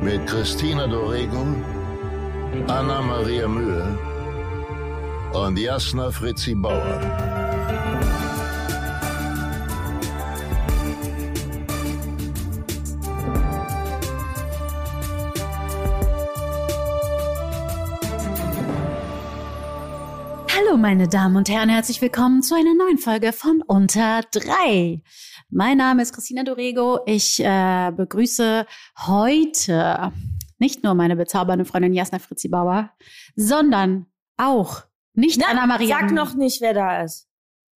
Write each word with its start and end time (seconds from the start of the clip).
mit 0.00 0.26
Christina 0.26 0.86
Dorego, 0.86 1.46
Anna 2.68 3.00
Maria 3.00 3.48
Mühe 3.48 3.98
und 5.32 5.58
Jasna 5.58 6.10
Fritzi 6.10 6.54
Bauer. 6.54 7.00
Hallo 20.54 20.76
meine 20.76 21.08
Damen 21.08 21.36
und 21.36 21.48
Herren, 21.48 21.68
herzlich 21.68 22.02
willkommen 22.02 22.42
zu 22.42 22.54
einer 22.54 22.74
neuen 22.74 22.98
Folge 22.98 23.32
von 23.32 23.62
Unter 23.66 24.22
drei. 24.30 25.00
Mein 25.48 25.78
Name 25.78 26.02
ist 26.02 26.12
Christina 26.12 26.42
Dorego. 26.42 27.00
Ich 27.06 27.38
äh, 27.38 27.92
begrüße 27.96 28.66
heute 29.06 30.12
nicht 30.58 30.82
nur 30.82 30.94
meine 30.94 31.14
bezaubernde 31.14 31.64
Freundin 31.64 31.94
Jasna 31.94 32.18
Fritzi 32.18 32.48
Bauer, 32.48 32.90
sondern 33.36 34.06
auch 34.36 34.82
nicht 35.14 35.40
Na, 35.40 35.46
Anna 35.52 35.66
Maria. 35.66 36.00
Sag 36.00 36.12
noch 36.12 36.34
nicht, 36.34 36.60
wer 36.60 36.74
da 36.74 37.02
ist. 37.02 37.28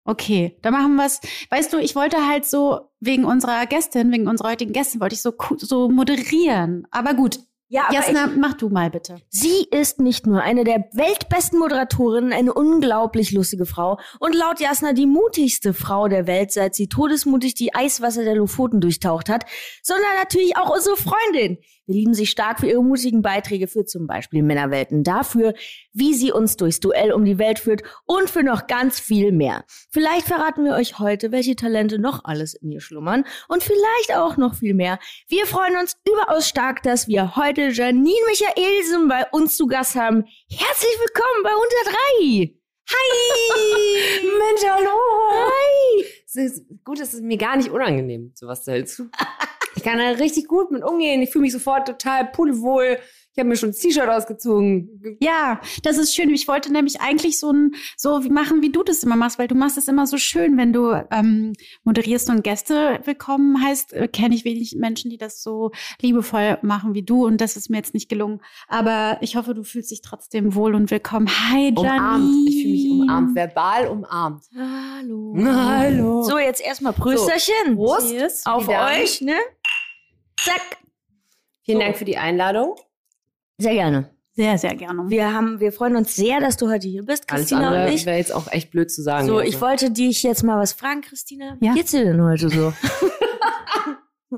Okay, 0.03 0.57
dann 0.63 0.73
machen 0.73 0.95
wir 0.95 1.05
es. 1.05 1.21
Weißt 1.52 1.71
du, 1.71 1.77
ich 1.77 1.95
wollte 1.95 2.27
halt 2.27 2.45
so 2.45 2.89
wegen 2.99 3.25
unserer 3.25 3.66
Gästin, 3.67 4.11
wegen 4.11 4.27
unserer 4.27 4.49
heutigen 4.49 4.73
Gästin, 4.73 4.99
wollte 4.99 5.13
ich 5.13 5.22
so, 5.22 5.35
so 5.57 5.89
moderieren. 5.89 6.88
Aber 6.89 7.13
gut, 7.13 7.39
Ja, 7.72 7.88
Jasna, 7.92 8.25
mach 8.36 8.56
du 8.56 8.70
mal 8.70 8.89
bitte. 8.89 9.22
Sie 9.30 9.67
ist 9.70 10.00
nicht 10.00 10.25
nur 10.25 10.42
eine 10.42 10.64
der 10.64 10.86
weltbesten 10.94 11.59
Moderatorinnen, 11.59 12.34
eine 12.34 12.52
unglaublich 12.52 13.31
lustige 13.31 13.67
Frau 13.67 14.00
und 14.20 14.34
laut 14.34 14.59
Jasna 14.59 14.94
die 14.94 15.06
mutigste 15.06 15.75
Frau 15.75 16.08
der 16.08 16.25
Welt, 16.25 16.52
seit 16.52 16.73
sie 16.73 16.88
todesmutig 16.88 17.53
die 17.53 17.75
Eiswasser 17.75 18.23
der 18.23 18.34
Lofoten 18.34 18.81
durchtaucht 18.81 19.30
hat, 19.30 19.45
sondern 19.84 20.09
natürlich 20.17 20.58
auch 20.58 20.73
unsere 20.75 20.97
Freundin. 20.97 21.59
Wir 21.89 21.95
lieben 21.95 22.13
sie 22.13 22.27
stark 22.27 22.59
für 22.59 22.67
ihre 22.67 22.83
mutigen 22.83 23.23
Beiträge 23.23 23.67
für 23.67 23.83
zum 23.83 24.05
Beispiel 24.05 24.43
Männerwelten, 24.43 25.03
dafür, 25.03 25.55
wie 25.91 26.13
sie 26.13 26.31
uns 26.31 26.55
durchs 26.55 26.79
Duell 26.79 27.11
um 27.11 27.25
die 27.25 27.39
Welt 27.39 27.57
führt 27.57 27.81
und 28.05 28.29
für 28.29 28.43
noch 28.43 28.67
ganz 28.67 28.99
viel 28.99 29.31
mehr. 29.31 29.65
Vielleicht 29.89 30.27
verraten 30.27 30.63
wir 30.65 30.75
euch 30.75 30.99
heute, 30.99 31.31
welche 31.31 31.55
Talente 31.55 31.97
noch 31.97 32.25
alles 32.25 32.53
in 32.53 32.71
ihr 32.71 32.79
schlummern 32.79 33.25
und 33.47 33.63
vielleicht 33.63 34.15
auch 34.15 34.37
noch 34.37 34.53
viel 34.53 34.75
mehr. 34.75 34.99
Wir 35.29 35.47
freuen 35.47 35.77
uns 35.77 35.97
überaus 36.07 36.47
stark, 36.47 36.83
dass 36.83 37.07
wir 37.07 37.35
heute 37.35 37.69
Janine 37.69 38.13
Michaelsen 38.27 39.07
bei 39.07 39.25
uns 39.31 39.57
zu 39.57 39.65
Gast 39.65 39.95
haben. 39.95 40.25
Herzlich 40.47 40.95
willkommen 40.99 41.41
bei 41.43 41.55
Unter 41.55 41.91
drei. 41.91 42.53
Hi! 42.91 44.21
Mensch, 44.21 44.61
hallo! 44.63 44.95
Hi! 45.31 46.05
Es 46.23 46.35
ist 46.35 46.65
gut, 46.83 46.99
es 46.99 47.15
ist 47.15 47.23
mir 47.23 47.37
gar 47.37 47.57
nicht 47.57 47.71
unangenehm, 47.71 48.31
sowas 48.35 48.63
zu. 48.63 49.09
Ich 49.80 49.85
kann 49.85 49.97
da 49.97 50.09
richtig 50.09 50.49
gut 50.49 50.72
mit 50.72 50.83
umgehen. 50.83 51.22
Ich 51.22 51.30
fühle 51.30 51.44
mich 51.44 51.53
sofort 51.53 51.88
total 51.88 52.25
pudelwohl. 52.25 52.97
Ich 53.31 53.39
habe 53.39 53.47
mir 53.47 53.55
schon 53.55 53.69
ein 53.69 53.73
T-Shirt 53.73 54.09
ausgezogen. 54.09 55.17
Ja, 55.22 55.61
das 55.83 55.97
ist 55.97 56.13
schön. 56.13 56.30
Ich 56.31 56.49
wollte 56.49 56.73
nämlich 56.73 56.99
eigentlich 56.99 57.39
so 57.39 57.53
ein, 57.53 57.72
so 57.95 58.22
wie 58.25 58.30
machen, 58.30 58.61
wie 58.61 58.72
du 58.72 58.83
das 58.83 59.03
immer 59.03 59.16
machst, 59.16 59.39
weil 59.39 59.47
du 59.47 59.55
machst 59.55 59.77
es 59.77 59.88
immer 59.88 60.06
so 60.06 60.17
schön, 60.17 60.57
wenn 60.57 60.73
du 60.73 60.91
ähm, 61.12 61.53
moderierst 61.85 62.29
und 62.29 62.44
Gäste 62.44 63.00
willkommen 63.06 63.63
heißt, 63.63 63.94
äh, 63.94 64.09
kenne 64.09 64.35
ich 64.35 64.44
wenig 64.44 64.75
Menschen, 64.75 65.09
die 65.09 65.17
das 65.17 65.41
so 65.41 65.72
liebevoll 66.01 66.57
machen 66.61 66.94
wie 66.94 67.03
du 67.03 67.25
und 67.25 67.40
das 67.40 67.56
ist 67.56 67.69
mir 67.69 67.78
jetzt 67.78 67.94
nicht 67.94 68.09
gelungen. 68.09 68.41
Aber 68.67 69.17
ich 69.22 69.38
hoffe, 69.38 69.53
du 69.53 69.63
fühlst 69.63 69.91
dich 69.91 70.01
trotzdem 70.01 70.56
wohl 70.56 70.75
und 70.75 70.91
willkommen. 70.91 71.29
Hi, 71.29 71.73
Janine. 71.73 71.79
Umarmt. 71.79 72.50
Ich 72.50 72.61
fühle 72.61 72.73
mich 72.73 72.91
umarmt, 72.91 73.35
verbal 73.35 73.88
umarmt. 73.88 74.44
Hallo. 74.53 75.34
Hallo. 75.38 76.23
So, 76.23 76.38
jetzt 76.38 76.59
erstmal 76.59 76.91
Prösterchen. 76.91 77.75
Prost. 77.75 78.09
Cheers. 78.09 78.46
Auf 78.46 78.67
Wieder. 78.67 78.85
euch, 78.88 79.22
ne? 79.22 79.38
Zack. 80.44 80.77
Vielen 81.63 81.79
So. 81.79 81.83
Dank 81.83 81.97
für 81.97 82.05
die 82.05 82.17
Einladung. 82.17 82.75
Sehr 83.57 83.73
gerne. 83.73 84.09
Sehr, 84.33 84.57
sehr 84.57 84.73
gerne. 84.75 85.09
Wir 85.09 85.33
haben, 85.33 85.59
wir 85.59 85.72
freuen 85.73 85.97
uns 85.97 86.16
sehr, 86.16 86.39
dass 86.39 86.55
du 86.55 86.69
heute 86.69 86.88
hier 86.88 87.03
bist, 87.03 87.29
Alles 87.29 87.41
Christina 87.50 87.67
andere 87.67 87.88
und 87.88 87.94
ich. 87.94 88.05
wäre 88.05 88.17
jetzt 88.17 88.33
auch 88.33 88.49
echt 88.51 88.72
blöd 88.72 88.89
zu 88.89 89.01
sagen. 89.01 89.28
So, 89.28 89.38
Also. 89.39 89.49
ich 89.49 89.59
wollte 89.59 89.91
dich 89.91 90.23
jetzt 90.23 90.44
mal 90.44 90.57
was 90.57 90.72
fragen, 90.73 91.01
Christina. 91.01 91.57
Ja. 91.59 91.73
Wie 91.73 91.78
geht's 91.79 91.91
dir 91.91 92.05
denn 92.05 92.22
heute 92.23 92.49
so? 92.49 92.73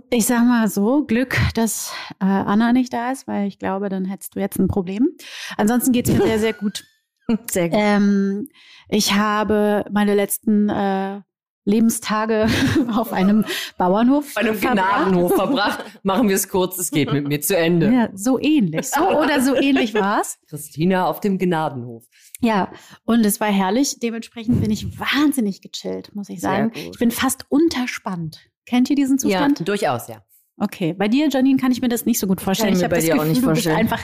Ich 0.10 0.26
sag 0.26 0.46
mal 0.46 0.70
so, 0.70 1.04
Glück, 1.04 1.38
dass 1.54 1.92
äh, 2.22 2.26
Anna 2.26 2.72
nicht 2.72 2.94
da 2.94 3.12
ist, 3.12 3.28
weil 3.28 3.48
ich 3.50 3.60
glaube, 3.60 3.90
dann 3.90 4.06
hättest 4.06 4.34
du 4.36 4.40
jetzt 4.40 4.58
ein 4.58 4.70
Problem. 4.70 5.10
Ansonsten 5.58 5.92
geht's 5.92 6.10
mir 6.10 6.22
sehr, 6.22 6.40
sehr 6.40 6.54
gut. 6.54 6.86
Sehr 7.52 7.70
gut. 7.70 7.78
Ähm, 7.80 8.48
ich 8.90 9.14
habe 9.14 9.86
meine 9.92 10.16
letzten 10.16 10.68
äh, 10.70 11.22
Lebenstage 11.66 12.48
auf 12.96 13.14
einem 13.14 13.46
Bauernhof 13.78 14.34
bei 14.34 14.42
einem. 14.42 14.60
Gnadenhof 14.60 15.36
verbracht. 15.36 15.84
Machen 16.04 16.28
wir 16.30 16.36
es 16.36 16.48
kurz, 16.50 16.78
es 16.80 16.92
geht 16.92 17.12
mit 17.14 17.28
mir 17.28 17.42
zu 17.42 17.56
Ende. 17.56 17.92
Ja, 17.92 18.10
so 18.14 18.40
ähnlich. 18.40 18.88
So 18.90 19.08
oder 19.20 19.42
so 19.42 19.56
ähnlich 19.56 19.94
war's. 19.94 20.38
Christina 20.50 21.06
auf 21.06 21.20
dem 21.20 21.38
Gnadenhof. 21.38 22.04
Ja, 22.42 22.72
und 23.06 23.26
es 23.26 23.40
war 23.40 23.48
herrlich. 23.50 24.00
Dementsprechend 24.00 24.62
bin 24.62 24.72
ich 24.72 25.00
wahnsinnig 25.00 25.62
gechillt, 25.62 26.16
muss 26.16 26.30
ich 26.30 26.42
sagen. 26.42 26.72
Ich 26.74 26.98
bin 26.98 27.12
fast 27.12 27.46
unterspannt. 27.50 28.40
Kennt 28.66 28.90
ihr 28.90 28.96
diesen 28.96 29.20
Zustand? 29.20 29.68
Durchaus, 29.68 30.08
ja. 30.08 30.24
Okay, 30.58 30.94
bei 30.94 31.08
dir, 31.08 31.28
Janine, 31.30 31.58
kann 31.58 31.72
ich 31.72 31.82
mir 31.82 31.90
das 31.90 32.06
nicht 32.06 32.20
so 32.20 32.28
gut 32.28 32.42
vorstellen. 32.42 32.74
ich 32.74 32.80
mir 32.80 32.84
hab 32.86 32.92
bei 32.92 32.98
das 32.98 33.06
dir 33.06 33.14
auch 33.14 33.18
Gefühl, 33.20 33.30
nicht 33.30 33.44
du 33.44 33.48
bist 33.50 33.64
vorstellen. 33.64 33.78
einfach 33.78 34.00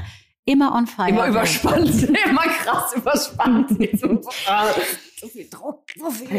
immer 0.45 0.73
on 0.73 0.87
fire. 0.87 1.09
Immer 1.09 1.27
überspannt, 1.27 2.03
immer 2.29 2.41
krass 2.41 2.93
überspannt. 2.95 3.69
so 5.19 5.27
viel 5.27 5.49
Druck. 5.49 5.83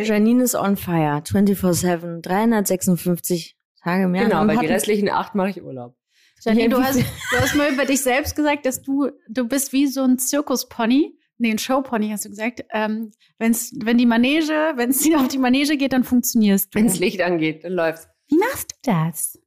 Janine 0.05 0.43
ist 0.45 0.55
on 0.55 0.77
fire. 0.77 1.23
24-7. 1.25 2.21
356 2.23 3.57
Tage 3.83 4.09
mehr. 4.09 4.25
Genau, 4.25 4.47
hat- 4.47 4.63
die 4.63 4.67
restlichen 4.67 5.09
acht 5.09 5.35
mache 5.35 5.51
ich 5.51 5.63
Urlaub. 5.63 5.95
Janine, 6.43 6.69
du 6.69 6.83
hast, 6.83 6.99
du 7.01 7.37
hast 7.37 7.55
mal 7.57 7.73
über 7.73 7.85
dich 7.85 8.01
selbst 8.01 8.37
gesagt, 8.37 8.65
dass 8.67 8.81
du, 8.83 9.11
du 9.29 9.49
bist 9.49 9.73
wie 9.73 9.87
so 9.89 10.03
ein 10.05 10.19
Zirkuspony. 10.19 11.15
Nee, 11.41 11.51
ein 11.53 11.59
Showpony 11.59 12.11
hast 12.11 12.25
du 12.25 12.31
gesagt. 12.31 12.65
Ähm, 12.73 13.13
wenn's, 13.39 13.73
wenn 13.83 13.97
die 13.99 14.07
Manege, 14.07 14.73
wenn 14.77 14.91
es 14.91 15.09
auf 15.17 15.29
die 15.29 15.39
Manege 15.39 15.77
geht, 15.77 15.93
dann 15.93 16.05
funktionierst 16.05 16.75
du. 16.75 16.79
Wenn 16.79 16.87
das 16.87 16.99
Licht 16.99 17.21
angeht, 17.23 17.65
dann 17.65 17.73
läuft's. 17.73 18.09
Wie 18.29 18.39
machst 18.39 18.73
du 18.85 18.91
das? 18.93 19.39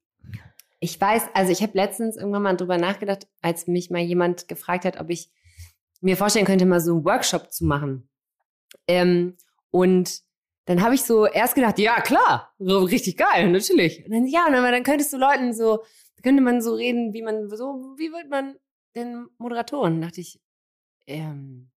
Ich 0.79 0.99
weiß, 0.99 1.23
also 1.33 1.51
ich 1.51 1.61
habe 1.61 1.73
letztens 1.75 2.17
irgendwann 2.17 2.41
mal 2.43 2.55
drüber 2.57 2.77
nachgedacht, 2.77 3.27
als 3.41 3.67
mich 3.67 3.89
mal 3.91 4.01
jemand 4.01 4.47
gefragt 4.47 4.83
hat, 4.85 4.99
ob 4.99 5.09
ich 5.09 5.29
mir 6.01 6.17
vorstellen 6.17 6.45
könnte, 6.45 6.65
mal 6.65 6.79
so 6.81 6.95
einen 6.95 7.05
Workshop 7.05 7.51
zu 7.51 7.65
machen. 7.65 8.09
Ähm, 8.87 9.37
und 9.71 10.21
dann 10.65 10.81
habe 10.81 10.95
ich 10.95 11.03
so 11.03 11.25
erst 11.25 11.55
gedacht, 11.55 11.79
ja 11.79 11.99
klar, 12.01 12.53
so 12.59 12.79
richtig 12.83 13.17
geil, 13.17 13.49
natürlich. 13.49 14.05
Und 14.05 14.11
dann 14.11 14.27
ja, 14.27 14.45
und 14.45 14.53
dann, 14.53 14.63
dann 14.63 14.83
könntest 14.83 15.11
du 15.11 15.17
Leuten 15.17 15.53
so, 15.53 15.83
könnte 16.21 16.41
man 16.41 16.61
so 16.61 16.75
reden, 16.75 17.13
wie 17.13 17.23
man 17.23 17.49
so, 17.49 17.95
wie 17.97 18.11
wird 18.11 18.29
man 18.29 18.55
denn 18.95 19.27
Moderatoren? 19.37 20.01
Da 20.01 20.07
dachte 20.07 20.21
ich, 20.21 20.39
ähm, 21.07 21.71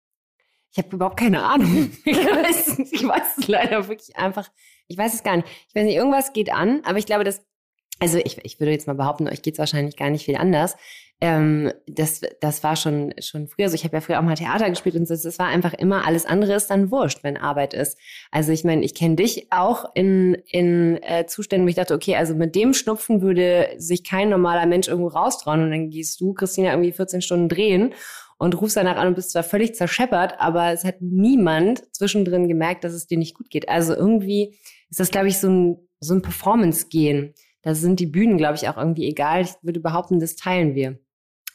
ich 0.72 0.78
habe 0.78 0.96
überhaupt 0.96 1.18
keine 1.18 1.42
Ahnung. 1.44 1.92
Ich 2.04 2.16
weiß, 2.16 2.78
ich 2.90 3.06
weiß 3.06 3.38
es 3.38 3.48
leider 3.48 3.88
wirklich 3.88 4.16
einfach. 4.16 4.50
Ich 4.88 4.98
weiß 4.98 5.14
es 5.14 5.22
gar 5.22 5.36
nicht. 5.36 5.48
Ich 5.68 5.74
weiß 5.74 5.84
nicht, 5.84 5.96
irgendwas 5.96 6.32
geht 6.32 6.52
an, 6.52 6.82
aber 6.84 6.98
ich 6.98 7.06
glaube, 7.06 7.24
dass 7.24 7.46
also 8.00 8.18
ich, 8.18 8.44
ich 8.44 8.58
würde 8.58 8.72
jetzt 8.72 8.88
mal 8.88 8.94
behaupten, 8.94 9.28
euch 9.28 9.42
geht's 9.42 9.60
wahrscheinlich 9.60 9.96
gar 9.96 10.10
nicht 10.10 10.24
viel 10.24 10.36
anders. 10.36 10.76
Ähm, 11.22 11.72
das, 11.86 12.20
das 12.40 12.64
war 12.64 12.74
schon, 12.74 13.14
schon 13.20 13.46
früher 13.46 13.68
so. 13.68 13.76
Ich 13.76 13.84
habe 13.84 13.94
ja 13.94 14.00
früher 14.00 14.18
auch 14.18 14.24
mal 14.24 14.34
Theater 14.34 14.68
gespielt 14.68 14.96
und. 14.96 15.08
Das 15.08 15.38
war 15.38 15.46
einfach 15.46 15.72
immer 15.72 16.04
alles 16.04 16.26
andere 16.26 16.54
ist 16.54 16.66
dann 16.66 16.90
wurscht, 16.90 17.22
wenn 17.22 17.36
Arbeit 17.36 17.74
ist. 17.74 17.96
Also 18.32 18.50
ich 18.50 18.64
meine, 18.64 18.84
ich 18.84 18.92
kenne 18.92 19.14
dich 19.14 19.46
auch 19.52 19.84
in, 19.94 20.34
in 20.50 21.00
äh, 21.00 21.26
Zuständen, 21.26 21.64
wo 21.64 21.68
ich 21.68 21.76
dachte, 21.76 21.94
okay, 21.94 22.16
also 22.16 22.34
mit 22.34 22.56
dem 22.56 22.74
Schnupfen 22.74 23.22
würde 23.22 23.68
sich 23.76 24.02
kein 24.02 24.30
normaler 24.30 24.66
Mensch 24.66 24.88
irgendwo 24.88 25.10
raustrauen 25.10 25.62
und 25.62 25.70
dann 25.70 25.90
gehst 25.90 26.20
du, 26.20 26.34
Christina, 26.34 26.70
irgendwie 26.70 26.90
14 26.90 27.22
Stunden 27.22 27.48
drehen 27.48 27.94
und 28.36 28.60
rufst 28.60 28.76
danach 28.76 28.96
an 28.96 29.06
und 29.06 29.14
bist 29.14 29.30
zwar 29.30 29.44
völlig 29.44 29.76
zerscheppert, 29.76 30.40
aber 30.40 30.72
es 30.72 30.82
hat 30.82 30.96
niemand 31.00 31.84
zwischendrin 31.94 32.48
gemerkt, 32.48 32.82
dass 32.82 32.94
es 32.94 33.06
dir 33.06 33.18
nicht 33.18 33.36
gut 33.36 33.48
geht. 33.48 33.68
Also 33.68 33.94
irgendwie 33.94 34.56
ist 34.90 34.98
das, 34.98 35.12
glaube 35.12 35.28
ich, 35.28 35.38
so 35.38 35.48
ein, 35.48 35.76
so 36.00 36.14
ein 36.14 36.22
Performance-Gehen. 36.22 37.34
Da 37.62 37.76
sind 37.76 38.00
die 38.00 38.06
Bühnen, 38.06 38.38
glaube 38.38 38.56
ich, 38.56 38.68
auch 38.68 38.76
irgendwie 38.76 39.06
egal. 39.06 39.42
Ich 39.42 39.50
würde 39.62 39.78
behaupten, 39.78 40.18
das 40.18 40.34
teilen 40.34 40.74
wir. 40.74 40.98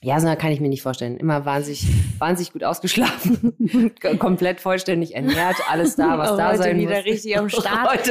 Ja, 0.02 0.20
so 0.20 0.28
kann 0.36 0.52
ich 0.52 0.60
mir 0.60 0.70
nicht 0.70 0.84
vorstellen. 0.84 1.18
Immer 1.18 1.46
wahnsinnig, 1.46 1.88
wahnsinnig 2.20 2.54
gut 2.54 2.64
ausgeschlafen, 2.64 3.56
komplett 4.20 4.62
vollständig 4.62 5.16
ernährt, 5.16 5.56
alles 5.68 5.96
da, 5.96 6.18
was 6.18 6.30
da 6.38 6.50
heute 6.50 6.58
sein 6.60 6.80
wieder 6.80 6.98
muss. 6.98 7.06
richtig 7.06 7.38
am 7.38 7.50
Start. 7.50 8.10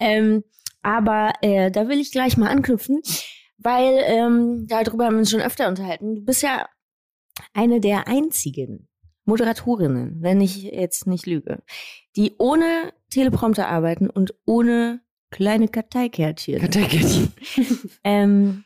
Ähm, 0.00 0.44
aber 0.82 1.32
äh, 1.42 1.70
da 1.70 1.88
will 1.88 2.00
ich 2.00 2.12
gleich 2.12 2.36
mal 2.36 2.48
anknüpfen, 2.48 3.00
weil 3.58 4.02
ähm, 4.06 4.66
darüber 4.68 5.06
haben 5.06 5.14
wir 5.14 5.20
uns 5.20 5.30
schon 5.30 5.40
öfter 5.40 5.68
unterhalten. 5.68 6.14
Du 6.16 6.24
bist 6.24 6.42
ja 6.42 6.66
eine 7.52 7.80
der 7.80 8.08
einzigen 8.08 8.88
Moderatorinnen, 9.24 10.22
wenn 10.22 10.40
ich 10.40 10.62
jetzt 10.62 11.06
nicht 11.06 11.26
lüge, 11.26 11.62
die 12.16 12.34
ohne 12.38 12.92
Teleprompter 13.10 13.68
arbeiten 13.68 14.08
und 14.08 14.34
ohne 14.46 15.00
kleine 15.30 15.68
Karteikärtchen. 15.68 16.60
Karteikärtchen. 16.60 17.32
ähm, 18.04 18.64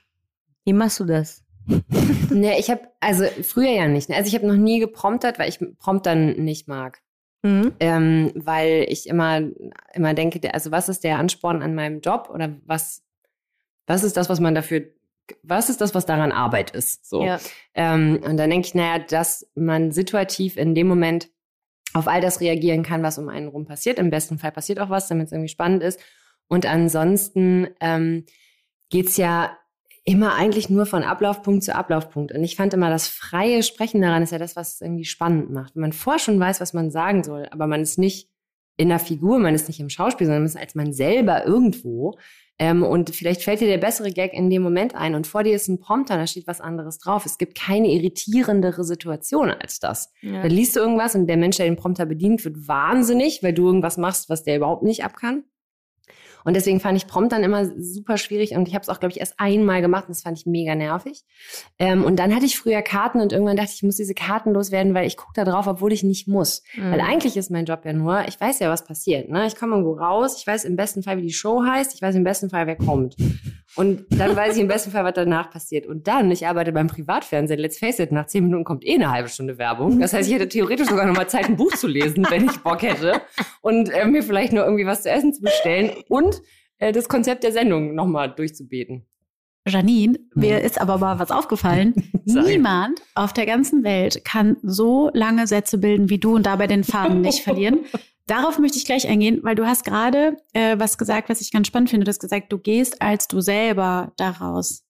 wie 0.65 0.75
machst 0.75 1.01
du 1.01 1.05
das? 1.05 1.43
Ne, 2.31 2.59
ich 2.59 2.71
habe 2.71 2.83
also 3.01 3.25
früher 3.43 3.71
ja 3.71 3.89
nicht. 3.89 4.09
Ne? 4.09 4.17
Also 4.17 4.29
ich 4.29 4.35
habe 4.35 4.47
noch 4.47 4.57
nie 4.57 4.81
gepromptert, 4.81 5.39
weil 5.39 5.49
ich 5.49 5.59
Promptern 5.79 6.33
nicht 6.33 6.69
mag. 6.69 7.01
Mhm. 7.43 7.73
Ähm, 7.81 8.33
weil 8.35 8.87
ich 8.89 9.09
immer, 9.09 9.41
immer 9.95 10.15
denke, 10.15 10.53
also 10.53 10.71
was 10.71 10.89
ist 10.89 11.05
der 11.05 11.19
Ansporn 11.19 11.63
an 11.63 11.75
meinem 11.75 12.01
Job 12.01 12.31
oder 12.33 12.57
was, 12.67 13.03
was 13.87 14.05
ist 14.05 14.17
das, 14.17 14.29
was 14.29 14.41
man 14.41 14.55
dafür, 14.55 14.83
was 15.43 15.71
ist 15.71 15.81
das, 15.81 15.95
was 15.95 16.07
daran 16.07 16.33
Arbeit 16.33 16.73
ist? 16.73 17.09
So. 17.09 17.25
Ja. 17.25 17.41
Ähm, 17.75 18.21
und 18.23 18.37
dann 18.37 18.51
denke 18.51 18.67
ich, 18.67 18.75
naja, 18.75 18.99
dass 18.99 19.51
man 19.55 19.93
situativ 19.93 20.57
in 20.57 20.75
dem 20.75 20.87
Moment 20.87 21.31
auf 21.95 22.09
all 22.09 22.21
das 22.21 22.41
reagieren 22.41 22.83
kann, 22.83 23.03
was 23.03 23.19
um 23.19 23.29
einen 23.29 23.49
rum 23.49 23.65
passiert. 23.65 23.99
Im 23.99 24.11
besten 24.11 24.39
Fall 24.39 24.53
passiert 24.53 24.79
auch 24.81 24.91
was, 24.91 25.09
damit 25.09 25.27
es 25.27 25.33
irgendwie 25.33 25.49
spannend 25.49 25.83
ist. 25.83 26.01
Und 26.47 26.67
ansonsten 26.67 27.69
ähm, 27.81 28.27
geht 28.91 29.17
ja 29.17 29.57
immer 30.05 30.35
eigentlich 30.35 30.71
nur 30.71 30.87
von 30.87 31.03
Ablaufpunkt 31.03 31.63
zu 31.63 31.75
Ablaufpunkt. 31.75 32.33
Und 32.33 32.43
ich 32.43 32.57
fand 32.57 32.75
immer, 32.75 32.91
das 32.91 33.09
freie 33.09 33.63
Sprechen 33.63 34.01
daran 34.01 34.23
ist 34.23 34.33
ja 34.33 34.39
das, 34.39 34.57
was 34.57 34.75
es 34.75 34.81
irgendwie 34.81 35.05
spannend 35.05 35.51
macht. 35.51 35.75
Wenn 35.75 35.83
man 35.83 35.93
vorher 35.93 36.19
schon 36.19 36.41
weiß, 36.41 36.61
was 36.61 36.73
man 36.73 36.91
sagen 36.91 37.23
soll, 37.23 37.49
aber 37.51 37.67
man 37.67 37.83
ist 37.83 37.99
nicht 37.99 38.29
in 38.77 38.89
der 38.89 38.99
Figur, 38.99 39.39
man 39.39 39.55
ist 39.55 39.69
nicht 39.69 39.81
im 39.81 39.91
Schauspiel, 39.91 40.27
sondern 40.27 40.43
man 40.43 40.49
ist 40.49 40.57
als 40.57 40.75
man 40.75 40.93
selber 40.93 41.45
irgendwo. 41.45 42.17
Ähm, 42.59 42.83
und 42.83 43.15
vielleicht 43.15 43.43
fällt 43.43 43.61
dir 43.61 43.69
der 43.69 43.79
bessere 43.79 44.11
Gag 44.11 44.33
in 44.33 44.51
dem 44.51 44.63
Moment 44.63 44.95
ein 44.95 45.15
und 45.15 45.27
vor 45.27 45.43
dir 45.43 45.55
ist 45.55 45.69
ein 45.69 45.81
Prompter, 45.81 46.17
da 46.17 46.27
steht 46.27 46.47
was 46.47 46.61
anderes 46.61 46.99
drauf. 46.99 47.25
Es 47.25 47.39
gibt 47.39 47.59
keine 47.59 47.89
irritierendere 47.89 48.85
Situation 48.85 49.51
als 49.51 49.81
das. 49.81 50.13
Ja. 50.21 50.43
Da 50.43 50.49
liest 50.49 50.77
du 50.77 50.81
irgendwas 50.81 51.15
und 51.15 51.27
der 51.27 51.39
Mensch, 51.39 51.57
der 51.57 51.67
den 51.67 51.77
Prompter 51.77 52.07
bedient, 52.07 52.45
wird 52.45 52.69
wahnsinnig, 52.69 53.43
weil 53.43 53.55
du 53.55 53.67
irgendwas 53.67 53.97
machst, 53.97 54.29
was 54.29 54.45
der 54.45 54.57
überhaupt 54.57 54.83
nicht 54.83 55.05
abkann. 55.05 55.45
Und 56.45 56.55
deswegen 56.55 56.81
fand 56.81 56.97
ich 56.97 57.07
Prompt 57.07 57.33
dann 57.33 57.43
immer 57.43 57.67
super 57.79 58.17
schwierig 58.19 58.53
und 58.53 58.69
ich 58.69 58.75
habe 58.75 58.83
es 58.83 58.89
auch, 58.89 59.01
glaube 59.01 59.13
ich, 59.13 59.21
erst 59.21 59.35
einmal 59.39 59.81
gemacht 59.81 60.05
und 60.05 60.11
das 60.11 60.23
fand 60.23 60.39
ich 60.39 60.47
mega 60.47 60.75
nervig. 60.75 61.25
Ähm, 61.79 62.05
und 62.05 62.17
dann 62.17 62.35
hatte 62.35 62.47
ich 62.47 62.59
früher 62.59 62.83
Karten 62.83 63.21
und 63.21 63.33
irgendwann 63.33 63.57
dachte 63.57 63.71
ich, 63.71 63.77
ich 63.77 63.83
muss 63.83 63.97
diese 63.97 64.15
Karten 64.15 64.53
loswerden, 64.53 64.95
weil 64.95 65.07
ich 65.07 65.17
gucke 65.17 65.33
da 65.35 65.45
drauf, 65.45 65.67
obwohl 65.67 65.93
ich 65.93 66.03
nicht 66.03 66.29
muss. 66.29 66.63
Mhm. 66.75 66.93
Weil 66.93 67.01
eigentlich 67.01 67.37
ist 67.37 67.51
mein 67.51 67.65
Job 67.65 67.85
ja 67.85 67.93
nur, 67.93 68.27
ich 68.29 68.41
weiß 68.41 68.59
ja, 68.61 68.71
was 68.71 68.85
passiert. 68.85 69.29
Ne? 69.29 69.47
Ich 69.47 69.57
komme 69.57 69.73
irgendwo 69.73 69.95
raus, 69.95 70.37
ich 70.39 70.47
weiß 70.47 70.65
im 70.65 70.77
besten 70.77 71.03
Fall, 71.03 71.19
wie 71.19 71.23
die 71.23 71.33
Show 71.33 71.63
heißt, 71.65 71.95
ich 71.95 72.03
weiß 72.03 72.15
im 72.15 72.25
besten 72.25 72.51
Fall, 72.51 72.67
wer 72.67 72.77
kommt. 72.77 73.17
Und 73.81 74.05
dann 74.11 74.37
weiß 74.37 74.57
ich 74.57 74.61
im 74.61 74.69
besten 74.69 74.91
Fall, 74.91 75.05
was 75.05 75.15
danach 75.15 75.51
passiert. 75.51 75.87
Und 75.87 76.07
dann, 76.07 76.31
ich 76.31 76.47
arbeite 76.47 76.71
beim 76.71 76.87
Privatfernsehen, 76.87 77.59
let's 77.59 77.79
face 77.79 77.99
it, 77.99 78.13
nach 78.13 78.27
zehn 78.27 78.45
Minuten 78.45 78.63
kommt 78.63 78.85
eh 78.85 78.97
eine 78.97 79.11
halbe 79.11 79.31
Stunde 79.31 79.57
Werbung. 79.57 80.01
Das 80.01 80.13
heißt, 80.13 80.29
ich 80.29 80.35
hätte 80.35 80.51
theoretisch 80.51 80.87
sogar 80.87 81.07
noch 81.07 81.17
mal 81.17 81.29
Zeit, 81.29 81.47
ein 81.47 81.57
Buch 81.57 81.75
zu 81.75 81.89
lesen, 81.89 82.27
wenn 82.29 82.45
ich 82.45 82.59
Bock 82.59 82.83
hätte. 82.83 83.23
Und 83.63 83.89
äh, 83.89 84.05
mir 84.05 84.23
vielleicht 84.23 84.53
nur 84.53 84.65
irgendwie 84.65 84.85
was 84.85 85.05
zu 85.05 85.11
essen 85.11 85.33
zu 85.33 85.41
bestellen. 85.41 85.93
Und 86.11 86.43
äh, 86.77 86.93
das 86.93 87.09
Konzept 87.09 87.43
der 87.43 87.53
Sendung 87.53 87.95
noch 87.95 88.05
mal 88.05 88.29
durchzubeten. 88.29 89.07
Janine, 89.67 90.19
mir 90.35 90.59
mhm. 90.59 90.65
ist 90.67 90.79
aber 90.79 90.99
mal 90.99 91.19
was 91.19 91.31
aufgefallen. 91.31 91.95
Niemand 92.27 93.01
auf 93.15 93.33
der 93.33 93.47
ganzen 93.47 93.83
Welt 93.83 94.27
kann 94.27 94.59
so 94.63 95.11
lange 95.15 95.47
Sätze 95.47 95.79
bilden 95.79 96.11
wie 96.11 96.19
du 96.19 96.35
und 96.35 96.45
dabei 96.45 96.67
den 96.67 96.85
Faden 96.85 97.23
nicht 97.23 97.43
verlieren. 97.43 97.87
Darauf 98.31 98.61
möchte 98.61 98.79
ich 98.79 98.85
gleich 98.85 99.09
eingehen, 99.09 99.41
weil 99.43 99.57
du 99.57 99.67
hast 99.67 99.85
gerade 99.85 100.37
äh, 100.53 100.79
was 100.79 100.99
gesagt, 100.99 101.29
was 101.29 101.41
ich 101.41 101.51
ganz 101.51 101.67
spannend 101.67 101.91
finde. 101.91 102.05
Du 102.05 102.11
hast 102.11 102.21
gesagt, 102.21 102.53
du 102.53 102.59
gehst 102.59 103.03
als 103.03 103.27
du 103.27 103.41
selber 103.41 104.13
daraus. 104.17 104.85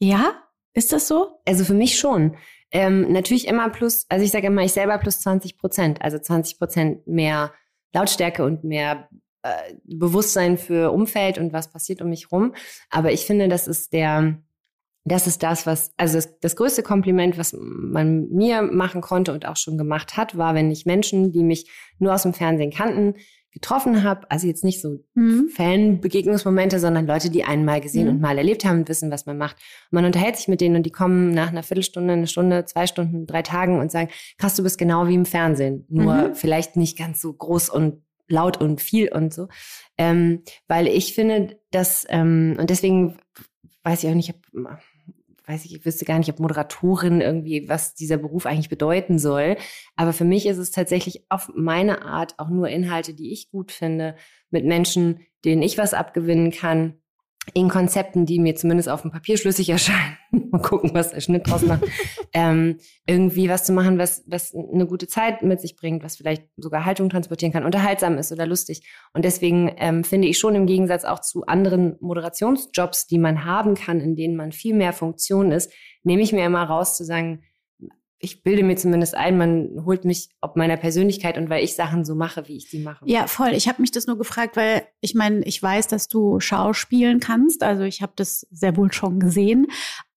Ja? 0.00 0.34
Ist 0.74 0.92
das 0.92 1.08
so? 1.08 1.40
Also 1.46 1.64
für 1.64 1.72
mich 1.72 1.98
schon. 1.98 2.36
Ähm, 2.70 3.10
natürlich 3.10 3.48
immer 3.48 3.70
plus, 3.70 4.04
also 4.10 4.22
ich 4.22 4.30
sage 4.30 4.48
immer, 4.48 4.64
ich 4.64 4.72
selber 4.72 4.98
plus 4.98 5.20
20 5.20 5.56
Prozent, 5.56 6.02
also 6.02 6.18
20 6.18 6.58
Prozent 6.58 7.06
mehr 7.06 7.54
Lautstärke 7.94 8.44
und 8.44 8.64
mehr 8.64 9.08
äh, 9.42 9.72
Bewusstsein 9.84 10.58
für 10.58 10.92
Umfeld 10.92 11.38
und 11.38 11.54
was 11.54 11.70
passiert 11.70 12.02
um 12.02 12.10
mich 12.10 12.30
rum. 12.30 12.54
Aber 12.90 13.12
ich 13.12 13.24
finde, 13.24 13.48
das 13.48 13.66
ist 13.66 13.94
der, 13.94 14.42
das 15.12 15.26
ist 15.26 15.42
das, 15.42 15.66
was, 15.66 15.92
also 15.96 16.16
das, 16.16 16.38
das 16.40 16.56
größte 16.56 16.82
Kompliment, 16.82 17.38
was 17.38 17.56
man 17.58 18.28
mir 18.30 18.62
machen 18.62 19.00
konnte 19.00 19.32
und 19.32 19.46
auch 19.46 19.56
schon 19.56 19.78
gemacht 19.78 20.16
hat, 20.16 20.36
war, 20.36 20.54
wenn 20.54 20.70
ich 20.70 20.86
Menschen, 20.86 21.32
die 21.32 21.42
mich 21.42 21.70
nur 21.98 22.14
aus 22.14 22.22
dem 22.22 22.34
Fernsehen 22.34 22.70
kannten, 22.70 23.14
getroffen 23.52 24.02
habe, 24.02 24.30
also 24.30 24.46
jetzt 24.46 24.62
nicht 24.62 24.80
so 24.80 24.98
mhm. 25.14 25.48
Fanbegegnungsmomente, 25.48 26.78
sondern 26.78 27.06
Leute, 27.06 27.30
die 27.30 27.44
einen 27.44 27.64
mal 27.64 27.80
gesehen 27.80 28.04
mhm. 28.04 28.14
und 28.14 28.20
mal 28.20 28.36
erlebt 28.36 28.64
haben 28.64 28.80
und 28.80 28.88
wissen, 28.88 29.10
was 29.10 29.26
man 29.26 29.38
macht. 29.38 29.56
Und 29.90 29.96
man 29.96 30.04
unterhält 30.04 30.36
sich 30.36 30.48
mit 30.48 30.60
denen 30.60 30.76
und 30.76 30.84
die 30.84 30.92
kommen 30.92 31.32
nach 31.32 31.48
einer 31.48 31.62
Viertelstunde, 31.62 32.12
eine 32.12 32.26
Stunde, 32.26 32.66
zwei 32.66 32.86
Stunden, 32.86 33.26
drei 33.26 33.42
Tagen 33.42 33.80
und 33.80 33.90
sagen, 33.90 34.10
krass, 34.36 34.54
du 34.54 34.62
bist 34.62 34.78
genau 34.78 35.08
wie 35.08 35.14
im 35.14 35.24
Fernsehen, 35.24 35.86
nur 35.88 36.14
mhm. 36.14 36.34
vielleicht 36.34 36.76
nicht 36.76 36.98
ganz 36.98 37.20
so 37.20 37.32
groß 37.32 37.70
und 37.70 38.02
laut 38.28 38.60
und 38.60 38.80
viel 38.80 39.10
und 39.10 39.32
so. 39.32 39.48
Ähm, 39.96 40.42
weil 40.68 40.86
ich 40.86 41.14
finde, 41.14 41.58
dass, 41.70 42.06
ähm, 42.10 42.56
und 42.58 42.68
deswegen 42.68 43.16
weiß 43.82 44.04
ich 44.04 44.10
auch 44.10 44.14
nicht, 44.14 44.30
ob 44.30 44.36
weiß 45.48 45.64
ich, 45.64 45.74
ich 45.74 45.84
wüsste 45.84 46.04
gar 46.04 46.18
nicht, 46.18 46.30
ob 46.30 46.40
Moderatorin 46.40 47.20
irgendwie, 47.20 47.68
was 47.68 47.94
dieser 47.94 48.18
Beruf 48.18 48.44
eigentlich 48.46 48.68
bedeuten 48.68 49.18
soll. 49.18 49.56
Aber 49.96 50.12
für 50.12 50.24
mich 50.24 50.46
ist 50.46 50.58
es 50.58 50.70
tatsächlich 50.70 51.24
auf 51.30 51.50
meine 51.54 52.02
Art 52.02 52.34
auch 52.38 52.50
nur 52.50 52.68
Inhalte, 52.68 53.14
die 53.14 53.32
ich 53.32 53.50
gut 53.50 53.72
finde, 53.72 54.14
mit 54.50 54.66
Menschen, 54.66 55.20
denen 55.44 55.62
ich 55.62 55.78
was 55.78 55.94
abgewinnen 55.94 56.50
kann, 56.50 57.00
in 57.54 57.68
Konzepten, 57.68 58.26
die 58.26 58.38
mir 58.38 58.54
zumindest 58.54 58.88
auf 58.88 59.02
dem 59.02 59.10
Papier 59.10 59.36
schlüssig 59.36 59.68
erscheinen, 59.70 60.16
mal 60.50 60.62
gucken, 60.62 60.90
was 60.94 61.10
der 61.10 61.20
Schnitt 61.20 61.48
draus 61.48 61.62
macht, 61.62 61.84
ähm, 62.32 62.78
irgendwie 63.06 63.48
was 63.48 63.64
zu 63.64 63.72
machen, 63.72 63.98
was, 63.98 64.24
was 64.26 64.54
eine 64.54 64.86
gute 64.86 65.06
Zeit 65.06 65.42
mit 65.42 65.60
sich 65.60 65.76
bringt, 65.76 66.02
was 66.02 66.16
vielleicht 66.16 66.44
sogar 66.56 66.84
Haltung 66.84 67.10
transportieren 67.10 67.52
kann, 67.52 67.64
unterhaltsam 67.64 68.18
ist 68.18 68.32
oder 68.32 68.46
lustig. 68.46 68.82
Und 69.12 69.24
deswegen 69.24 69.74
ähm, 69.78 70.04
finde 70.04 70.28
ich 70.28 70.38
schon 70.38 70.54
im 70.54 70.66
Gegensatz 70.66 71.04
auch 71.04 71.20
zu 71.20 71.46
anderen 71.46 71.96
Moderationsjobs, 72.00 73.06
die 73.06 73.18
man 73.18 73.44
haben 73.44 73.74
kann, 73.74 74.00
in 74.00 74.16
denen 74.16 74.36
man 74.36 74.52
viel 74.52 74.74
mehr 74.74 74.92
Funktion 74.92 75.52
ist, 75.52 75.72
nehme 76.02 76.22
ich 76.22 76.32
mir 76.32 76.44
immer 76.44 76.64
raus 76.64 76.96
zu 76.96 77.04
sagen, 77.04 77.42
ich 78.20 78.42
bilde 78.42 78.64
mir 78.64 78.76
zumindest 78.76 79.14
ein, 79.14 79.38
man 79.38 79.84
holt 79.84 80.04
mich 80.04 80.28
ob 80.40 80.56
meiner 80.56 80.76
Persönlichkeit 80.76 81.38
und 81.38 81.50
weil 81.50 81.62
ich 81.62 81.76
Sachen 81.76 82.04
so 82.04 82.16
mache, 82.16 82.48
wie 82.48 82.56
ich 82.56 82.68
sie 82.68 82.80
mache. 82.80 83.04
Ja, 83.06 83.28
voll. 83.28 83.50
Ich 83.52 83.68
habe 83.68 83.80
mich 83.80 83.92
das 83.92 84.06
nur 84.06 84.18
gefragt, 84.18 84.56
weil 84.56 84.82
ich 85.00 85.14
meine, 85.14 85.42
ich 85.44 85.62
weiß, 85.62 85.86
dass 85.86 86.08
du 86.08 86.40
Schauspielen 86.40 87.20
kannst. 87.20 87.62
Also 87.62 87.84
ich 87.84 88.02
habe 88.02 88.12
das 88.16 88.46
sehr 88.50 88.76
wohl 88.76 88.92
schon 88.92 89.20
gesehen. 89.20 89.68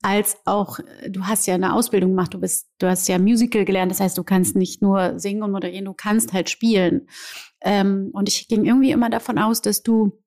Als 0.02 0.38
auch, 0.46 0.80
du 1.08 1.26
hast 1.26 1.46
ja 1.46 1.54
eine 1.54 1.74
Ausbildung 1.74 2.12
gemacht, 2.12 2.34
du 2.34 2.40
bist, 2.40 2.70
du 2.80 2.88
hast 2.88 3.08
ja 3.08 3.20
Musical 3.20 3.66
gelernt. 3.66 3.92
Das 3.92 4.00
heißt, 4.00 4.18
du 4.18 4.24
kannst 4.24 4.56
nicht 4.56 4.82
nur 4.82 5.20
singen 5.20 5.44
und 5.44 5.52
moderieren, 5.52 5.86
du 5.86 5.94
kannst 5.94 6.34
halt 6.34 6.50
spielen. 6.50 7.08
Ähm, 7.62 8.10
und 8.14 8.28
ich 8.28 8.48
ging 8.48 8.66
irgendwie 8.66 8.92
immer 8.92 9.12
davon 9.12 9.38
aus, 9.38 9.62
dass 9.62 9.84
du 9.84 10.21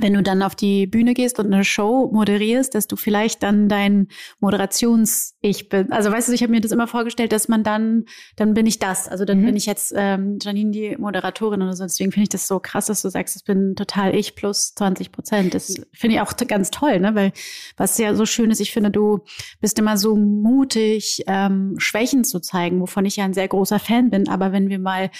wenn 0.00 0.14
du 0.14 0.22
dann 0.22 0.42
auf 0.42 0.54
die 0.54 0.86
Bühne 0.86 1.14
gehst 1.14 1.38
und 1.38 1.52
eine 1.52 1.64
Show 1.64 2.10
moderierst, 2.12 2.74
dass 2.74 2.86
du 2.86 2.96
vielleicht 2.96 3.42
dann 3.42 3.68
dein 3.68 4.08
Moderations-Ich 4.40 5.68
bist. 5.68 5.92
Also 5.92 6.10
weißt 6.10 6.28
du, 6.28 6.32
ich 6.32 6.42
habe 6.42 6.52
mir 6.52 6.60
das 6.60 6.72
immer 6.72 6.86
vorgestellt, 6.86 7.32
dass 7.32 7.48
man 7.48 7.62
dann, 7.62 8.04
dann 8.36 8.54
bin 8.54 8.66
ich 8.66 8.78
das. 8.78 9.08
Also 9.08 9.24
dann 9.24 9.40
mhm. 9.40 9.46
bin 9.46 9.56
ich 9.56 9.66
jetzt 9.66 9.92
ähm, 9.96 10.38
Janine 10.40 10.70
die 10.70 10.96
Moderatorin 10.96 11.62
oder 11.62 11.74
so. 11.74 11.84
Deswegen 11.84 12.12
finde 12.12 12.24
ich 12.24 12.28
das 12.28 12.46
so 12.46 12.60
krass, 12.60 12.86
dass 12.86 13.02
du 13.02 13.08
sagst, 13.08 13.36
ich 13.36 13.44
bin 13.44 13.74
total 13.76 14.14
ich 14.14 14.34
plus 14.34 14.74
20 14.74 15.12
Prozent. 15.12 15.54
Das 15.54 15.74
finde 15.92 16.16
ich 16.16 16.20
auch 16.20 16.36
ganz 16.36 16.70
toll, 16.70 17.00
ne? 17.00 17.14
Weil 17.14 17.32
was 17.76 17.98
ja 17.98 18.14
so 18.14 18.26
schön 18.26 18.50
ist, 18.50 18.60
ich 18.60 18.72
finde, 18.72 18.90
du 18.90 19.20
bist 19.60 19.78
immer 19.78 19.96
so 19.96 20.16
mutig, 20.16 21.24
ähm, 21.26 21.74
Schwächen 21.78 22.24
zu 22.24 22.40
zeigen, 22.40 22.80
wovon 22.80 23.04
ich 23.04 23.16
ja 23.16 23.24
ein 23.24 23.34
sehr 23.34 23.48
großer 23.48 23.78
Fan 23.78 24.10
bin. 24.10 24.28
Aber 24.28 24.52
wenn 24.52 24.68
wir 24.68 24.78
mal 24.78 25.10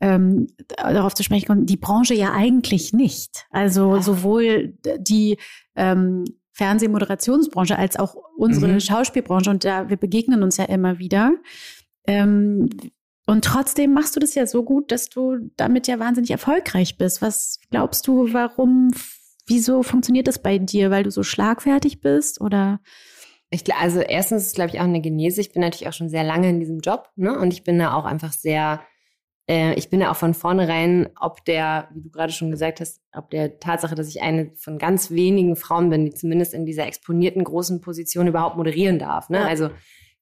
ähm, 0.00 0.48
darauf 0.76 1.14
zu 1.14 1.22
sprechen 1.22 1.46
kommen, 1.46 1.66
die 1.66 1.76
Branche 1.76 2.14
ja 2.14 2.32
eigentlich 2.32 2.92
nicht. 2.92 3.46
Also 3.50 4.00
so 4.00 4.22
sowohl 4.24 4.74
die 4.98 5.38
ähm, 5.76 6.24
Fernsehmoderationsbranche 6.52 7.78
als 7.78 7.96
auch 7.96 8.16
unsere 8.36 8.68
mhm. 8.68 8.80
Schauspielbranche 8.80 9.50
und 9.50 9.64
da 9.64 9.88
wir 9.88 9.96
begegnen 9.96 10.42
uns 10.42 10.56
ja 10.56 10.64
immer 10.64 10.98
wieder. 10.98 11.32
Ähm, 12.06 12.70
und 13.26 13.44
trotzdem 13.44 13.92
machst 13.92 14.14
du 14.16 14.20
das 14.20 14.34
ja 14.34 14.46
so 14.46 14.64
gut, 14.64 14.92
dass 14.92 15.08
du 15.08 15.50
damit 15.56 15.86
ja 15.86 15.98
wahnsinnig 15.98 16.30
erfolgreich 16.30 16.98
bist. 16.98 17.22
Was 17.22 17.58
glaubst 17.70 18.06
du, 18.06 18.32
warum, 18.32 18.90
wieso 19.46 19.82
funktioniert 19.82 20.28
das 20.28 20.42
bei 20.42 20.58
dir? 20.58 20.90
Weil 20.90 21.04
du 21.04 21.10
so 21.10 21.22
schlagfertig 21.22 22.00
bist 22.00 22.40
oder? 22.40 22.80
Ich, 23.50 23.72
also 23.74 24.00
erstens 24.00 24.42
ist 24.42 24.48
es, 24.48 24.54
glaube 24.54 24.70
ich, 24.70 24.80
auch 24.80 24.84
eine 24.84 25.00
Genese. 25.00 25.40
Ich 25.40 25.52
bin 25.52 25.62
natürlich 25.62 25.88
auch 25.88 25.94
schon 25.94 26.08
sehr 26.08 26.24
lange 26.24 26.50
in 26.50 26.60
diesem 26.60 26.80
Job, 26.80 27.10
ne? 27.16 27.38
Und 27.38 27.52
ich 27.52 27.64
bin 27.64 27.78
da 27.78 27.94
auch 27.94 28.04
einfach 28.04 28.32
sehr 28.32 28.80
äh, 29.48 29.74
ich 29.74 29.90
bin 29.90 30.00
ja 30.00 30.10
auch 30.10 30.16
von 30.16 30.34
vornherein, 30.34 31.08
ob 31.20 31.44
der, 31.44 31.88
wie 31.92 32.02
du 32.02 32.10
gerade 32.10 32.32
schon 32.32 32.50
gesagt 32.50 32.80
hast, 32.80 33.02
ob 33.12 33.30
der 33.30 33.58
Tatsache, 33.58 33.94
dass 33.94 34.08
ich 34.08 34.22
eine 34.22 34.52
von 34.56 34.78
ganz 34.78 35.10
wenigen 35.10 35.56
Frauen 35.56 35.90
bin, 35.90 36.04
die 36.04 36.14
zumindest 36.14 36.54
in 36.54 36.66
dieser 36.66 36.86
exponierten 36.86 37.44
großen 37.44 37.80
Position 37.80 38.26
überhaupt 38.26 38.56
moderieren 38.56 38.98
darf. 38.98 39.28
Ne? 39.28 39.38
Ja. 39.38 39.46
Also 39.46 39.70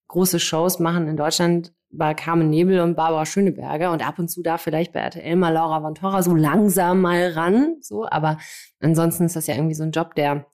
große 0.09 0.41
Shows 0.41 0.79
machen 0.79 1.09
in 1.09 1.17
Deutschland 1.17 1.73
bei 1.91 2.15
Carmen 2.15 2.49
Nebel 2.49 2.81
und 2.81 2.97
Barbara 2.97 3.27
Schöneberger 3.27 3.93
und 3.93 4.07
ab 4.07 4.19
und 4.19 4.29
zu 4.29 4.43
darf 4.43 4.63
vielleicht 4.63 4.93
bei 4.93 5.01
RTL 5.01 5.37
mal 5.37 5.53
Laura 5.53 5.81
von 5.81 5.95
Torra 5.95 6.23
so 6.23 6.35
langsam 6.35 7.03
mal 7.03 7.33
ran, 7.33 7.77
so, 7.81 8.07
aber 8.09 8.39
ansonsten 8.81 9.25
ist 9.25 9.37
das 9.37 9.47
ja 9.47 9.55
irgendwie 9.55 9.75
so 9.75 9.83
ein 9.83 9.91
Job, 9.91 10.15
der 10.15 10.47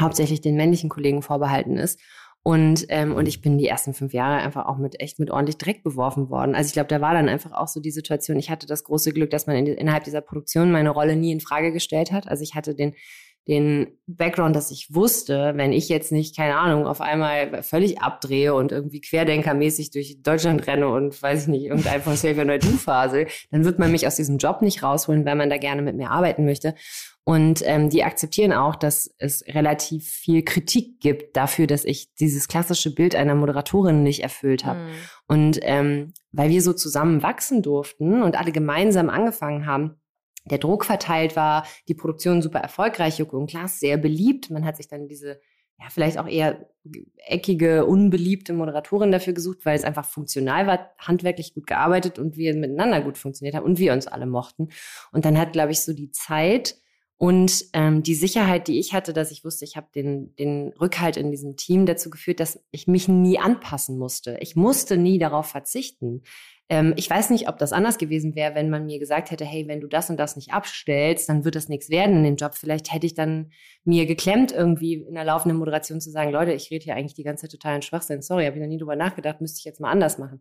hauptsächlich 0.00 0.40
den 0.40 0.56
männlichen 0.56 0.90
Kollegen 0.90 1.22
vorbehalten 1.22 1.76
ist. 1.76 2.00
Und, 2.46 2.84
ähm, 2.90 3.14
und 3.14 3.26
ich 3.26 3.40
bin 3.40 3.56
die 3.56 3.66
ersten 3.66 3.94
fünf 3.94 4.12
Jahre 4.12 4.36
einfach 4.36 4.66
auch 4.66 4.76
mit 4.76 5.00
echt 5.00 5.18
mit 5.18 5.30
ordentlich 5.30 5.56
Dreck 5.56 5.82
beworfen 5.82 6.28
worden. 6.28 6.54
Also 6.54 6.68
ich 6.68 6.74
glaube, 6.74 6.88
da 6.88 7.00
war 7.00 7.14
dann 7.14 7.30
einfach 7.30 7.52
auch 7.52 7.68
so 7.68 7.80
die 7.80 7.90
Situation. 7.90 8.38
Ich 8.38 8.50
hatte 8.50 8.66
das 8.66 8.84
große 8.84 9.12
Glück, 9.12 9.30
dass 9.30 9.46
man 9.46 9.56
in, 9.56 9.66
innerhalb 9.66 10.04
dieser 10.04 10.20
Produktion 10.20 10.70
meine 10.70 10.90
Rolle 10.90 11.16
nie 11.16 11.32
in 11.32 11.40
Frage 11.40 11.72
gestellt 11.72 12.12
hat. 12.12 12.28
Also 12.28 12.42
ich 12.42 12.54
hatte 12.54 12.74
den 12.74 12.94
den 13.46 13.88
Background, 14.06 14.56
dass 14.56 14.70
ich 14.70 14.94
wusste, 14.94 15.52
wenn 15.56 15.72
ich 15.72 15.90
jetzt 15.90 16.12
nicht, 16.12 16.34
keine 16.36 16.56
Ahnung, 16.56 16.86
auf 16.86 17.00
einmal 17.02 17.62
völlig 17.62 18.00
abdrehe 18.00 18.54
und 18.54 18.72
irgendwie 18.72 19.02
querdenkermäßig 19.02 19.90
durch 19.90 20.22
Deutschland 20.22 20.66
renne 20.66 20.88
und 20.88 21.20
weiß 21.22 21.42
ich 21.42 21.48
nicht, 21.48 21.64
irgendein 21.64 22.00
von 22.00 22.14
Xavier 22.14 22.46
Naidoo 22.46 22.76
phase, 22.78 23.26
dann 23.50 23.64
wird 23.64 23.78
man 23.78 23.92
mich 23.92 24.06
aus 24.06 24.16
diesem 24.16 24.38
Job 24.38 24.62
nicht 24.62 24.82
rausholen, 24.82 25.26
weil 25.26 25.34
man 25.34 25.50
da 25.50 25.58
gerne 25.58 25.82
mit 25.82 25.94
mir 25.94 26.10
arbeiten 26.10 26.46
möchte. 26.46 26.74
Und 27.26 27.62
ähm, 27.64 27.88
die 27.88 28.04
akzeptieren 28.04 28.52
auch, 28.52 28.76
dass 28.76 29.14
es 29.18 29.42
relativ 29.48 30.06
viel 30.06 30.44
Kritik 30.44 31.00
gibt 31.00 31.36
dafür, 31.36 31.66
dass 31.66 31.86
ich 31.86 32.14
dieses 32.14 32.48
klassische 32.48 32.94
Bild 32.94 33.14
einer 33.14 33.34
Moderatorin 33.34 34.02
nicht 34.02 34.22
erfüllt 34.22 34.66
habe. 34.66 34.80
Mhm. 34.80 34.90
Und 35.26 35.58
ähm, 35.62 36.12
weil 36.32 36.50
wir 36.50 36.60
so 36.60 36.74
zusammen 36.74 37.22
wachsen 37.22 37.62
durften 37.62 38.22
und 38.22 38.38
alle 38.38 38.52
gemeinsam 38.52 39.08
angefangen 39.08 39.64
haben, 39.64 39.96
der 40.44 40.58
Druck 40.58 40.84
verteilt 40.84 41.34
war, 41.34 41.66
die 41.88 41.94
Produktion 41.94 42.42
super 42.42 42.58
erfolgreich, 42.58 43.18
Joko 43.18 43.38
und 43.38 43.48
Klaas 43.48 43.80
sehr 43.80 43.96
beliebt. 43.96 44.50
Man 44.50 44.66
hat 44.66 44.76
sich 44.76 44.88
dann 44.88 45.08
diese 45.08 45.40
ja, 45.80 45.86
vielleicht 45.90 46.18
auch 46.18 46.28
eher 46.28 46.68
eckige, 47.26 47.84
unbeliebte 47.86 48.52
Moderatorin 48.52 49.10
dafür 49.10 49.32
gesucht, 49.32 49.64
weil 49.64 49.76
es 49.76 49.84
einfach 49.84 50.04
funktional 50.04 50.66
war, 50.66 50.90
handwerklich 50.98 51.54
gut 51.54 51.66
gearbeitet 51.66 52.18
und 52.18 52.36
wir 52.36 52.54
miteinander 52.54 53.00
gut 53.00 53.18
funktioniert 53.18 53.56
haben 53.56 53.64
und 53.64 53.78
wir 53.78 53.92
uns 53.92 54.06
alle 54.06 54.26
mochten. 54.26 54.68
Und 55.10 55.24
dann 55.24 55.38
hat, 55.38 55.52
glaube 55.52 55.72
ich, 55.72 55.82
so 55.82 55.92
die 55.92 56.10
Zeit 56.10 56.76
und 57.16 57.66
ähm, 57.72 58.02
die 58.02 58.14
Sicherheit, 58.14 58.66
die 58.66 58.78
ich 58.80 58.92
hatte, 58.92 59.12
dass 59.12 59.30
ich 59.30 59.44
wusste, 59.44 59.64
ich 59.64 59.76
habe 59.76 59.86
den, 59.94 60.34
den 60.36 60.72
Rückhalt 60.80 61.16
in 61.16 61.30
diesem 61.30 61.56
Team 61.56 61.86
dazu 61.86 62.10
geführt, 62.10 62.40
dass 62.40 62.60
ich 62.72 62.88
mich 62.88 63.06
nie 63.06 63.38
anpassen 63.38 63.98
musste. 63.98 64.36
Ich 64.40 64.56
musste 64.56 64.96
nie 64.96 65.18
darauf 65.18 65.46
verzichten. 65.46 66.22
Ähm, 66.70 66.94
ich 66.96 67.10
weiß 67.10 67.30
nicht, 67.30 67.48
ob 67.48 67.58
das 67.58 67.72
anders 67.72 67.98
gewesen 67.98 68.34
wäre, 68.34 68.54
wenn 68.54 68.70
man 68.70 68.86
mir 68.86 68.98
gesagt 68.98 69.30
hätte, 69.30 69.44
hey, 69.44 69.68
wenn 69.68 69.80
du 69.80 69.86
das 69.86 70.08
und 70.08 70.16
das 70.16 70.36
nicht 70.36 70.52
abstellst, 70.52 71.28
dann 71.28 71.44
wird 71.44 71.56
das 71.56 71.68
nichts 71.68 71.90
werden 71.90 72.16
in 72.16 72.24
dem 72.24 72.36
Job. 72.36 72.54
Vielleicht 72.54 72.92
hätte 72.92 73.06
ich 73.06 73.14
dann 73.14 73.50
mir 73.84 74.06
geklemmt, 74.06 74.52
irgendwie 74.52 74.94
in 74.94 75.14
der 75.14 75.24
laufenden 75.24 75.58
Moderation 75.58 76.00
zu 76.00 76.10
sagen, 76.10 76.30
Leute, 76.30 76.52
ich 76.52 76.70
rede 76.70 76.84
hier 76.84 76.94
eigentlich 76.94 77.14
die 77.14 77.22
ganze 77.22 77.42
Zeit 77.42 77.52
totalen 77.52 77.82
Schwachsinn. 77.82 78.22
Sorry, 78.22 78.46
habe 78.46 78.56
ich 78.56 78.62
noch 78.62 78.68
nie 78.68 78.78
drüber 78.78 78.96
nachgedacht, 78.96 79.40
müsste 79.40 79.58
ich 79.58 79.64
jetzt 79.64 79.80
mal 79.80 79.90
anders 79.90 80.18
machen. 80.18 80.40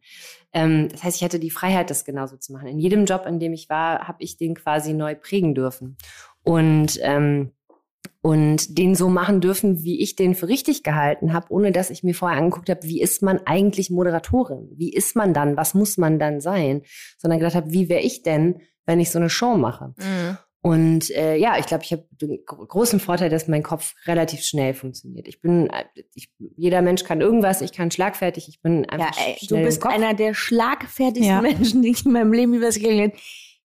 Ähm, 0.53 0.87
das 0.89 1.03
heißt, 1.03 1.17
ich 1.17 1.23
hatte 1.23 1.39
die 1.39 1.51
Freiheit, 1.51 1.89
das 1.89 2.05
genauso 2.05 2.37
zu 2.37 2.53
machen. 2.53 2.67
In 2.67 2.79
jedem 2.79 3.05
Job, 3.05 3.25
in 3.25 3.39
dem 3.39 3.53
ich 3.53 3.69
war, 3.69 4.07
habe 4.07 4.23
ich 4.23 4.37
den 4.37 4.55
quasi 4.55 4.93
neu 4.93 5.15
prägen 5.15 5.53
dürfen. 5.55 5.97
Und 6.43 6.99
ähm, 7.01 7.51
und 8.23 8.77
den 8.77 8.95
so 8.95 9.09
machen 9.09 9.41
dürfen, 9.41 9.83
wie 9.83 10.01
ich 10.01 10.15
den 10.15 10.33
für 10.33 10.47
richtig 10.47 10.81
gehalten 10.81 11.33
habe, 11.33 11.47
ohne 11.49 11.73
dass 11.73 11.89
ich 11.89 12.03
mir 12.03 12.15
vorher 12.15 12.37
angeguckt 12.37 12.69
habe, 12.69 12.81
wie 12.83 13.01
ist 13.01 13.21
man 13.21 13.41
eigentlich 13.45 13.89
Moderatorin? 13.89 14.69
Wie 14.77 14.93
ist 14.93 15.17
man 15.17 15.33
dann? 15.33 15.57
Was 15.57 15.73
muss 15.73 15.97
man 15.97 16.19
dann 16.19 16.39
sein? 16.39 16.83
Sondern 17.17 17.39
gedacht 17.39 17.55
habe, 17.55 17.73
wie 17.73 17.89
wäre 17.89 17.99
ich 17.99 18.23
denn, 18.23 18.61
wenn 18.85 19.01
ich 19.01 19.11
so 19.11 19.19
eine 19.19 19.29
Show 19.29 19.57
mache? 19.57 19.93
Mhm. 19.97 20.37
Und 20.61 21.09
äh, 21.11 21.35
ja, 21.35 21.57
ich 21.59 21.65
glaube, 21.65 21.83
ich 21.83 21.91
habe 21.91 22.07
den 22.11 22.39
großen 22.45 23.01
Vorteil, 23.01 23.29
dass 23.29 23.49
mein 23.49 23.61
Kopf 23.61 23.93
relativ 24.05 24.39
schnell 24.39 24.73
funktioniert. 24.73 25.27
Ich 25.27 25.41
bin, 25.41 25.69
äh, 25.69 25.83
ich, 26.13 26.31
jeder 26.55 26.81
Mensch 26.81 27.03
kann 27.03 27.19
irgendwas, 27.19 27.59
ich 27.59 27.73
kann 27.73 27.91
schlagfertig, 27.91 28.47
ich 28.47 28.61
bin 28.61 28.89
einfach 28.89 29.19
ja, 29.19 29.25
ey, 29.25 29.47
Du 29.49 29.57
bist 29.57 29.85
einer 29.85 30.13
der 30.13 30.33
schlagfertigsten 30.33 31.25
ja. 31.25 31.41
Menschen, 31.41 31.81
die 31.81 31.89
ich 31.89 32.05
in 32.05 32.13
meinem 32.13 32.31
Leben 32.31 32.53
übers 32.53 32.77
habe. 32.77 33.11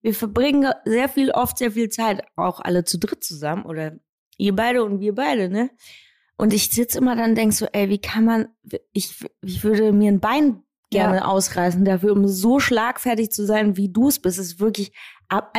Wir 0.03 0.15
verbringen 0.15 0.73
sehr 0.85 1.09
viel, 1.09 1.31
oft 1.31 1.59
sehr 1.59 1.71
viel 1.71 1.91
Zeit, 1.91 2.25
auch 2.35 2.59
alle 2.59 2.83
zu 2.83 2.99
dritt 2.99 3.23
zusammen 3.23 3.65
oder 3.65 3.93
Ihr 4.39 4.57
beide 4.57 4.83
und 4.83 5.01
wir 5.01 5.15
beide, 5.15 5.51
ne? 5.51 5.71
Und 6.37 6.55
ich 6.55 6.71
sitze 6.71 6.99
immer 6.99 7.17
dann 7.17 7.31
und 7.31 7.37
denk 7.37 7.53
so, 7.53 7.67
ey, 7.73 7.89
wie 7.89 8.01
kann 8.01 8.25
man, 8.25 8.49
ich, 8.93 9.13
ich 9.43 9.65
würde 9.65 9.93
mir 9.93 10.11
ein 10.11 10.21
Bein 10.21 10.63
gerne 10.91 11.19
ja. 11.19 11.25
ausreißen 11.27 11.85
dafür, 11.85 12.13
um 12.13 12.27
so 12.27 12.61
schlagfertig 12.61 13.31
zu 13.31 13.45
sein, 13.45 13.77
wie 13.77 13.91
du 13.93 14.09
es 14.09 14.21
bist. 14.21 14.39
Es 14.39 14.53
ist 14.53 14.61
wirklich, 14.61 14.93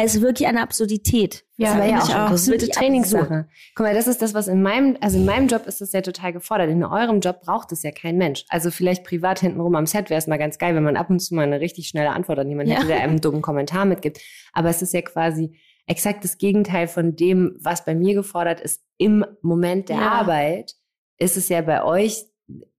ist 0.01 0.21
wirklich 0.21 0.47
eine 0.47 0.61
Absurdität. 0.61 1.45
Ja, 1.57 1.75
das 1.75 1.77
war 1.77 1.87
ja 1.87 2.25
auch, 2.25 2.47
eine 2.47 2.69
Trainingssache. 2.69 3.47
Guck 3.75 3.85
mal, 3.85 3.93
das 3.93 4.07
ist 4.07 4.21
das, 4.21 4.33
was 4.33 4.47
in 4.47 4.63
meinem, 4.63 4.97
also 5.01 5.17
in 5.17 5.25
meinem 5.25 5.47
Job 5.47 5.67
ist 5.67 5.81
das 5.81 5.91
ja 5.91 6.01
total 6.01 6.33
gefordert. 6.33 6.69
In 6.69 6.83
eurem 6.83 7.19
Job 7.19 7.41
braucht 7.41 7.71
es 7.71 7.83
ja 7.83 7.91
kein 7.91 8.17
Mensch. 8.17 8.45
Also 8.49 8.71
vielleicht 8.71 9.03
privat 9.03 9.39
hintenrum 9.39 9.75
am 9.75 9.85
Set 9.85 10.09
wäre 10.09 10.17
es 10.17 10.27
mal 10.27 10.39
ganz 10.39 10.57
geil, 10.57 10.73
wenn 10.73 10.83
man 10.83 10.97
ab 10.97 11.09
und 11.09 11.19
zu 11.19 11.35
mal 11.35 11.43
eine 11.43 11.59
richtig 11.59 11.89
schnelle 11.89 12.11
Antwort 12.11 12.39
an 12.39 12.49
jemanden 12.49 12.71
ja. 12.71 12.77
hätte, 12.77 12.87
der 12.87 13.01
einem 13.01 13.11
einen 13.11 13.21
dummen 13.21 13.41
Kommentar 13.41 13.85
mitgibt. 13.85 14.19
Aber 14.53 14.69
es 14.69 14.81
ist 14.81 14.93
ja 14.93 15.01
quasi, 15.01 15.59
exakt 15.89 16.23
das 16.23 16.37
Gegenteil 16.37 16.87
von 16.87 17.15
dem, 17.15 17.57
was 17.59 17.83
bei 17.83 17.95
mir 17.95 18.13
gefordert 18.13 18.61
ist 18.61 18.83
im 18.97 19.25
Moment 19.41 19.89
der 19.89 19.97
ja. 19.97 20.09
Arbeit, 20.09 20.75
ist 21.17 21.35
es 21.35 21.49
ja 21.49 21.61
bei 21.61 21.83
euch, 21.83 22.25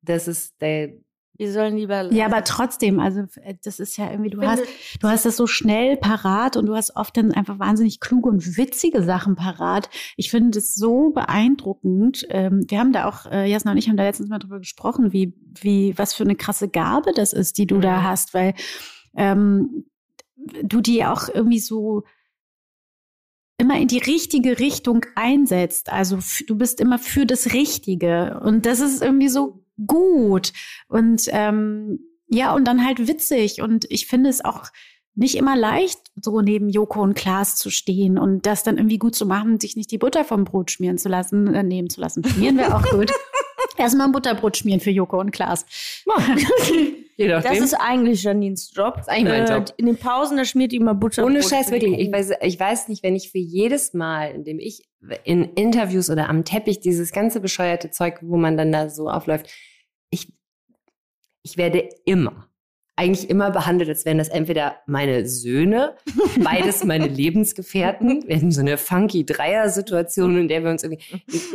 das 0.00 0.28
ist 0.28 0.60
der 0.62 0.94
wir 1.36 1.54
sollen 1.54 1.78
lieber. 1.78 2.12
Ja, 2.12 2.26
aber 2.26 2.44
trotzdem, 2.44 3.00
also 3.00 3.20
äh, 3.42 3.54
das 3.64 3.80
ist 3.80 3.96
ja 3.96 4.10
irgendwie, 4.10 4.28
du 4.28 4.42
hast, 4.42 4.62
du 5.00 5.08
hast 5.08 5.24
das 5.24 5.38
so 5.38 5.46
schnell 5.46 5.96
parat 5.96 6.58
und 6.58 6.66
du 6.66 6.76
hast 6.76 6.96
oft 6.96 7.16
dann 7.16 7.32
einfach 7.32 7.58
wahnsinnig 7.58 7.98
kluge 7.98 8.28
und 8.28 8.58
witzige 8.58 9.02
Sachen 9.02 9.36
parat. 9.36 9.88
Ich 10.18 10.30
finde 10.30 10.58
es 10.58 10.74
so 10.74 11.12
beeindruckend. 11.12 12.26
Ähm, 12.28 12.66
wir 12.68 12.78
haben 12.78 12.92
da 12.92 13.08
auch, 13.08 13.24
äh, 13.24 13.50
Jasna 13.50 13.70
und 13.70 13.78
ich 13.78 13.88
haben 13.88 13.96
da 13.96 14.02
letztens 14.02 14.28
mal 14.28 14.38
drüber 14.38 14.58
gesprochen, 14.58 15.14
wie, 15.14 15.32
wie, 15.58 15.96
was 15.96 16.12
für 16.12 16.24
eine 16.24 16.36
krasse 16.36 16.68
Gabe 16.68 17.12
das 17.14 17.32
ist, 17.32 17.56
die 17.56 17.66
du 17.66 17.80
da 17.80 18.00
mhm. 18.00 18.04
hast, 18.04 18.34
weil 18.34 18.52
ähm, 19.16 19.86
du 20.62 20.82
die 20.82 21.06
auch 21.06 21.30
irgendwie 21.32 21.60
so 21.60 22.04
immer 23.60 23.78
in 23.78 23.88
die 23.88 23.98
richtige 23.98 24.58
Richtung 24.58 25.04
einsetzt. 25.14 25.92
Also 25.92 26.18
du 26.46 26.56
bist 26.56 26.80
immer 26.80 26.98
für 26.98 27.26
das 27.26 27.52
Richtige. 27.52 28.40
Und 28.42 28.66
das 28.66 28.80
ist 28.80 29.02
irgendwie 29.02 29.28
so 29.28 29.62
gut. 29.86 30.52
Und 30.88 31.24
ähm, 31.28 32.00
ja, 32.28 32.54
und 32.54 32.66
dann 32.66 32.84
halt 32.84 33.06
witzig. 33.06 33.60
Und 33.60 33.84
ich 33.90 34.06
finde 34.06 34.30
es 34.30 34.44
auch 34.44 34.68
nicht 35.14 35.34
immer 35.34 35.56
leicht, 35.56 35.98
so 36.16 36.40
neben 36.40 36.70
Joko 36.70 37.02
und 37.02 37.14
Klaas 37.14 37.56
zu 37.56 37.68
stehen 37.68 38.16
und 38.18 38.46
das 38.46 38.62
dann 38.62 38.78
irgendwie 38.78 38.98
gut 38.98 39.14
zu 39.14 39.26
machen, 39.26 39.60
sich 39.60 39.76
nicht 39.76 39.90
die 39.90 39.98
Butter 39.98 40.24
vom 40.24 40.44
Brot 40.44 40.70
schmieren 40.70 40.96
zu 40.96 41.08
lassen, 41.08 41.52
äh, 41.52 41.62
nehmen 41.62 41.90
zu 41.90 42.00
lassen. 42.00 42.24
Schmieren 42.24 42.56
wäre 42.56 42.74
auch 42.74 42.88
gut. 42.90 43.12
Erstmal 43.76 44.06
ein 44.06 44.12
Butterbrot 44.12 44.56
schmieren 44.56 44.80
für 44.80 44.90
Joko 44.90 45.20
und 45.20 45.32
Klaas. 45.32 45.66
das 47.28 47.58
ist 47.58 47.74
eigentlich 47.74 48.22
Janines 48.22 48.72
Job. 48.74 48.94
Das 48.96 49.06
ist 49.06 49.12
eigentlich 49.12 49.28
mein 49.28 49.46
äh, 49.46 49.54
Job. 49.54 49.74
In 49.76 49.86
den 49.86 49.96
Pausen, 49.96 50.36
da 50.36 50.44
schmiert 50.44 50.72
die 50.72 50.76
immer 50.76 50.94
Butterbrot. 50.94 51.30
Ohne 51.30 51.42
Scheiß, 51.42 51.70
wirklich. 51.70 51.98
Ich 51.98 52.12
weiß, 52.12 52.32
ich 52.42 52.58
weiß 52.58 52.88
nicht, 52.88 53.02
wenn 53.02 53.16
ich 53.16 53.30
für 53.30 53.38
jedes 53.38 53.94
Mal, 53.94 54.32
in 54.32 54.44
dem 54.44 54.58
ich 54.58 54.88
in 55.24 55.44
Interviews 55.54 56.10
oder 56.10 56.28
am 56.28 56.44
Teppich 56.44 56.80
dieses 56.80 57.12
ganze 57.12 57.40
bescheuerte 57.40 57.90
Zeug, 57.90 58.18
wo 58.22 58.36
man 58.36 58.56
dann 58.56 58.72
da 58.72 58.88
so 58.90 59.08
aufläuft, 59.08 59.50
ich, 60.10 60.32
ich 61.42 61.56
werde 61.56 61.88
immer 62.04 62.49
eigentlich 63.00 63.30
immer 63.30 63.50
behandelt, 63.50 63.88
als 63.88 64.04
wären 64.04 64.18
das 64.18 64.28
entweder 64.28 64.76
meine 64.84 65.26
Söhne, 65.26 65.96
beides 66.44 66.84
meine 66.84 67.06
Lebensgefährten. 67.08 68.24
Wir 68.26 68.36
haben 68.36 68.52
so 68.52 68.60
eine 68.60 68.76
funky 68.76 69.24
Dreier-Situation, 69.24 70.36
in 70.36 70.48
der 70.48 70.62
wir 70.62 70.70
uns 70.70 70.84
irgendwie 70.84 71.02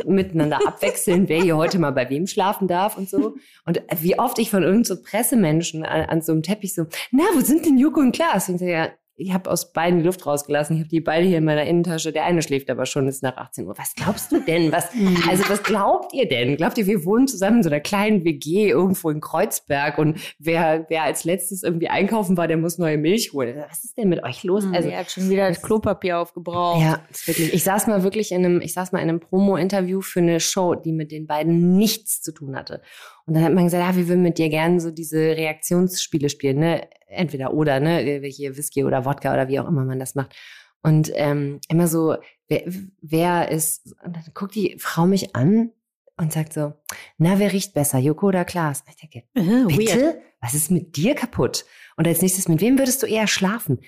miteinander 0.04 0.58
abwechseln, 0.66 1.28
wer 1.28 1.40
hier 1.40 1.56
heute 1.56 1.78
mal 1.78 1.92
bei 1.92 2.10
wem 2.10 2.26
schlafen 2.26 2.66
darf 2.66 2.98
und 2.98 3.08
so. 3.08 3.36
Und 3.64 3.80
wie 4.00 4.18
oft 4.18 4.40
ich 4.40 4.50
von 4.50 4.64
irgendeinem 4.64 4.96
so 4.96 5.02
Pressemenschen 5.02 5.84
an, 5.84 6.06
an, 6.06 6.20
so 6.20 6.32
einem 6.32 6.42
Teppich 6.42 6.74
so, 6.74 6.86
na, 7.12 7.22
wo 7.34 7.40
sind 7.40 7.64
denn 7.64 7.78
Joko 7.78 8.00
und 8.00 8.10
Klaas? 8.10 8.48
Und 8.48 8.56
ich 8.56 8.60
so, 8.62 8.66
ja, 8.66 8.90
ich 9.18 9.32
habe 9.32 9.50
aus 9.50 9.72
beiden 9.72 10.00
die 10.00 10.04
Luft 10.04 10.26
rausgelassen. 10.26 10.76
Ich 10.76 10.80
habe 10.80 10.90
die 10.90 11.00
beide 11.00 11.26
hier 11.26 11.38
in 11.38 11.44
meiner 11.44 11.64
Innentasche. 11.64 12.12
Der 12.12 12.24
eine 12.24 12.42
schläft 12.42 12.68
aber 12.68 12.84
schon, 12.84 13.08
ist 13.08 13.22
nach 13.22 13.38
18 13.38 13.66
Uhr. 13.66 13.76
Was 13.78 13.94
glaubst 13.94 14.30
du 14.30 14.40
denn? 14.40 14.70
Was, 14.72 14.94
mhm. 14.94 15.16
also 15.28 15.44
was 15.48 15.62
glaubt 15.62 16.12
ihr 16.12 16.28
denn? 16.28 16.56
Glaubt 16.56 16.76
ihr, 16.76 16.86
wir 16.86 17.04
wohnen 17.06 17.26
zusammen 17.26 17.58
in 17.58 17.62
so 17.62 17.70
einer 17.70 17.80
kleinen 17.80 18.24
WG 18.24 18.68
irgendwo 18.68 19.08
in 19.08 19.20
Kreuzberg 19.20 19.96
und 19.98 20.18
wer, 20.38 20.84
wer 20.90 21.04
als 21.04 21.24
letztes 21.24 21.62
irgendwie 21.62 21.88
einkaufen 21.88 22.36
war, 22.36 22.46
der 22.46 22.58
muss 22.58 22.76
neue 22.76 22.98
Milch 22.98 23.32
holen. 23.32 23.56
Was 23.68 23.84
ist 23.84 23.96
denn 23.96 24.10
mit 24.10 24.22
euch 24.22 24.44
los? 24.44 24.66
Mhm, 24.66 24.74
also, 24.74 24.90
ihr 24.90 24.98
habt 24.98 25.10
schon 25.10 25.30
wieder 25.30 25.48
das 25.48 25.62
Klopapier 25.62 26.18
aufgebraucht. 26.18 26.82
Ja, 26.82 27.00
ist 27.10 27.26
wirklich. 27.26 27.54
Ich 27.54 27.64
saß 27.64 27.86
mal 27.86 28.02
wirklich 28.02 28.32
in 28.32 28.44
einem, 28.44 28.60
ich 28.60 28.74
saß 28.74 28.92
mal 28.92 28.98
in 28.98 29.08
einem 29.08 29.20
Promo-Interview 29.20 30.02
für 30.02 30.20
eine 30.20 30.40
Show, 30.40 30.74
die 30.74 30.92
mit 30.92 31.10
den 31.10 31.26
beiden 31.26 31.78
nichts 31.78 32.20
zu 32.20 32.32
tun 32.32 32.54
hatte. 32.54 32.82
Und 33.26 33.34
dann 33.34 33.42
hat 33.42 33.52
man 33.52 33.64
gesagt, 33.64 33.82
ja, 33.82 33.96
wir 33.96 34.08
würden 34.08 34.22
mit 34.22 34.38
dir 34.38 34.48
gerne 34.48 34.80
so 34.80 34.90
diese 34.90 35.18
Reaktionsspiele 35.18 36.28
spielen, 36.28 36.60
ne? 36.60 36.88
Entweder 37.08 37.52
oder, 37.52 37.80
ne? 37.80 38.22
Hier 38.28 38.56
Whisky 38.56 38.84
oder 38.84 39.04
Wodka 39.04 39.32
oder 39.32 39.48
wie 39.48 39.58
auch 39.58 39.68
immer 39.68 39.84
man 39.84 39.98
das 39.98 40.14
macht. 40.14 40.34
Und 40.82 41.10
ähm, 41.14 41.60
immer 41.68 41.88
so, 41.88 42.16
wer, 42.46 42.62
wer 43.00 43.50
ist, 43.50 43.94
und 44.04 44.14
dann 44.14 44.22
guckt 44.34 44.54
die 44.54 44.76
Frau 44.78 45.06
mich 45.06 45.34
an 45.34 45.72
und 46.16 46.32
sagt 46.32 46.52
so, 46.52 46.74
na, 47.18 47.40
wer 47.40 47.52
riecht 47.52 47.74
besser, 47.74 47.98
Joko 47.98 48.28
oder 48.28 48.44
Klaas? 48.44 48.84
Ich 48.88 48.96
denke, 48.96 49.26
uh, 49.36 49.66
bitte? 49.66 50.00
Weird. 50.00 50.18
Was 50.40 50.54
ist 50.54 50.70
mit 50.70 50.96
dir 50.96 51.16
kaputt? 51.16 51.64
Und 51.96 52.06
als 52.06 52.22
nächstes, 52.22 52.46
mit 52.46 52.60
wem 52.60 52.78
würdest 52.78 53.02
du 53.02 53.06
eher 53.06 53.26
schlafen? 53.26 53.80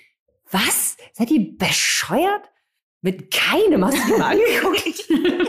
Was? 0.50 0.96
Seid 1.12 1.30
ihr 1.30 1.56
bescheuert? 1.56 2.50
Mit 3.00 3.30
keinem 3.30 3.84
hast 3.84 3.96
du 3.96 4.12
die 4.12 4.18
mal 4.18 4.32
angeguckt? 4.32 5.08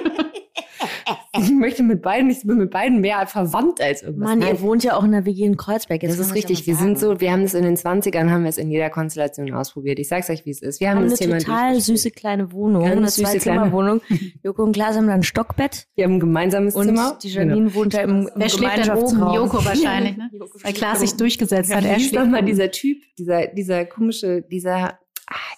ich 1.41 1.51
möchte 1.51 1.83
mit 1.83 2.01
beiden, 2.01 2.29
ich 2.29 2.41
bin 2.43 2.57
mit 2.57 2.71
beiden 2.71 3.01
mehr 3.01 3.25
verwandt 3.27 3.81
als 3.81 4.03
irgendwas. 4.03 4.29
Mann, 4.29 4.41
ihr 4.41 4.61
wohnt 4.61 4.83
ja 4.83 4.95
auch 4.95 5.03
in 5.03 5.11
der 5.11 5.25
WG 5.25 5.43
in 5.45 5.57
Kreuzberg. 5.57 6.03
Jetzt 6.03 6.19
das 6.19 6.27
ist 6.27 6.35
richtig. 6.35 6.59
ja 6.61 6.67
Wir 6.67 6.75
sind 6.75 6.99
so, 6.99 7.19
wir 7.19 7.31
haben 7.31 7.41
es 7.43 7.53
in 7.53 7.63
den 7.63 7.75
20ern, 7.75 8.29
haben 8.29 8.43
wir 8.43 8.49
es 8.49 8.57
in 8.57 8.69
jeder 8.71 8.89
Konstellation 8.89 9.51
ausprobiert. 9.53 9.99
Ich 9.99 10.07
sag's 10.07 10.29
euch, 10.29 10.45
wie 10.45 10.51
es 10.51 10.61
ist. 10.61 10.79
Wir 10.79 10.85
Wir 10.85 10.89
haben, 10.91 10.97
haben 10.97 11.03
eine 11.03 11.09
das 11.11 11.19
Thema 11.19 11.37
total 11.39 11.79
süße 11.79 12.11
kleine 12.11 12.51
Wohnung, 12.51 12.83
Ganz 12.83 12.97
eine 12.97 13.09
süße 13.09 13.23
Zwei-Zimmer-Wohnung. 13.23 14.01
Joko 14.43 14.63
und 14.63 14.73
Klaas 14.73 14.95
haben 14.97 15.07
da 15.07 15.13
ein 15.13 15.23
Stockbett 15.23 15.87
Wir 15.95 16.05
haben 16.05 16.15
ein 16.15 16.19
gemeinsames 16.19 16.75
und 16.75 16.85
Zimmer. 16.85 17.17
die 17.21 17.29
Janine 17.29 17.73
wohnt 17.73 17.93
da 17.93 18.01
im, 18.01 18.09
im 18.09 18.29
Wer 18.35 18.49
schläft 18.49 18.77
denn 18.77 18.83
Gemeinschaftsraum. 18.83 19.27
oben? 19.27 19.33
Joko 19.35 19.65
wahrscheinlich, 19.65 20.17
ne? 20.17 20.29
Joko 20.33 20.53
Weil 20.53 20.59
schläft 20.61 20.77
Klaas 20.77 20.99
sich 20.99 21.15
durchgesetzt 21.15 21.73
hat. 21.73 21.83
Wie 21.83 21.87
Er 21.87 21.99
schläft 21.99 22.15
doch 22.15 22.25
mal 22.25 22.43
dieser 22.43 22.71
Typ, 22.71 22.97
dieser, 23.17 23.47
dieser 23.47 23.85
komische, 23.85 24.41
dieser, 24.41 24.99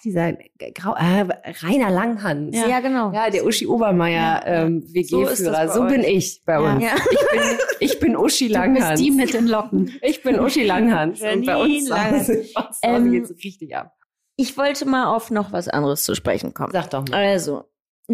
dieser 0.04 0.32
Grau, 0.74 0.94
äh, 0.94 1.24
Rainer 1.62 1.90
Langhans. 1.90 2.56
Ja, 2.56 2.80
genau. 2.80 3.12
Ja, 3.12 3.30
der 3.30 3.44
Uschi 3.46 3.66
Obermeier 3.66 4.42
ähm, 4.46 4.82
So 4.82 5.22
ist 5.22 5.46
das 5.46 5.52
WG-Führer. 5.52 5.52
bei 5.52 5.68
So, 5.68 5.84
bin 5.86 6.04
ich 6.04 6.42
bei 6.44 6.52
Ja. 6.54 6.72
uns. 6.74 6.82
Ja. 6.84 6.94
Ich, 7.10 7.18
bin, 7.30 7.58
ich 7.80 7.98
bin 8.00 8.16
Uschi 8.16 8.48
Du 8.48 8.54
bist 8.54 8.64
Langhans. 8.64 9.00
die 9.00 9.10
mit 9.10 9.32
den 9.34 9.46
Locken. 9.46 9.98
Ich 10.02 10.22
bin 10.22 10.38
Uschi 10.40 10.64
Langhans. 10.64 11.20
Und 11.22 11.46
bei 11.46 11.56
uns 11.56 11.90
Hause 11.90 12.44
Ähm, 12.82 13.10
geht's 13.12 13.30
richtig 13.44 13.74
ab. 13.76 13.92
Ich 14.36 14.56
wollte 14.56 14.86
mal 14.86 15.06
auf 15.14 15.30
noch 15.30 15.52
was 15.52 15.68
anderes 15.68 16.04
zu 16.04 16.14
sprechen 16.14 16.54
kommen. 16.54 16.72
Sag 16.72 16.90
doch 16.90 17.06
mal. 17.08 17.14
Also, 17.22 17.64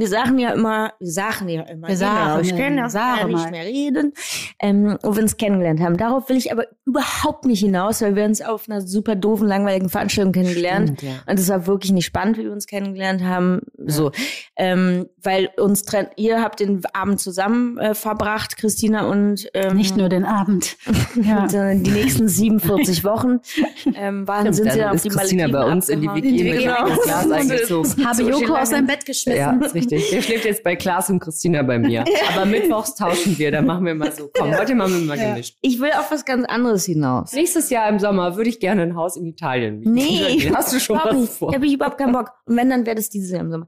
wir 0.01 0.09
sagen 0.09 0.39
ja 0.39 0.51
immer, 0.53 0.93
wir 0.99 1.11
sagen 1.11 1.49
ja 1.49 1.63
immer, 1.63 1.89
Wir 1.89 1.97
sagen 1.97 2.17
genau, 2.25 2.41
ich 2.41 2.51
immer, 2.51 2.59
kann 2.61 2.79
ja 2.79 2.89
sag 2.89 3.27
nicht 3.27 3.37
mal. 3.37 3.51
mehr 3.51 3.65
reden, 3.65 4.13
ähm, 4.61 4.99
wo 5.03 5.15
wir 5.15 5.23
uns 5.23 5.37
kennengelernt 5.37 5.81
haben. 5.81 5.97
Darauf 5.97 6.29
will 6.29 6.37
ich 6.37 6.53
aber 6.53 6.67
überhaupt 6.85 7.45
nicht 7.45 7.61
hinaus, 7.61 8.01
weil 8.03 8.17
wir 8.17 8.25
uns 8.25 8.41
auf 8.41 8.69
einer 8.69 8.81
super 8.81 9.15
doofen, 9.17 9.47
langweiligen 9.47 9.89
Veranstaltung 9.89 10.33
kennengelernt. 10.33 10.99
Stimmt, 10.99 11.03
ja. 11.03 11.19
Und 11.31 11.39
es 11.39 11.49
war 11.49 11.67
wirklich 11.67 11.93
nicht 11.93 12.07
spannend, 12.07 12.39
wie 12.39 12.45
wir 12.45 12.53
uns 12.53 12.67
kennengelernt 12.67 13.23
haben. 13.23 13.61
So, 13.87 14.11
ähm, 14.57 15.07
weil 15.23 15.51
uns 15.59 15.83
trennt, 15.85 16.11
ihr 16.17 16.43
habt 16.43 16.61
den 16.61 16.83
Abend 16.93 17.21
zusammen 17.21 17.79
äh, 17.79 17.95
verbracht, 17.95 18.57
Christina 18.57 19.09
und 19.09 19.49
ähm, 19.55 19.77
Nicht 19.77 19.97
nur 19.97 20.09
den 20.09 20.25
Abend. 20.25 20.77
Ja. 21.23 21.49
sondern 21.49 21.83
die 21.83 21.91
nächsten 21.91 22.29
47 22.39 23.03
Wochen 23.05 23.41
ähm, 23.95 24.27
waren, 24.29 24.53
sind 24.53 24.71
sie 24.73 24.79
Dann 24.79 24.89
dann 24.89 24.95
auf 24.97 25.03
die 25.03 25.09
Christina 25.09 25.49
Malediven 25.49 25.67
bei 25.67 25.73
uns 25.73 25.89
in 25.89 26.01
die 26.01 26.09
abgehauen. 26.09 26.33
WG 26.35 26.45
mit 26.45 26.59
Genau. 26.63 27.03
Glas 27.03 27.31
eingezogen. 27.31 28.07
Habe 28.07 28.23
Joko 28.23 28.55
aus 28.57 28.71
seinem 28.71 28.87
Bett 28.87 29.05
geschmissen. 29.07 29.39
Ja, 29.41 29.53
ist 29.53 29.75
richtig. 29.75 29.88
Der 29.91 30.01
schläft 30.01 30.45
jetzt 30.45 30.63
bei 30.63 30.77
Klaas 30.77 31.11
und 31.11 31.21
Christina 31.21 31.63
bei 31.63 31.79
mir. 31.79 32.05
Aber 32.33 32.45
mittwochs 32.45 32.95
tauschen 32.95 33.39
wir, 33.39 33.51
dann 33.51 33.67
machen 33.67 33.85
wir 33.87 33.95
mal 33.95 34.13
so. 34.13 34.31
Komm, 34.37 34.57
heute 34.57 34.75
machen 34.75 35.01
wir 35.01 35.07
mal 35.07 35.19
gemischt. 35.19 35.57
Ich 35.61 35.81
will 35.81 35.91
auf 35.93 36.11
was 36.11 36.25
ganz 36.25 36.47
anderes 36.47 36.85
hinaus. 36.85 37.33
Nächstes 37.33 37.71
Jahr 37.71 37.89
im 37.89 37.99
Sommer 37.99 38.37
würde 38.37 38.51
ich 38.51 38.61
gerne 38.61 38.83
ein 38.83 38.97
Haus 38.97 39.17
in 39.17 39.27
Italien 39.27 39.81
mieten. 39.81 39.93
Nee, 39.93 40.51
Hast 40.55 40.73
du 40.73 40.81
schon 40.81 40.99
was 41.03 41.15
nicht. 41.15 41.33
vor? 41.33 41.51
Da 41.51 41.57
habe 41.57 41.67
ich 41.67 41.75
überhaupt 41.75 41.99
keinen 41.99 42.13
Bock. 42.13 42.33
Und 42.47 42.57
wenn, 42.57 42.71
dann 42.71 42.87
wäre 42.87 42.97
das 42.97 43.09
dieses 43.11 43.31
Jahr 43.31 43.41
im 43.41 43.51
Sommer. 43.51 43.67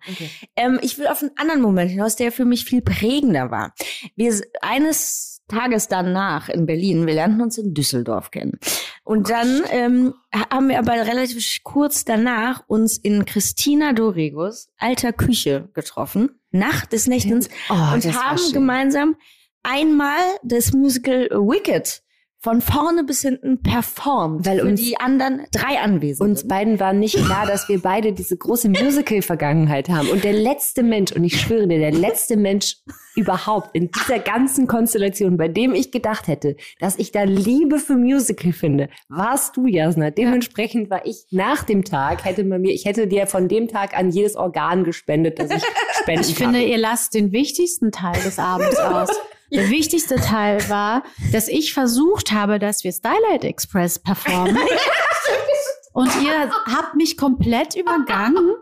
Ähm, 0.57 0.79
ich 0.83 0.99
will 0.99 1.07
auf 1.07 1.23
einen 1.23 1.33
anderen 1.37 1.61
Moment 1.62 1.91
hinaus, 1.91 2.17
der 2.17 2.33
für 2.33 2.45
mich 2.45 2.65
viel 2.65 2.83
prägender 2.83 3.50
war. 3.50 3.75
Wir 4.17 4.35
eines 4.61 5.30
Tages 5.50 5.88
danach 5.88 6.49
in 6.49 6.66
Berlin, 6.66 7.07
wir 7.07 7.14
lernten 7.14 7.42
uns 7.42 7.59
in 7.59 7.75
Düsseldorf 7.75 8.30
kennen. 8.30 8.59
Und 9.04 9.28
dann 9.30 9.62
ähm, 9.71 10.14
haben 10.33 10.69
wir 10.69 10.78
aber 10.78 10.92
relativ 10.92 11.62
kurz 11.62 12.04
danach 12.04 12.62
uns 12.66 12.97
in 12.97 13.25
Christina 13.25 13.92
Dorigos 13.92 14.69
alter 14.78 15.12
Küche 15.12 15.69
getroffen, 15.75 16.30
Nacht 16.50 16.92
des 16.92 17.07
Nächtens, 17.07 17.49
Oh, 17.69 17.95
und 17.95 18.04
haben 18.14 18.52
gemeinsam 18.52 19.16
einmal 19.62 20.21
das 20.42 20.73
Musical 20.73 21.28
Wicked 21.30 22.02
von 22.43 22.63
vorne 22.63 23.05
bis 23.05 23.21
hinten 23.21 23.63
performt. 23.63 24.47
Weil 24.47 24.61
für 24.61 24.67
uns- 24.67 24.81
die 24.81 24.99
anderen 24.99 25.43
drei 25.53 25.79
Anwesenden. 25.79 26.31
Uns 26.31 26.49
beiden 26.49 26.81
war 26.81 26.95
nicht 26.95 27.17
klar, 27.17 27.47
dass 27.47 27.69
wir 27.69 27.81
beide 27.83 28.15
diese 28.15 28.35
große 28.37 28.71
Musical-Vergangenheit 28.71 29.91
haben. 29.91 30.09
Und 30.09 30.25
der 30.25 30.33
letzte 30.33 30.83
Mensch, 30.83 31.13
und 31.13 31.23
ich 31.25 31.39
schwöre 31.39 31.69
dir, 31.69 31.79
der 31.79 31.93
letzte 31.93 32.39
Mensch 32.39 32.77
überhaupt 33.15 33.75
in 33.75 33.91
dieser 33.91 34.21
ganzen 34.21 34.67
Konstellation, 34.67 35.37
bei 35.37 35.49
dem 35.49 35.75
ich 35.75 35.91
gedacht 35.93 36.29
hätte, 36.29 36.57
dass 36.79 36.99
ich 36.99 37.13
da 37.13 37.25
Liebe 37.25 37.79
für 37.79 37.97
Musical 37.97 38.53
finde, 38.53 38.89
warst 39.09 39.59
du, 39.59 39.67
Jasna. 39.67 40.11
Dementsprechend 40.11 40.89
war 40.89 41.05
ich 41.05 41.27
nach 41.31 41.65
dem 41.65 41.85
Tag, 41.85 42.25
hätte 42.25 42.45
man 42.45 42.63
mir, 42.63 42.73
ich 42.73 42.87
hätte 42.87 43.07
dir 43.07 43.27
von 43.27 43.49
dem 43.49 43.69
Tag 43.69 43.95
an 43.99 44.11
jedes 44.11 44.37
Organ 44.37 44.85
gespendet, 44.85 45.39
das 45.39 45.51
ich 45.51 45.63
spenden 46.01 46.21
Ich 46.23 46.35
finde, 46.37 46.63
ihr 46.63 46.79
lasst 46.79 47.13
den 47.13 47.33
wichtigsten 47.33 47.93
Teil 47.93 48.19
des 48.23 48.39
Abends 48.39 48.79
aus. 48.79 49.11
Der 49.52 49.69
wichtigste 49.71 50.16
Teil 50.16 50.69
war, 50.69 51.02
dass 51.33 51.49
ich 51.49 51.75
versucht 51.75 52.33
habe, 52.33 52.59
dass 52.59 52.85
wir 52.85 52.92
Starlight 52.92 53.45
Express 53.45 53.99
performen. 53.99 54.57
Und 55.92 56.11
ihr 56.23 56.50
habt 56.66 56.95
mich 56.95 57.17
komplett 57.17 57.75
übergangen 57.75 58.54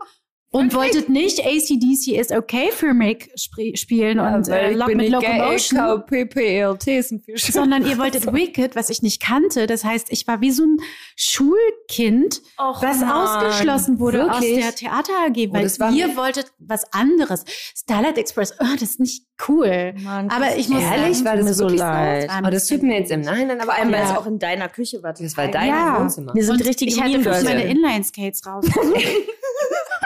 und 0.51 0.75
wolltet 0.75 1.09
nicht 1.11 1.41
ACDC 1.45 2.19
is 2.19 2.31
okay 2.33 2.71
für 2.73 2.95
mich 2.95 3.29
sp 3.37 3.77
spielen 3.77 4.19
und 4.19 4.49
äh, 4.49 4.73
Lock 4.73 4.95
mit 4.95 5.11
Locomotion. 5.11 6.05
PPLT 6.07 6.87
ist 6.87 7.13
ein 7.13 7.21
Fisch. 7.21 7.45
sondern 7.53 7.87
ihr 7.87 7.99
wolltet 7.99 8.33
Wicked, 8.33 8.75
was 8.75 8.89
ich 8.89 9.03
nicht 9.03 9.21
kannte. 9.23 9.67
Das 9.67 9.85
heißt, 9.85 10.09
ich 10.11 10.27
war 10.27 10.41
wie 10.41 10.51
so 10.51 10.65
ein 10.65 10.79
Schulkind, 11.17 12.41
Och, 12.59 12.83
was 12.83 13.01
Mann. 13.01 13.11
ausgeschlossen 13.11 13.99
wurde 13.99 14.19
Wirklich? 14.19 14.65
aus 14.65 14.65
der 14.65 14.75
Theater 14.75 15.13
AG, 15.27 15.53
weil 15.53 15.63
das 15.65 15.79
war- 15.81 15.93
ihr 15.93 16.17
wolltet 16.17 16.53
was 16.59 16.85
anderes. 16.93 17.45
Starlight 17.77 18.19
Express, 18.19 18.55
oh, 18.61 18.65
das 18.75 18.83
ist 18.91 19.01
nicht 19.01 19.25
cool. 19.49 19.95
Mann, 20.03 20.31
aber 20.31 20.57
ich 20.57 20.69
muss 20.69 20.83
Ehrlich, 20.83 21.19
sagen, 21.19 21.25
war 21.27 21.37
das 21.37 21.45
mir 21.45 21.55
so 21.55 21.69
leid. 21.69 22.31
Aber 22.31 22.51
das 22.51 22.67
tut 22.67 22.83
mir 22.83 22.99
jetzt 23.01 23.11
im 23.11 23.21
Nachhinein 23.21 23.61
aber 23.61 23.73
weil 23.79 23.93
Ja. 23.93 24.13
es 24.13 24.17
auch 24.17 24.27
in 24.27 24.39
deiner 24.39 24.69
Küche 24.69 25.03
war. 25.03 25.13
Das 25.13 25.37
war 25.37 25.49
dein 25.49 25.69
Ja. 25.69 26.01
Wohnzimmer. 26.01 26.35
Wir 26.35 26.45
sind 26.45 26.61
und 26.61 26.67
richtig 26.67 26.89
ich 26.89 27.01
hatte 27.03 27.19
meine 27.45 27.65
Inline-Skates 27.65 28.47
raus. 28.47 28.65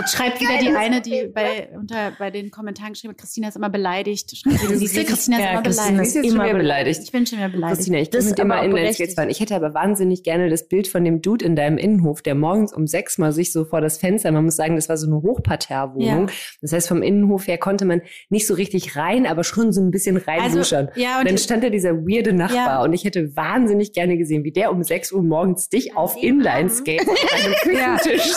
Jetzt 0.02 0.16
schreibt 0.16 0.40
wieder 0.40 0.58
die 0.60 0.68
eine, 0.76 1.00
die 1.00 1.28
bei, 1.32 1.68
unter, 1.74 2.12
bei 2.18 2.30
den 2.30 2.50
Kommentaren 2.50 2.92
geschrieben 2.92 3.12
hat, 3.14 3.20
Christina 3.20 3.48
ist 3.48 3.56
immer 3.56 3.70
beleidigt. 3.70 4.36
Schreibt 4.36 4.62
wieder, 4.62 4.72
du, 4.74 5.04
Christina 5.04 5.36
ist 5.38 5.44
Ja, 5.44 5.50
immer 5.52 5.62
Christina 5.62 5.90
beleidigt. 5.90 6.16
ist 6.16 6.24
immer 6.24 6.44
wieder 6.44 6.54
beleidigt. 6.58 7.00
Ich 7.04 7.12
bin 7.12 7.26
schon 7.26 7.38
wieder 7.38 7.48
beleidigt. 7.48 7.76
Christina, 7.78 7.98
ich 7.98 8.10
Das 8.10 8.24
bin 8.24 8.28
mit 8.30 8.38
dir 8.38 8.44
mal 8.44 8.64
Inlineskates 8.64 8.96
berechtigt. 8.96 9.16
fahren. 9.18 9.30
Ich 9.30 9.40
hätte 9.40 9.54
aber 9.56 9.74
wahnsinnig 9.74 10.22
gerne 10.22 10.48
das 10.50 10.68
Bild 10.68 10.88
von 10.88 11.04
dem 11.04 11.22
Dude 11.22 11.44
in 11.44 11.56
deinem 11.56 11.78
Innenhof, 11.78 12.22
der 12.22 12.34
morgens 12.34 12.72
um 12.74 12.86
sechs 12.86 13.18
mal 13.18 13.32
sich 13.32 13.52
so 13.52 13.64
vor 13.64 13.80
das 13.80 13.98
Fenster, 13.98 14.30
man 14.32 14.44
muss 14.44 14.56
sagen, 14.56 14.76
das 14.76 14.88
war 14.88 14.96
so 14.96 15.06
eine 15.06 15.16
Hochparterre-Wohnung. 15.22 16.28
Ja. 16.28 16.34
Das 16.60 16.72
heißt, 16.72 16.88
vom 16.88 17.02
Innenhof 17.02 17.46
her 17.46 17.58
konnte 17.58 17.84
man 17.84 18.02
nicht 18.28 18.46
so 18.46 18.54
richtig 18.54 18.96
rein, 18.96 19.26
aber 19.26 19.44
schon 19.44 19.72
so 19.72 19.80
ein 19.80 19.90
bisschen 19.90 20.16
reinluschern. 20.16 20.88
Also, 20.88 21.00
ja, 21.00 21.18
und 21.20 21.28
dann 21.28 21.38
stand 21.38 21.64
da 21.64 21.70
dieser 21.70 21.92
weirde 21.98 22.32
Nachbar 22.32 22.56
Ja. 22.78 22.82
und 22.82 22.92
ich 22.92 23.04
hätte 23.04 23.34
wahnsinnig 23.36 23.92
gerne 23.92 24.16
gesehen, 24.18 24.44
wie 24.44 24.52
der 24.52 24.70
um 24.72 24.82
sechs 24.82 25.12
Uhr 25.12 25.22
morgens 25.22 25.68
dich 25.68 25.96
auf 25.96 26.16
Inlineskates 26.20 27.08
auf 27.08 27.18
deinem 27.30 27.52
Ja. 27.78 27.96
Küchentisch 27.98 28.32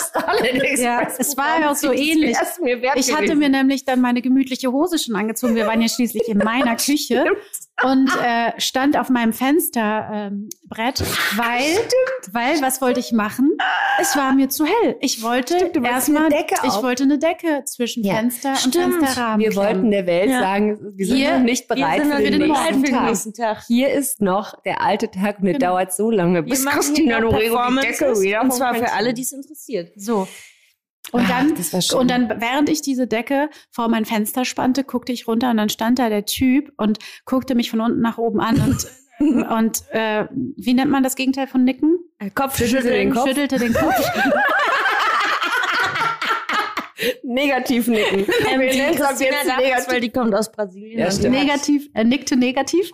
Ja, 0.80 1.00
Express 1.02 1.28
es 1.28 1.36
war 1.36 1.55
ja 1.60 1.70
auch 1.70 1.76
so 1.76 1.92
ähnlich. 1.92 2.36
wär's 2.36 2.58
mir 2.60 2.82
wert 2.82 2.96
Ich 2.96 3.12
hatte 3.12 3.24
gewesen. 3.24 3.38
mir 3.38 3.48
nämlich 3.48 3.84
dann 3.84 4.00
meine 4.00 4.22
gemütliche 4.22 4.72
Hose 4.72 4.98
schon 4.98 5.14
angezogen. 5.16 5.54
Wir 5.54 5.66
waren 5.66 5.80
ja 5.82 5.88
schließlich 5.88 6.28
in 6.28 6.38
meiner 6.38 6.76
Küche 6.76 7.24
und 7.84 8.08
äh, 8.24 8.52
stand 8.58 8.96
auf 8.98 9.10
meinem 9.10 9.32
Fensterbrett, 9.32 11.00
ähm, 11.00 11.06
weil, 11.36 11.76
weil, 12.32 12.62
was 12.62 12.80
wollte 12.80 13.00
ich 13.00 13.12
machen? 13.12 13.50
Es 14.00 14.16
war 14.16 14.32
mir 14.32 14.48
zu 14.48 14.64
hell. 14.64 14.96
Ich 15.00 15.22
wollte 15.22 15.70
erstmal, 15.82 16.26
eine 16.26 16.34
Decke 16.34 16.54
ich 16.66 16.82
wollte 16.82 17.02
eine 17.04 17.18
Decke 17.18 17.62
zwischen 17.64 18.04
Ja, 18.04 18.14
Fenster 18.14 18.50
und 18.50 18.58
stimmt. 18.74 18.94
Fensterrahmen. 19.04 19.40
Wir 19.40 19.50
klemmen. 19.50 19.66
wollten 19.68 19.90
der 19.90 20.06
Welt 20.06 20.30
Ja. 20.30 20.40
sagen, 20.40 20.78
wir 20.94 21.06
sind 21.06 21.16
Hier- 21.16 21.36
noch 21.38 21.44
nicht 21.44 21.68
bereit 21.68 22.02
für 22.02 22.22
den, 22.22 22.38
bereit 22.40 22.76
nächsten 22.76 22.80
für 22.80 22.86
den 22.86 22.94
Tag. 22.94 23.08
nächsten 23.08 23.34
Tag. 23.34 23.62
Hier 23.66 23.90
ist 23.90 24.20
noch 24.22 24.62
der 24.62 24.80
alte 24.82 25.10
Tag 25.10 25.38
und 25.38 25.44
der 25.46 25.54
Genau. 25.54 25.72
dauert 25.72 25.92
so 25.94 26.10
lange, 26.10 26.42
bis 26.42 26.60
Wir 26.60 26.64
machen 26.66 26.80
Christina 26.80 27.20
Dorego 27.20 27.58
die 27.70 27.86
Decke 27.86 28.20
wieder 28.20 28.42
Und 28.42 28.52
zwar 28.52 28.74
für 28.74 28.92
alle, 28.92 29.12
die 29.14 29.22
es 29.22 29.32
interessiert. 29.32 29.92
So. 29.96 30.26
Und 31.12 31.28
dann, 31.30 31.54
das 31.54 31.72
war 31.72 31.80
schön. 31.82 31.98
und 32.00 32.10
dann, 32.10 32.28
während 32.40 32.68
ich 32.68 32.82
diese 32.82 33.06
Decke 33.06 33.48
vor 33.70 33.88
mein 33.88 34.04
Fenster 34.04 34.44
spannte, 34.44 34.82
guckte 34.84 35.12
ich 35.12 35.28
runter 35.28 35.50
und 35.50 35.56
dann 35.56 35.68
stand 35.68 35.98
da 35.98 36.08
der 36.08 36.24
Typ 36.24 36.72
und 36.76 36.98
guckte 37.24 37.54
mich 37.54 37.70
von 37.70 37.80
unten 37.80 38.00
nach 38.00 38.18
oben 38.18 38.40
an 38.40 38.56
und, 38.60 38.86
und 39.50 39.82
äh, 39.90 40.26
wie 40.32 40.74
nennt 40.74 40.90
man 40.90 41.02
das 41.02 41.14
Gegenteil 41.14 41.46
von 41.46 41.64
Nicken? 41.64 41.96
Kopf 42.34 42.56
Schüttelte 42.58 42.90
den 42.90 43.12
Kopf. 43.12 43.28
Schüttelte 43.28 43.58
den 43.58 43.72
Kopf. 43.72 43.94
Negativ 47.22 47.88
nicken. 47.88 48.24
Ähm, 48.50 48.60
Wir 48.60 48.72
nennen 48.74 48.94
es 48.94 49.20
jetzt 49.20 49.46
negativ. 49.58 49.88
weil 49.88 50.00
die 50.00 50.10
kommt 50.10 50.34
aus 50.34 50.50
Brasilien. 50.50 50.98
Ja, 50.98 51.10
stimmt. 51.10 51.34
negativ, 51.36 51.88
er 51.92 52.04
nickte 52.04 52.36
negativ 52.36 52.90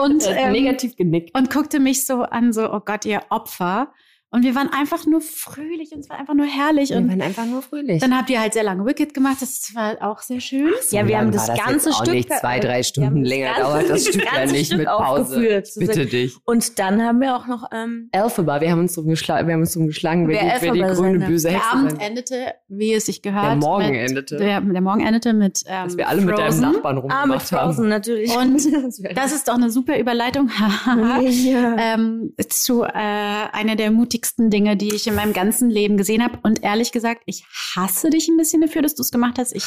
und, 0.00 0.24
Äh, 0.26 0.34
ähm, 0.44 0.52
negativ 0.52 0.94
genickt. 0.94 1.36
und 1.36 1.50
guckte 1.50 1.80
mich 1.80 2.06
so 2.06 2.22
an, 2.22 2.52
so, 2.52 2.72
oh 2.72 2.80
Gott, 2.84 3.04
ihr 3.06 3.22
Opfer. 3.30 3.92
Und 4.32 4.44
wir 4.44 4.54
waren 4.54 4.68
einfach 4.72 5.06
nur 5.06 5.20
fröhlich 5.20 5.90
und 5.92 6.00
es 6.00 6.08
war 6.08 6.16
einfach 6.18 6.34
nur 6.34 6.46
herrlich. 6.46 6.90
Wir 6.90 6.98
Und 6.98 7.08
waren 7.08 7.20
einfach 7.20 7.46
nur 7.46 7.62
fröhlich. 7.62 8.00
dann 8.00 8.16
habt 8.16 8.30
ihr 8.30 8.40
halt 8.40 8.52
sehr 8.52 8.62
lange 8.62 8.86
Wicked 8.86 9.12
gemacht. 9.12 9.38
Das 9.40 9.72
war 9.74 9.96
auch 10.00 10.20
sehr 10.20 10.40
schön. 10.40 10.70
Ja, 10.90 11.06
wir 11.08 11.18
haben 11.18 11.32
das 11.32 11.48
War 11.48 11.56
ganze 11.56 11.92
Stück 11.92 12.14
nicht 12.14 12.32
zwei, 12.32 12.60
drei 12.60 12.82
Stunden 12.84 13.22
das 13.22 13.28
länger 13.28 13.46
ganze- 13.48 13.62
dauert 13.62 13.82
das 13.90 14.04
das 14.04 14.14
Stück 14.14 14.24
ja 14.32 14.46
nicht 14.46 14.66
Stück 14.66 14.78
mit 14.78 14.86
Pause. 14.86 15.62
Bitte 15.78 16.06
dich. 16.06 16.36
Und 16.44 16.78
dann 16.78 17.02
haben 17.02 17.20
wir 17.20 17.34
auch 17.34 17.48
noch, 17.48 17.64
ähm, 17.72 18.08
Elphaba, 18.12 18.60
wir 18.60 18.70
haben 18.70 18.78
uns 18.80 18.94
drum 18.94 19.08
geschlagen, 19.08 19.48
wir 19.48 19.54
haben 19.54 19.62
uns 19.62 19.72
drum 19.74 19.88
geschlagen, 19.88 20.28
wer, 20.28 20.40
Wer 20.40 20.58
die, 20.72 20.80
wer 20.80 20.90
die 20.90 20.94
grüne 20.94 21.18
sein 21.20 21.28
böse 21.28 21.48
Der 21.48 21.56
Hexe 21.58 21.70
Abend 21.72 21.90
sein. 21.90 22.00
endete, 22.00 22.54
wie 22.68 22.92
es 22.94 23.06
sich 23.06 23.22
gehört. 23.22 23.44
Der 23.46 23.56
Morgen 23.56 23.90
mit, 23.90 24.10
endete. 24.10 24.36
Der, 24.36 24.60
der 24.60 24.80
Morgen 24.80 25.00
endete 25.00 25.32
mit 25.32 25.64
ähm, 25.66 25.84
Dass 25.86 25.96
wir 25.96 26.08
alle 26.08 26.20
mit 26.20 26.38
deinem 26.38 26.52
Frozen. 26.52 26.60
Nachbarn 26.60 26.98
ah, 26.98 27.02
mit 27.02 27.12
rumgemacht 27.12 27.48
Frozen 27.48 27.78
haben. 27.78 27.88
natürlich. 27.88 28.30
Und 28.36 28.60
Das 29.16 29.32
ist 29.32 29.48
doch 29.48 29.54
eine 29.54 29.70
super 29.70 29.98
Überleitung 29.98 30.48
ja. 30.86 31.76
ähm, 31.78 32.32
zu 32.48 32.84
äh, 32.84 32.88
einer 32.92 33.74
der 33.74 33.90
mutigsten 34.20 34.50
Dinge, 34.50 34.76
die 34.76 34.94
ich 34.94 35.06
in 35.06 35.14
meinem 35.14 35.32
ganzen 35.32 35.70
Leben 35.70 35.96
gesehen 35.96 36.22
habe. 36.22 36.38
Und 36.42 36.62
ehrlich 36.62 36.92
gesagt, 36.92 37.22
ich 37.26 37.44
hasse 37.74 38.10
dich 38.10 38.28
ein 38.28 38.36
bisschen 38.36 38.60
dafür, 38.60 38.82
dass 38.82 38.94
du 38.94 39.02
es 39.02 39.10
gemacht 39.10 39.38
hast. 39.38 39.52
Ich 39.54 39.64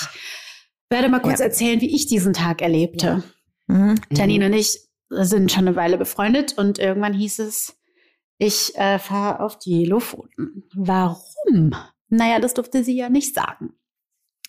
werde 0.89 1.09
mal 1.09 1.21
kurz 1.21 1.39
Ja. 1.39 1.45
erzählen, 1.45 1.81
wie 1.81 1.93
ich 1.95 2.05
diesen 2.05 2.33
Tag 2.33 2.61
erlebte. 2.61 3.23
Mhm. 3.67 3.95
Janine 4.11 4.45
und 4.47 4.53
ich 4.53 4.79
sind 5.09 5.51
schon 5.51 5.67
eine 5.67 5.75
Weile 5.75 5.97
befreundet 5.97 6.57
und 6.57 6.77
irgendwann 6.79 7.13
hieß 7.13 7.39
es, 7.39 7.75
ich 8.37 8.75
äh, 8.75 8.99
fahre 8.99 9.39
auf 9.43 9.57
die 9.59 9.85
Lofoten. 9.85 10.63
Warum? 10.75 11.73
Naja, 12.09 12.39
das 12.39 12.53
durfte 12.53 12.83
sie 12.83 12.95
ja 12.95 13.09
nicht 13.09 13.33
sagen. 13.33 13.73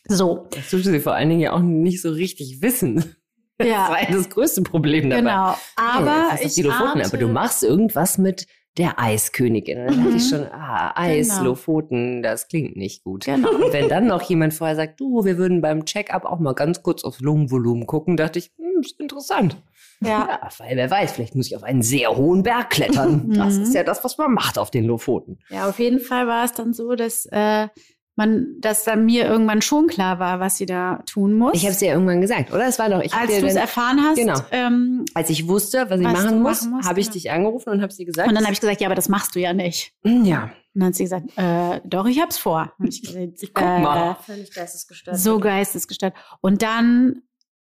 So, 0.06 0.48
Das 0.50 0.68
durfte 0.70 0.90
sie 0.90 1.00
vor 1.00 1.14
allen 1.14 1.30
Dingen 1.30 1.40
ja 1.40 1.52
auch 1.52 1.60
nicht 1.60 2.02
so 2.02 2.10
richtig 2.10 2.60
wissen. 2.60 3.16
Das 3.56 3.68
Ja. 3.68 3.88
war 3.88 4.02
ja 4.02 4.10
das 4.10 4.28
größte 4.30 4.62
Problem 4.62 5.10
dabei. 5.10 5.20
genau. 5.20 5.56
Aber 5.76 6.32
auf 6.32 6.44
ich 6.44 6.54
die 6.54 6.62
Lofoten, 6.62 6.98
ahnte- 7.00 7.06
aber 7.06 7.18
du 7.18 7.28
machst 7.28 7.62
irgendwas 7.62 8.18
mit 8.18 8.48
der 8.76 8.98
Eiskönigin. 8.98 9.78
Und 9.80 9.86
dann 9.88 9.96
dachte 9.98 10.10
Mhm. 10.10 10.16
ich 10.16 10.28
schon, 10.28 10.46
ah, 10.52 10.92
Eis, 10.96 11.28
Genau. 11.28 11.44
Lofoten, 11.50 12.22
das 12.22 12.48
klingt 12.48 12.76
nicht 12.76 13.04
gut. 13.04 13.24
Genau. 13.24 13.50
Und 13.50 13.72
wenn 13.72 13.88
dann 13.88 14.06
noch 14.06 14.22
jemand 14.22 14.52
vorher 14.54 14.76
sagt, 14.76 14.98
du, 15.00 15.24
wir 15.24 15.38
würden 15.38 15.60
beim 15.60 15.84
Check-up 15.84 16.24
auch 16.24 16.40
mal 16.40 16.54
ganz 16.54 16.82
kurz 16.82 17.04
aufs 17.04 17.20
Lungenvolumen 17.20 17.86
gucken, 17.86 18.16
dachte 18.16 18.38
ich, 18.40 18.50
hm, 18.56 18.80
ist 18.80 18.98
interessant. 19.00 19.56
Ja. 20.00 20.28
Ja, 20.42 20.48
weil 20.58 20.76
wer 20.76 20.90
weiß, 20.90 21.12
vielleicht 21.12 21.34
muss 21.36 21.46
ich 21.46 21.56
auf 21.56 21.62
einen 21.62 21.80
sehr 21.82 22.16
hohen 22.16 22.42
Berg 22.42 22.70
klettern. 22.70 23.30
Das 23.32 23.54
Mhm. 23.56 23.62
ist 23.62 23.74
ja 23.74 23.84
das, 23.84 24.02
was 24.04 24.18
man 24.18 24.32
macht 24.34 24.58
auf 24.58 24.70
den 24.70 24.84
Lofoten. 24.84 25.38
Ja, 25.48 25.68
auf 25.68 25.78
jeden 25.78 26.00
Fall 26.00 26.26
war 26.26 26.44
es 26.44 26.52
dann 26.52 26.72
so, 26.74 26.94
dass 26.96 27.26
äh, 27.30 27.68
man, 28.16 28.60
dass 28.60 28.84
dann 28.84 29.04
mir 29.04 29.24
irgendwann 29.24 29.60
schon 29.60 29.88
klar 29.88 30.18
war, 30.18 30.38
was 30.38 30.56
sie 30.56 30.66
da 30.66 31.02
tun 31.06 31.34
muss. 31.34 31.54
Ich 31.54 31.62
habe 31.62 31.72
es 31.72 31.78
dir 31.78 31.88
ja 31.88 31.94
irgendwann 31.94 32.20
gesagt, 32.20 32.52
oder? 32.52 32.66
Es 32.66 32.78
war 32.78 32.88
doch, 32.88 33.00
ich 33.00 33.12
als 33.12 33.38
du 33.40 33.46
es 33.46 33.56
erfahren 33.56 34.00
hast. 34.02 34.16
Genau. 34.16 34.38
Ähm, 34.52 35.04
als 35.14 35.30
ich 35.30 35.48
wusste, 35.48 35.90
was 35.90 36.00
ich 36.00 36.06
Was 36.06 36.12
machen 36.12 36.42
muss, 36.42 36.62
machen 36.62 36.76
musst, 36.76 36.88
habe 36.88 37.00
ich 37.00 37.06
genau. 37.06 37.14
dich 37.14 37.30
angerufen 37.30 37.70
und 37.70 37.82
habe 37.82 37.90
es 37.90 37.96
dir 37.96 38.06
gesagt. 38.06 38.28
und 38.28 38.34
dann 38.34 38.44
habe 38.44 38.52
ich 38.52 38.60
gesagt, 38.60 38.80
ja, 38.80 38.88
aber 38.88 38.94
das 38.94 39.08
machst 39.08 39.34
du 39.34 39.40
ja 39.40 39.52
nicht. 39.52 39.92
ja, 40.04 40.10
Und 40.44 40.50
dann 40.74 40.88
hat 40.88 40.94
sie 40.94 41.04
gesagt, 41.04 41.26
äh, 41.36 41.80
doch, 41.84 42.06
ich 42.06 42.20
hab's 42.20 42.38
vor. 42.38 42.72
Und 42.78 42.88
ich 42.88 43.02
gesagt, 43.02 43.54
guck 43.54 43.64
mal. 43.64 44.16
Völlig 44.22 44.52
geistesgestört. 44.54 45.18
So 45.18 45.40
geistesgestört. 45.40 46.14
Und 46.40 46.62
dann, 46.62 47.22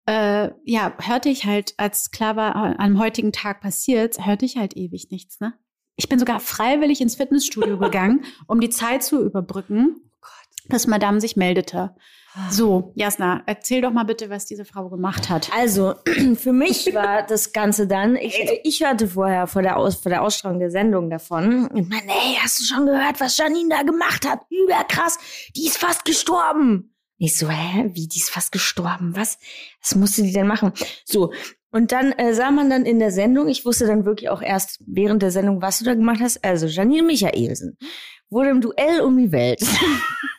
äh, 0.06 0.50
ja, 0.64 0.92
hörte 1.02 1.28
ich 1.28 1.44
halt, 1.44 1.74
als 1.76 2.12
klar 2.12 2.36
war, 2.36 2.54
äh, 2.54 2.76
am 2.78 3.00
heutigen 3.00 3.32
Tag 3.32 3.60
passiert, 3.60 4.24
hörte 4.24 4.44
ich 4.44 4.56
halt 4.56 4.76
ewig 4.76 5.08
nichts, 5.10 5.40
ne? 5.40 5.54
Ich 5.98 6.10
bin 6.10 6.18
sogar 6.18 6.40
freiwillig 6.40 7.00
ins 7.00 7.16
Fitnessstudio 7.16 7.78
gegangen, 7.80 8.24
um 8.46 8.60
die 8.60 8.68
Zeit 8.70 9.02
zu 9.02 9.24
überbrücken, 9.24 10.05
dass 10.68 10.86
Madame 10.86 11.20
sich 11.20 11.36
meldete. 11.36 11.94
So, 12.50 12.92
Jasna, 12.94 13.42
erzähl 13.46 13.80
doch 13.80 13.92
mal 13.92 14.04
bitte, 14.04 14.28
was 14.28 14.44
diese 14.44 14.66
Frau 14.66 14.90
gemacht 14.90 15.30
hat. 15.30 15.50
Also, 15.56 15.94
für 16.36 16.52
mich 16.52 16.92
war 16.92 17.22
das 17.22 17.54
Ganze 17.54 17.86
dann, 17.86 18.14
ich, 18.16 18.38
ich 18.62 18.84
hörte 18.84 19.08
vorher 19.08 19.46
vor 19.46 19.62
der, 19.62 19.78
Aus, 19.78 19.96
vor 19.96 20.10
der 20.10 20.22
Ausstrahlung 20.22 20.58
der 20.58 20.70
Sendung 20.70 21.08
davon 21.08 21.66
und 21.68 21.88
meine, 21.88 22.12
hey, 22.12 22.36
hast 22.42 22.60
du 22.60 22.64
schon 22.64 22.84
gehört, 22.84 23.20
was 23.20 23.38
Janine 23.38 23.70
da 23.70 23.82
gemacht 23.82 24.28
hat? 24.28 24.40
Überkrass, 24.50 25.18
die 25.56 25.66
ist 25.66 25.78
fast 25.78 26.04
gestorben. 26.04 26.94
Ich 27.16 27.38
so, 27.38 27.48
hä, 27.48 27.90
wie, 27.94 28.06
die 28.06 28.18
ist 28.18 28.28
fast 28.28 28.52
gestorben? 28.52 29.16
Was? 29.16 29.38
Was 29.80 29.94
musste 29.94 30.22
die 30.22 30.32
denn 30.32 30.46
machen? 30.46 30.72
So, 31.06 31.32
und 31.70 31.90
dann 31.90 32.12
äh, 32.12 32.34
sah 32.34 32.50
man 32.50 32.68
dann 32.68 32.84
in 32.84 32.98
der 32.98 33.12
Sendung, 33.12 33.48
ich 33.48 33.64
wusste 33.64 33.86
dann 33.86 34.04
wirklich 34.04 34.28
auch 34.28 34.42
erst 34.42 34.82
während 34.86 35.22
der 35.22 35.30
Sendung, 35.30 35.62
was 35.62 35.78
du 35.78 35.86
da 35.86 35.94
gemacht 35.94 36.20
hast. 36.20 36.44
Also, 36.44 36.66
Janine 36.66 37.02
Michaelsen 37.02 37.78
wurde 38.28 38.50
im 38.50 38.60
Duell 38.60 39.00
um 39.00 39.16
die 39.16 39.32
Welt 39.32 39.60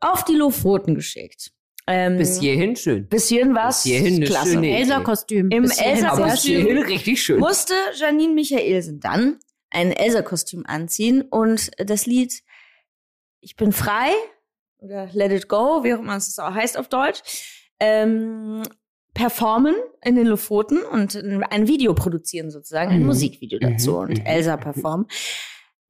auf 0.00 0.24
die 0.24 0.34
Lofoten 0.34 0.94
geschickt. 0.94 1.50
Ähm, 1.86 2.16
bis 2.16 2.40
hierhin 2.40 2.76
schön. 2.76 3.06
bis 3.08 3.28
hierhin 3.28 3.54
war 3.54 3.66
Bis 3.68 3.82
hierhin 3.82 4.16
eine 4.16 4.24
klasse. 4.24 4.52
schöne- 4.52 4.76
Elsa-Kostüm. 4.78 5.50
Im 5.50 5.64
Elsa-Kostüm. 5.64 6.78
richtig 6.78 7.22
schön. 7.22 7.38
musste 7.38 7.74
Janine 7.94 8.32
Michaelsen 8.32 9.00
dann 9.00 9.38
ein 9.70 9.92
Elsa-Kostüm 9.92 10.64
anziehen 10.66 11.22
und 11.22 11.70
das 11.78 12.06
Lied 12.06 12.42
Ich 13.40 13.56
bin 13.56 13.72
frei 13.72 14.12
oder 14.78 15.08
Let 15.12 15.32
It 15.32 15.48
Go, 15.48 15.84
wie 15.84 15.92
auch 15.92 15.98
immer 15.98 16.16
es 16.16 16.38
auch 16.38 16.54
heißt 16.54 16.78
auf 16.78 16.88
Deutsch, 16.88 17.20
ähm, 17.80 18.62
performen 19.12 19.74
in 20.02 20.16
den 20.16 20.26
Lofoten 20.26 20.82
und 20.82 21.14
ein 21.16 21.68
Video 21.68 21.92
produzieren 21.94 22.50
sozusagen, 22.50 22.92
ein 22.92 23.00
Mhm. 23.00 23.06
Musikvideo 23.06 23.58
dazu 23.58 23.90
Mhm, 23.92 23.96
und 23.98 24.18
mhm, 24.20 24.24
Elsa 24.26 24.56
performen. 24.56 25.06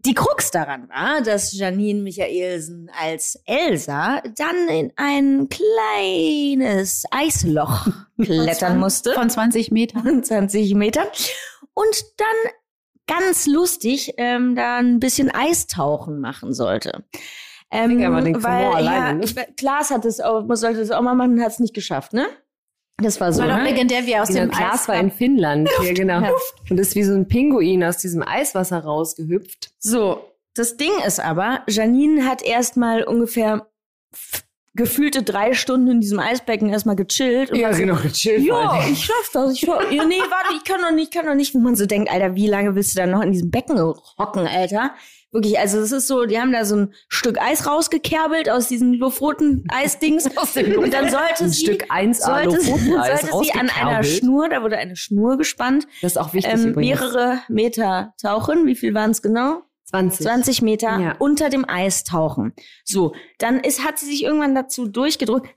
Die 0.04 0.12
Krux 0.12 0.50
daran 0.50 0.88
war, 0.90 1.22
dass 1.22 1.52
Janine 1.52 2.02
Michaelsen 2.02 2.90
als 3.00 3.40
Elsa 3.46 4.20
dann 4.36 4.68
in 4.68 4.92
ein 4.96 5.48
kleines 5.48 7.04
Eisloch 7.10 7.86
klettern 8.20 8.78
musste. 8.78 9.12
Von 9.12 9.30
20 9.30 9.70
Metern. 9.70 10.22
20 10.22 10.74
Metern. 10.74 11.06
Und 11.72 12.04
dann 12.18 12.52
ganz 13.06 13.46
lustig 13.46 14.12
ähm, 14.18 14.54
da 14.56 14.76
ein 14.76 15.00
bisschen 15.00 15.30
Eistauchen 15.30 16.20
machen 16.20 16.52
sollte. 16.52 17.04
Ähm, 17.70 17.98
weil, 18.42 18.66
alleine, 18.66 19.20
ne? 19.20 19.46
Klaas 19.56 19.90
hat 19.90 20.04
es 20.04 20.20
auch, 20.20 20.44
sollte 20.50 20.80
es 20.80 20.90
auch 20.90 21.02
mal 21.02 21.14
machen, 21.14 21.42
hat 21.42 21.52
es 21.52 21.58
nicht 21.60 21.74
geschafft, 21.74 22.12
ne? 22.12 22.26
Das 22.98 23.20
war 23.20 23.28
Das 23.28 23.36
so. 23.36 23.42
war 23.42 23.48
doch 23.48 23.58
ne? 23.58 23.64
legendär, 23.70 24.06
wie 24.06 24.16
aus 24.16 24.28
dem 24.28 24.50
Klaas 24.50 24.82
Eis 24.82 24.88
war 24.88 25.00
in 25.00 25.10
Finnland. 25.10 25.68
Ja, 25.82 25.92
genau. 25.92 26.20
Ja. 26.20 26.30
Und 26.70 26.78
ist 26.78 26.94
wie 26.94 27.02
so 27.02 27.12
ein 27.14 27.26
Pinguin 27.26 27.82
aus 27.82 27.98
diesem 27.98 28.22
Eiswasser 28.22 28.78
rausgehüpft. 28.84 29.72
So, 29.78 30.24
das 30.54 30.76
Ding 30.76 30.92
ist 31.06 31.18
aber, 31.20 31.62
Janine 31.68 32.26
hat 32.26 32.42
erstmal 32.42 33.02
ungefähr 33.02 33.66
gefühlte 34.76 35.22
drei 35.22 35.54
Stunden 35.54 35.88
in 35.88 36.00
diesem 36.00 36.18
Eisbecken 36.18 36.68
erstmal 36.68 36.96
gechillt. 36.96 37.50
Und 37.50 37.62
war 37.62 37.74
so, 37.74 37.80
genau, 37.80 37.96
gechillt. 37.96 38.42
Ja, 38.44 38.84
ich 38.88 39.04
schaff 39.04 39.30
das. 39.32 39.54
Ich 39.54 39.60
schaff, 39.60 39.90
ja, 39.90 40.04
nee, 40.04 40.18
warte, 40.18 40.54
ich 40.56 40.64
kann 40.64 40.80
noch 40.80 40.90
nicht, 40.92 41.08
ich 41.08 41.10
kann 41.10 41.26
noch 41.26 41.34
nicht. 41.34 41.54
Wo 41.54 41.58
man 41.58 41.76
so 41.76 41.86
denkt, 41.86 42.10
Alter, 42.10 42.34
wie 42.34 42.48
lange 42.48 42.74
willst 42.74 42.94
du 42.94 43.00
da 43.00 43.06
noch 43.06 43.22
in 43.22 43.32
diesem 43.32 43.50
Becken 43.50 43.78
hocken, 43.78 44.46
Alter? 44.46 44.94
Wirklich, 45.34 45.58
also 45.58 45.80
es 45.80 45.90
ist 45.90 46.06
so, 46.06 46.26
die 46.26 46.38
haben 46.40 46.52
da 46.52 46.64
so 46.64 46.76
ein 46.76 46.94
Stück 47.08 47.40
Eis 47.42 47.66
rausgekerbelt 47.66 48.48
aus 48.48 48.68
diesen 48.68 48.94
Lofoten 48.94 49.64
Eisdings. 49.68 50.26
Und 50.76 50.94
dann 50.94 51.10
sollte 51.10 51.44
ein 51.44 51.50
sie, 51.50 51.64
Stück 51.64 51.90
1A 51.90 52.14
sollte, 52.14 52.60
sollte 52.60 53.44
sie 53.44 53.52
an 53.52 53.68
einer. 53.68 54.04
Schnur, 54.04 54.48
da 54.48 54.62
wurde 54.62 54.78
eine 54.78 54.94
Schnur 54.94 55.36
gespannt, 55.36 55.88
Das 56.02 56.12
ist 56.12 56.18
auch 56.18 56.34
wichtig 56.34 56.54
ähm, 56.54 56.66
übrigens. 56.68 57.00
mehrere 57.00 57.40
Meter 57.48 58.14
tauchen. 58.22 58.64
Wie 58.66 58.76
viel 58.76 58.94
waren 58.94 59.10
es 59.10 59.22
genau? 59.22 59.62
20. 59.86 60.24
20 60.24 60.62
Meter 60.62 60.98
Ja. 61.00 61.16
unter 61.18 61.50
dem 61.50 61.68
Eis 61.68 62.04
tauchen. 62.04 62.54
So, 62.84 63.12
dann 63.38 63.58
ist, 63.58 63.84
hat 63.84 63.98
sie 63.98 64.06
sich 64.06 64.22
irgendwann 64.22 64.54
dazu 64.54 64.86
durchgedrückt, 64.86 65.48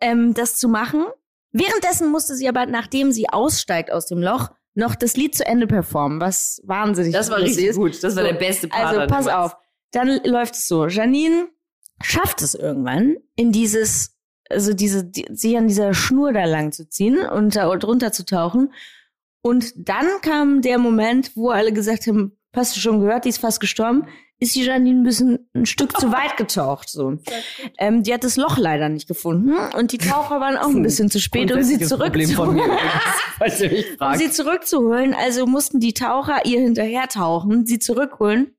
ähm, 0.00 0.32
das 0.34 0.56
zu 0.56 0.68
machen. 0.68 1.04
Währenddessen 1.50 2.08
musste 2.10 2.34
sie 2.36 2.48
aber, 2.48 2.66
nachdem 2.66 3.10
sie 3.10 3.28
aussteigt 3.28 3.90
aus 3.92 4.06
dem 4.06 4.18
Loch, 4.22 4.50
noch 4.74 4.94
das 4.94 5.16
Lied 5.16 5.34
zu 5.34 5.46
Ende 5.46 5.66
performen, 5.66 6.20
was 6.20 6.60
wahnsinnig 6.64 7.12
Das 7.12 7.30
war 7.30 7.38
richtig 7.38 7.66
ist. 7.66 7.76
gut. 7.76 7.94
Das 8.02 8.16
war 8.16 8.22
So, 8.24 8.28
der 8.30 8.38
beste 8.38 8.68
Part. 8.68 8.96
Also 8.96 9.06
pass 9.06 9.28
auf. 9.28 9.56
Dann 9.92 10.20
läuft 10.24 10.54
es 10.54 10.66
so. 10.66 10.86
Janine 10.88 11.48
schafft 12.02 12.42
es 12.42 12.54
irgendwann, 12.54 13.16
in 13.36 13.52
dieses, 13.52 14.16
also 14.50 14.74
diese, 14.74 15.04
die, 15.04 15.26
sich 15.30 15.56
an 15.56 15.68
dieser 15.68 15.94
Schnur 15.94 16.32
da 16.32 16.44
lang 16.44 16.72
zu 16.72 16.88
ziehen 16.88 17.18
und 17.18 17.54
da 17.56 17.74
drunter 17.76 18.10
zu 18.12 18.24
tauchen. 18.26 18.72
Und 19.42 19.72
dann 19.76 20.06
kam 20.22 20.62
der 20.62 20.78
Moment, 20.78 21.36
wo 21.36 21.50
alle 21.50 21.72
gesagt 21.72 22.06
haben, 22.06 22.36
hast 22.54 22.74
du 22.76 22.80
schon 22.80 23.00
gehört, 23.00 23.24
die 23.24 23.28
ist 23.28 23.38
fast 23.38 23.60
gestorben, 23.60 24.08
ist 24.44 24.54
die 24.54 24.62
Janine 24.64 25.00
ein 25.00 25.02
bisschen 25.02 25.48
ein 25.54 25.66
Stück 25.66 25.98
zu 25.98 26.12
weit 26.12 26.36
getaucht. 26.36 26.88
So. 26.88 27.18
Ähm, 27.78 28.02
die 28.02 28.14
hat 28.14 28.22
das 28.24 28.36
Loch 28.36 28.56
leider 28.56 28.88
nicht 28.88 29.08
gefunden 29.08 29.54
und 29.76 29.92
die 29.92 29.98
Taucher 29.98 30.40
waren 30.40 30.56
auch 30.56 30.68
ein 30.68 30.82
bisschen 30.82 31.10
zu 31.10 31.20
spät, 31.20 31.50
um 31.52 31.62
sie 31.62 31.78
zurückzuholen. 31.78 32.60
Um 34.00 34.14
sie 34.16 34.30
zurückzuholen, 34.30 35.14
also 35.14 35.46
mussten 35.46 35.80
die 35.80 35.92
Taucher 35.94 36.44
ihr 36.46 36.60
hinterher 36.60 37.08
tauchen, 37.08 37.66
sie 37.66 37.78
zurückholen 37.78 38.56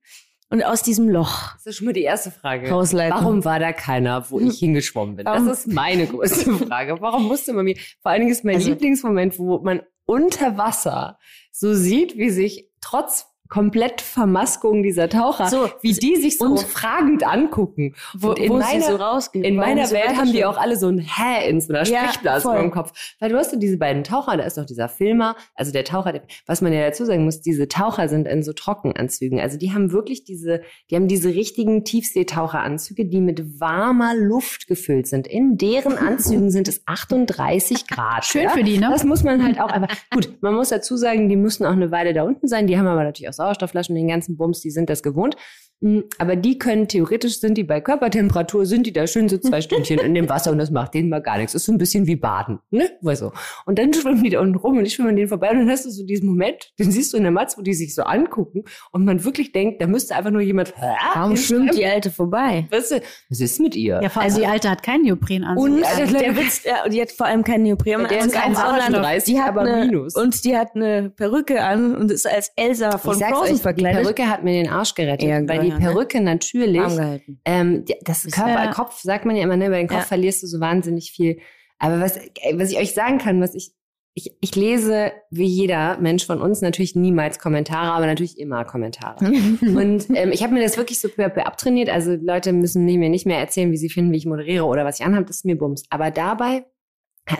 und 0.49 0.63
aus 0.63 0.81
diesem 0.83 1.09
Loch 1.09 1.53
Das 1.55 1.65
ist 1.67 1.77
schon 1.77 1.85
mal 1.85 1.93
die 1.93 2.03
erste 2.03 2.29
Frage. 2.31 2.69
rausleiten. 2.69 3.17
Warum 3.17 3.45
war 3.45 3.59
da 3.59 3.71
keiner, 3.73 4.29
wo 4.29 4.39
ich 4.39 4.59
hingeschwommen 4.59 5.15
bin? 5.15 5.25
Warum? 5.25 5.47
Das 5.47 5.59
ist 5.65 5.67
meine 5.73 6.07
größte 6.07 6.51
Frage. 6.53 6.97
Warum 6.99 7.23
musste 7.27 7.53
man 7.53 7.65
mir, 7.65 7.77
vor 8.01 8.11
allen 8.11 8.21
Dingen 8.21 8.31
ist 8.31 8.43
mein 8.43 8.55
Also- 8.55 8.69
Lieblingsmoment, 8.69 9.39
wo 9.39 9.59
man 9.59 9.81
unter 10.05 10.57
Wasser 10.57 11.17
so 11.51 11.73
sieht, 11.73 12.17
wie 12.17 12.29
sich 12.29 12.69
trotz 12.81 13.27
komplett 13.47 14.01
Vermaskung 14.01 14.81
dieser 14.83 15.07
Taucher, 15.09 15.47
So, 15.47 15.69
wie 15.81 15.93
die 15.93 16.15
sich 16.15 16.37
so 16.37 16.57
fragend 16.57 17.25
angucken. 17.27 17.93
wo, 18.13 18.29
und 18.29 18.39
in 18.39 18.49
wo 18.49 18.57
meiner, 18.57 18.81
sie 18.81 18.91
so 18.91 18.95
rausgehen. 18.95 19.45
in 19.45 19.55
meiner 19.55 19.89
Welt 19.91 20.17
haben 20.17 20.31
die 20.31 20.45
auch 20.45 20.57
alle 20.57 20.77
so 20.77 20.87
ein 20.87 20.99
Hä 20.99 21.49
in 21.49 21.61
so 21.61 21.73
einer 21.73 21.85
Ja, 21.87 22.05
Sprechblase 22.07 22.47
über 22.47 22.59
dem 22.59 22.71
Kopf. 22.71 22.91
Weil 23.19 23.29
du 23.29 23.37
hast 23.37 23.51
so 23.51 23.57
diese 23.59 23.77
beiden 23.77 24.03
Taucher, 24.03 24.37
da 24.37 24.43
ist 24.43 24.57
noch 24.57 24.65
dieser 24.65 24.89
Filmer, 24.89 25.35
also 25.53 25.71
der 25.71 25.83
Taucher, 25.83 26.11
der, 26.11 26.23
was 26.47 26.61
man 26.61 26.73
ja 26.73 26.81
dazu 26.81 27.05
sagen 27.05 27.23
muss, 27.23 27.41
diese 27.41 27.67
Taucher 27.67 28.09
sind 28.09 28.27
in 28.27 28.41
so 28.43 28.53
Trockenanzügen. 28.53 29.39
Also 29.39 29.57
die 29.57 29.73
haben 29.73 29.91
wirklich 29.91 30.23
diese, 30.23 30.61
die 30.89 30.95
haben 30.95 31.07
diese 31.07 31.29
richtigen 31.29 31.83
Tiefseetaucheranzüge, 31.85 33.05
die 33.05 33.21
mit 33.21 33.59
warmer 33.59 34.15
Luft 34.15 34.67
gefüllt 34.67 35.07
sind. 35.07 35.27
In 35.27 35.57
deren 35.57 35.97
Anzügen 35.97 36.49
sind 36.51 36.67
es 36.67 36.81
38 36.87 37.87
Grad. 37.87 38.25
Schön 38.25 38.43
ja? 38.43 38.49
für 38.49 38.63
die, 38.63 38.77
ne? 38.77 38.89
Das 38.91 39.03
muss 39.03 39.23
man 39.23 39.43
halt 39.43 39.59
auch 39.59 39.69
einfach. 39.69 39.95
Gut, 40.11 40.41
man 40.41 40.55
muss 40.55 40.69
dazu 40.69 40.97
sagen, 40.97 41.29
die 41.29 41.35
müssen 41.35 41.65
auch 41.65 41.71
eine 41.71 41.91
Weile 41.91 42.13
da 42.13 42.23
unten 42.23 42.47
sein. 42.47 42.67
Die 42.67 42.77
haben 42.77 42.87
aber 42.87 43.03
natürlich 43.03 43.29
auch 43.29 43.33
Sauerstoffflaschen, 43.35 43.95
den 43.95 44.07
ganzen 44.07 44.37
Bums, 44.37 44.61
die 44.61 44.71
sind 44.71 44.89
das 44.89 45.03
gewohnt. 45.03 45.35
Mm, 45.81 45.99
Aber 46.19 46.35
die 46.35 46.57
können, 46.57 46.87
theoretisch 46.87 47.39
sind 47.39 47.57
die 47.57 47.63
bei 47.63 47.81
Körpertemperatur, 47.81 48.65
sind 48.65 48.87
die 48.87 48.93
da 48.93 49.07
schön 49.07 49.27
so 49.29 49.37
zwei 49.37 49.59
Stündchen 49.61 49.99
in 49.99 50.13
dem 50.13 50.29
Wasser 50.29 50.51
und 50.51 50.57
das 50.57 50.71
macht 50.71 50.93
denen 50.93 51.09
mal 51.09 51.19
gar 51.21 51.37
nichts. 51.37 51.53
ist 51.53 51.65
so 51.65 51.71
ein 51.71 51.77
bisschen 51.77 52.07
wie 52.07 52.15
Baden, 52.15 52.59
ne? 52.71 52.89
Weißt 53.01 53.21
du. 53.23 53.31
Und 53.65 53.77
dann 53.77 53.93
schwimmen 53.93 54.23
die 54.23 54.29
da 54.29 54.39
unten 54.39 54.55
rum 54.55 54.77
und 54.77 54.85
ich 54.85 54.93
schwimme 54.93 55.09
an 55.09 55.15
denen 55.15 55.27
vorbei 55.27 55.49
und 55.51 55.59
dann 55.59 55.69
hast 55.69 55.85
du 55.85 55.89
so 55.89 56.05
diesen 56.05 56.27
Moment, 56.27 56.71
den 56.79 56.91
siehst 56.91 57.11
du 57.13 57.17
in 57.17 57.23
der 57.23 57.31
Matz, 57.31 57.57
wo 57.57 57.61
die 57.61 57.73
sich 57.73 57.93
so 57.93 58.03
angucken 58.03 58.63
und 58.91 59.05
man 59.05 59.23
wirklich 59.23 59.51
denkt, 59.51 59.81
da 59.81 59.87
müsste 59.87 60.15
einfach 60.15 60.31
nur 60.31 60.41
jemand, 60.41 60.73
Warum 61.13 61.35
schwimmt 61.35 61.75
die 61.75 61.85
Alte 61.85 62.09
vorbei? 62.11 62.67
Weißt 62.71 62.91
du, 62.91 63.01
was 63.29 63.39
ist 63.41 63.59
mit 63.59 63.75
ihr? 63.75 63.99
Ja, 64.01 64.09
vor 64.09 64.21
allem 64.21 64.35
die 64.35 64.45
Alte 64.45 64.69
hat 64.69 64.81
keinen 64.83 65.03
Neopren 65.03 65.43
an. 65.43 65.57
Und 65.57 65.79
Ja, 65.79 66.05
der 66.05 66.37
Witz, 66.37 66.63
ja, 66.63 66.83
und 66.85 66.93
die 66.93 67.01
hat 67.01 67.11
vor 67.11 67.25
allem 67.27 67.43
keinen 67.43 67.63
Neopren 67.63 68.07
Der 68.07 68.21
an, 68.21 68.27
ist 68.29 68.35
ein 68.35 68.55
sondern 68.55 68.79
38, 68.95 69.33
die 69.33 69.39
hat 69.41 69.49
aber 69.49 69.61
eine, 69.61 69.85
minus. 69.85 70.15
Und 70.15 70.43
die 70.43 70.55
hat 70.57 70.69
eine 70.75 71.09
Perücke 71.09 71.61
an 71.63 71.95
und 71.95 72.11
ist 72.11 72.25
als 72.27 72.51
Elsa 72.55 72.97
von 72.97 73.15
Frozen 73.19 73.33
euch, 73.33 73.51
die 73.53 73.57
verkleidet. 73.57 74.01
Perücke 74.03 74.29
hat 74.29 74.43
mir 74.43 74.53
den 74.53 74.69
Arsch 74.71 74.95
gerettet, 74.95 75.27
Ja, 75.27 75.47
weil 75.47 75.64
die 75.65 75.71
ne? 75.71 75.79
Perücke 75.79 76.21
natürlich, 76.21 76.81
Arm 76.81 76.95
gehalten. 76.95 77.41
ähm, 77.45 77.85
das 78.03 78.23
Körper, 78.23 78.65
ja- 78.65 78.71
Kopf, 78.71 78.99
sagt 79.01 79.25
man 79.25 79.35
ja 79.35 79.43
immer, 79.43 79.57
ne, 79.57 79.69
bei 79.69 79.79
den 79.79 79.87
Kopf 79.87 79.99
Ja. 79.99 80.05
verlierst 80.05 80.41
du 80.43 80.47
so 80.47 80.59
wahnsinnig 80.59 81.11
viel. 81.11 81.39
Aber 81.79 81.99
was, 81.99 82.17
äh, 82.17 82.29
was 82.53 82.71
ich 82.71 82.77
euch 82.77 82.93
sagen 82.93 83.17
kann, 83.17 83.41
was 83.41 83.53
ich, 83.55 83.71
ich, 84.17 84.31
ich 84.39 84.55
lese 84.55 85.11
wie 85.29 85.43
jeder 85.45 85.97
Mensch 85.97 86.25
von 86.25 86.39
uns 86.41 86.61
natürlich 86.61 86.95
niemals 86.95 87.37
Kommentare, 87.37 87.91
aber 87.91 88.05
natürlich 88.05 88.39
immer 88.39 88.63
Kommentare. 88.63 89.17
Und 89.61 90.05
ähm, 90.15 90.31
ich 90.31 90.41
habe 90.41 90.53
mir 90.53 90.61
das 90.63 90.77
wirklich 90.77 91.01
so 91.01 91.09
peu 91.09 91.25
à 91.25 91.29
peu 91.29 91.45
abtrainiert. 91.45 91.89
Also 91.89 92.15
Leute 92.15 92.53
müssen 92.53 92.85
mir 92.85 93.09
nicht 93.09 93.25
mehr 93.25 93.39
erzählen, 93.39 93.71
wie 93.73 93.77
sie 93.77 93.89
finden, 93.89 94.13
wie 94.13 94.17
ich 94.17 94.25
moderiere 94.25 94.63
oder 94.65 94.85
was 94.85 94.99
ich 95.01 95.05
anhabe, 95.05 95.25
das 95.25 95.37
ist 95.37 95.45
mir 95.45 95.57
Bums. 95.57 95.83
Aber 95.89 96.11
dabei, 96.11 96.65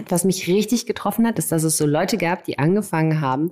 was 0.09 0.25
mich 0.25 0.49
richtig 0.49 0.85
getroffen 0.85 1.25
hat, 1.25 1.39
ist, 1.39 1.51
dass 1.53 1.63
es 1.63 1.77
so 1.77 1.85
Leute 1.85 2.17
gab, 2.17 2.43
die 2.43 2.59
angefangen 2.59 3.21
haben, 3.21 3.51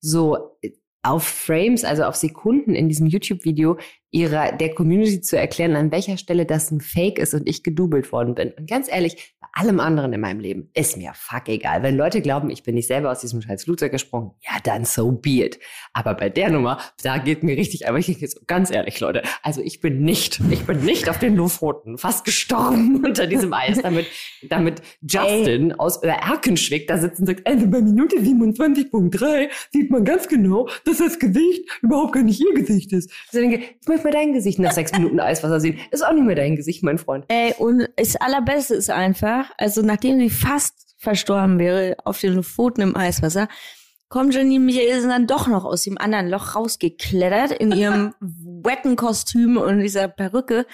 so 0.00 0.36
äh, 0.62 0.70
auf 1.04 1.22
Frames, 1.22 1.84
also 1.84 2.02
auf 2.02 2.16
Sekunden 2.16 2.74
in 2.74 2.88
diesem 2.88 3.06
YouTube-Video 3.06 3.78
ihrer 4.10 4.52
der 4.52 4.74
Community 4.74 5.20
zu 5.20 5.36
erklären, 5.36 5.76
an 5.76 5.90
welcher 5.90 6.16
Stelle 6.16 6.46
das 6.46 6.70
ein 6.70 6.80
Fake 6.80 7.18
ist 7.18 7.34
und 7.34 7.48
ich 7.48 7.62
gedoubelt 7.62 8.12
worden 8.12 8.34
bin. 8.34 8.52
Und 8.52 8.68
ganz 8.68 8.90
ehrlich, 8.90 9.34
bei 9.40 9.48
allem 9.52 9.80
anderen 9.80 10.12
in 10.12 10.20
meinem 10.20 10.40
Leben 10.40 10.70
ist 10.74 10.96
mir 10.96 11.12
fuck 11.14 11.48
egal. 11.48 11.82
Wenn 11.82 11.96
Leute 11.96 12.20
glauben, 12.20 12.50
ich 12.50 12.62
bin 12.62 12.74
nicht 12.74 12.86
selber 12.86 13.10
aus 13.10 13.20
diesem 13.20 13.42
scheiß 13.42 13.64
Flugzeug 13.64 13.92
gesprungen, 13.92 14.32
ja, 14.42 14.58
dann 14.62 14.84
so 14.84 15.12
be 15.12 15.44
it. 15.44 15.58
Aber 15.92 16.14
bei 16.14 16.28
der 16.28 16.50
Nummer, 16.50 16.78
da 17.02 17.18
geht 17.18 17.42
mir 17.42 17.56
richtig, 17.56 17.88
aber 17.88 17.98
ich 17.98 18.06
denke 18.06 18.20
jetzt 18.20 18.46
ganz 18.46 18.70
ehrlich, 18.70 19.00
Leute, 19.00 19.22
also 19.42 19.60
ich 19.60 19.80
bin 19.80 20.02
nicht, 20.02 20.40
ich 20.50 20.64
bin 20.64 20.84
nicht 20.84 21.08
auf 21.08 21.18
den 21.18 21.36
Lofoten 21.36 21.98
fast 21.98 22.24
gestorben 22.24 23.04
unter 23.04 23.26
diesem 23.26 23.52
Eis, 23.52 23.80
damit, 23.82 24.06
damit 24.48 24.82
Justin 25.02 25.72
aus 25.72 25.98
Erkenschwick 26.02 26.86
da 26.86 26.98
sitzt 26.98 27.20
und 27.20 27.26
sagt, 27.26 27.46
also 27.46 27.66
bei 27.66 27.80
Minute 27.80 28.16
27.3 28.16 29.48
sieht 29.72 29.90
man 29.90 30.04
ganz 30.04 30.28
genau, 30.28 30.68
dass 30.84 30.98
das 30.98 31.18
Gesicht 31.18 31.68
überhaupt 31.82 32.12
gar 32.12 32.22
nicht 32.22 32.40
ihr 32.40 32.54
Gesicht 32.54 32.92
ist. 32.92 33.10
Also 33.32 33.44
ich 33.44 33.50
denke, 33.50 33.66
möchte 33.96 34.08
mal 34.08 34.12
dein 34.12 34.32
Gesicht 34.32 34.58
nach 34.58 34.72
sechs 34.72 34.92
Minuten 34.92 35.20
Eiswasser 35.20 35.60
sehen. 35.60 35.78
Ist 35.90 36.04
auch 36.04 36.12
nicht 36.12 36.24
mehr 36.24 36.36
dein 36.36 36.56
Gesicht, 36.56 36.82
mein 36.82 36.98
Freund. 36.98 37.24
Ey, 37.28 37.54
und 37.58 37.88
das 37.96 38.16
Allerbeste 38.16 38.74
ist 38.74 38.90
einfach, 38.90 39.50
also 39.58 39.82
nachdem 39.82 40.18
sie 40.18 40.30
fast 40.30 40.94
verstorben 40.98 41.58
wäre 41.58 41.96
auf 42.04 42.20
den 42.20 42.34
Lofoten 42.34 42.82
im 42.82 42.96
Eiswasser, 42.96 43.48
kommt 44.08 44.34
Janine 44.34 44.64
Michaelsen 44.64 45.10
dann 45.10 45.26
doch 45.26 45.46
noch 45.48 45.64
aus 45.64 45.82
dem 45.82 45.98
anderen 45.98 46.28
Loch 46.28 46.54
rausgeklettert 46.54 47.52
in 47.52 47.72
ihrem 47.72 48.14
wetten 48.20 48.96
Kostüm 48.96 49.56
und 49.56 49.80
dieser 49.80 50.08
Perücke. 50.08 50.66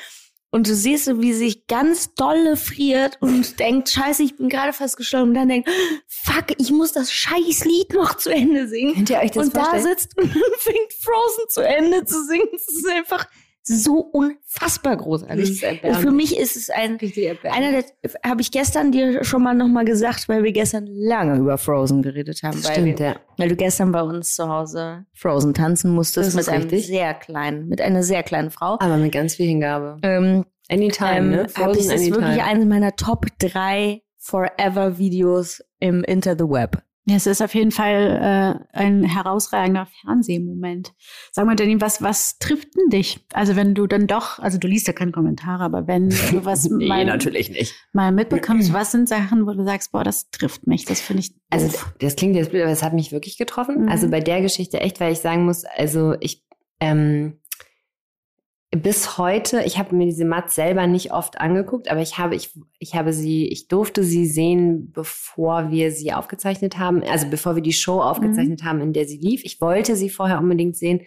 Und 0.54 0.68
du 0.68 0.74
siehst 0.74 1.06
so, 1.06 1.22
wie 1.22 1.32
sie 1.32 1.46
sich 1.46 1.66
ganz 1.66 2.14
dolle 2.14 2.58
friert 2.58 3.16
und 3.20 3.58
denkt, 3.58 3.88
scheiße, 3.88 4.22
ich 4.22 4.36
bin 4.36 4.50
gerade 4.50 4.74
fast 4.74 4.98
gestorben. 4.98 5.30
Und 5.30 5.34
dann 5.34 5.48
denkt, 5.48 5.70
fuck, 6.06 6.44
ich 6.58 6.70
muss 6.70 6.92
das 6.92 7.10
scheiß 7.10 7.64
Lied 7.64 7.94
noch 7.94 8.18
zu 8.18 8.28
Ende 8.28 8.68
singen. 8.68 8.94
Könnt 8.94 9.10
ihr 9.10 9.18
euch 9.18 9.30
das 9.30 9.46
und 9.46 9.56
da 9.56 9.64
vorstellen? 9.64 9.98
sitzt 9.98 10.16
und 10.18 10.30
fängt 10.30 10.92
Frozen 11.00 11.44
zu 11.48 11.66
Ende 11.66 12.04
zu 12.04 12.22
singen. 12.26 12.48
Das 12.52 12.68
ist 12.68 12.86
einfach 12.86 13.26
so 13.64 13.98
unfassbar 13.98 14.96
großartig. 14.96 15.62
Erbärmlich. 15.62 16.02
Für 16.02 16.10
mich 16.10 16.38
ist 16.38 16.56
es 16.56 16.70
ein 16.70 16.96
Richtig 16.96 17.38
einer 17.44 17.72
der 17.72 17.84
habe 18.24 18.40
ich 18.40 18.50
gestern 18.50 18.92
dir 18.92 19.22
schon 19.24 19.42
mal 19.42 19.54
noch 19.54 19.68
mal 19.68 19.84
gesagt, 19.84 20.28
weil 20.28 20.42
wir 20.42 20.52
gestern 20.52 20.86
lange 20.86 21.38
über 21.38 21.58
Frozen 21.58 22.02
geredet 22.02 22.42
haben, 22.42 22.62
weil, 22.64 22.72
stimmt, 22.72 22.98
wir, 22.98 23.06
ja. 23.06 23.16
weil 23.36 23.48
du 23.48 23.56
gestern 23.56 23.92
bei 23.92 24.02
uns 24.02 24.34
zu 24.34 24.48
Hause 24.48 25.06
Frozen 25.14 25.54
tanzen 25.54 25.92
musstest 25.92 26.28
Das 26.28 26.34
mit 26.34 26.42
ist 26.42 26.48
einem 26.48 26.62
richtig. 26.62 26.86
sehr 26.86 27.14
kleinen, 27.14 27.68
mit 27.68 27.80
einer 27.80 28.02
sehr 28.02 28.22
kleinen 28.22 28.50
Frau. 28.50 28.78
Aber 28.80 28.96
mit 28.96 29.12
ganz 29.12 29.36
viel 29.36 29.46
Hingabe. 29.46 29.98
Ähm, 30.02 30.44
Anytime, 30.68 31.16
ähm, 31.16 31.30
ne? 31.30 31.38
hab 31.42 31.48
ich, 31.48 31.54
Frozen 31.54 31.90
das 31.90 32.00
ist 32.00 32.10
wirklich 32.10 32.24
Anytime. 32.24 32.44
eines 32.44 32.66
meiner 32.66 32.96
Top 32.96 33.26
3 33.38 34.02
Forever 34.18 34.98
Videos 34.98 35.62
im 35.80 36.04
Inter 36.04 36.36
the 36.38 36.44
Web. 36.44 36.82
Ja, 37.04 37.16
es 37.16 37.26
ist 37.26 37.42
auf 37.42 37.52
jeden 37.54 37.72
Fall 37.72 38.60
äh, 38.72 38.78
ein 38.78 39.02
herausragender 39.02 39.88
Fernsehmoment. 40.02 40.92
Sag 41.32 41.46
mal, 41.46 41.56
Danny, 41.56 41.80
was, 41.80 42.00
was 42.00 42.38
trifft 42.38 42.68
denn 42.76 42.90
dich? 42.90 43.18
Also 43.32 43.56
wenn 43.56 43.74
du 43.74 43.88
dann 43.88 44.06
doch, 44.06 44.38
also 44.38 44.56
du 44.58 44.68
liest 44.68 44.86
ja 44.86 44.92
keine 44.92 45.10
Kommentare, 45.10 45.64
aber 45.64 45.88
wenn 45.88 46.10
du 46.10 46.16
was 46.44 46.70
nee, 46.70 46.86
mal, 46.86 47.04
natürlich 47.04 47.50
nicht. 47.50 47.74
mal 47.92 48.12
mitbekommst, 48.12 48.72
was 48.72 48.92
sind 48.92 49.08
Sachen, 49.08 49.46
wo 49.46 49.52
du 49.52 49.64
sagst, 49.64 49.90
boah, 49.90 50.04
das 50.04 50.30
trifft 50.30 50.68
mich, 50.68 50.84
das 50.84 51.00
finde 51.00 51.22
ich 51.22 51.34
Also 51.50 51.66
doof. 51.66 51.92
das 51.98 52.14
klingt 52.14 52.36
jetzt 52.36 52.50
blöd, 52.50 52.62
aber 52.62 52.70
es 52.72 52.84
hat 52.84 52.92
mich 52.94 53.10
wirklich 53.10 53.36
getroffen. 53.36 53.82
Mhm. 53.82 53.88
Also 53.88 54.08
bei 54.08 54.20
der 54.20 54.40
Geschichte 54.40 54.80
echt, 54.80 55.00
weil 55.00 55.12
ich 55.12 55.18
sagen 55.18 55.44
muss, 55.44 55.64
also 55.64 56.14
ich 56.20 56.44
ähm, 56.78 57.38
bis 58.74 59.18
heute, 59.18 59.62
ich 59.64 59.78
habe 59.78 59.94
mir 59.94 60.06
diese 60.06 60.24
Matt 60.24 60.50
selber 60.50 60.86
nicht 60.86 61.12
oft 61.12 61.38
angeguckt, 61.40 61.90
aber 61.90 62.00
ich 62.00 62.16
habe, 62.18 62.34
ich, 62.34 62.58
ich 62.78 62.94
habe 62.94 63.12
sie, 63.12 63.46
ich 63.48 63.68
durfte 63.68 64.02
sie 64.02 64.24
sehen, 64.26 64.90
bevor 64.92 65.70
wir 65.70 65.90
sie 65.92 66.12
aufgezeichnet 66.14 66.78
haben, 66.78 67.02
also 67.02 67.28
bevor 67.28 67.54
wir 67.54 67.62
die 67.62 67.74
Show 67.74 68.00
aufgezeichnet 68.00 68.64
haben, 68.64 68.80
in 68.80 68.92
der 68.94 69.04
sie 69.06 69.18
lief. 69.18 69.42
Ich 69.44 69.60
wollte 69.60 69.94
sie 69.94 70.08
vorher 70.08 70.38
unbedingt 70.38 70.76
sehen, 70.76 71.02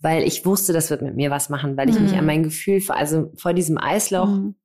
weil 0.00 0.24
ich 0.24 0.44
wusste, 0.44 0.72
das 0.72 0.90
wird 0.90 1.02
mit 1.02 1.14
mir 1.14 1.30
was 1.30 1.48
machen, 1.50 1.76
weil 1.76 1.88
ich 1.88 1.98
mich 2.00 2.12
Mhm. 2.12 2.18
an 2.18 2.26
mein 2.26 2.42
Gefühl, 2.42 2.80
vor- 2.80 2.96
also 2.96 3.30
vor 3.36 3.52
diesem 3.54 3.78
Eislauf, 3.78 4.28
Mhm. 4.28 4.56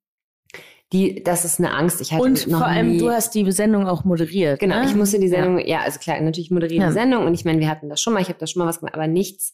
die, 0.92 1.24
das 1.24 1.46
ist 1.46 1.60
eine 1.60 1.72
Angst. 1.76 2.02
Ich 2.02 2.12
hatte 2.12 2.24
Und 2.24 2.48
noch 2.48 2.60
vor 2.60 2.68
allem, 2.68 2.94
nie, 2.94 2.98
du 2.98 3.12
hast 3.12 3.36
die 3.36 3.50
Sendung 3.52 3.86
auch 3.88 4.06
moderiert. 4.06 4.60
Genau, 4.60 4.80
ne? 4.80 4.86
ich 4.86 4.96
musste 4.96 5.20
die 5.20 5.28
Sendung, 5.30 5.60
ja, 5.66 5.82
also 5.82 6.00
klar, 6.00 6.20
natürlich 6.20 6.50
moderiere 6.50 6.82
Ja. 6.82 6.88
die 6.88 6.94
Sendung 6.94 7.26
und 7.28 7.36
ich 7.36 7.46
meine, 7.46 7.60
wir 7.60 7.70
hatten 7.70 7.90
das 7.90 8.02
schon 8.02 8.14
mal, 8.14 8.22
ich 8.24 8.28
habe 8.30 8.40
das 8.40 8.50
schon 8.50 8.62
mal 8.62 8.68
was 8.68 8.80
gemacht, 8.80 8.96
aber 8.96 9.06
nichts, 9.08 9.54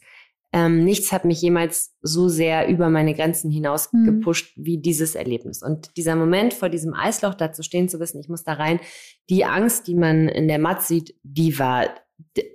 ähm, 0.56 0.86
nichts 0.86 1.12
hat 1.12 1.26
mich 1.26 1.42
jemals 1.42 1.94
so 2.02 2.30
sehr 2.30 2.70
über 2.70 2.90
meine 2.90 3.14
Grenzen 3.14 3.52
hinaus 3.52 3.92
Mhm. 3.92 4.06
gepusht 4.06 4.54
wie 4.56 4.78
dieses 4.78 5.14
Erlebnis. 5.14 5.62
Und 5.62 5.98
dieser 5.98 6.16
Moment 6.16 6.54
vor 6.54 6.70
diesem 6.70 6.94
Eisloch, 6.94 7.34
da 7.34 7.52
zu 7.52 7.62
stehen 7.62 7.90
zu 7.90 8.00
wissen, 8.00 8.22
ich 8.22 8.30
muss 8.30 8.46
da 8.46 8.54
rein, 8.54 8.80
die 9.30 9.44
Angst, 9.44 9.86
die 9.88 9.96
man 9.96 10.30
in 10.30 10.48
der 10.48 10.60
Matz 10.60 10.88
sieht, 10.88 11.14
die 11.24 11.60
war 11.60 11.90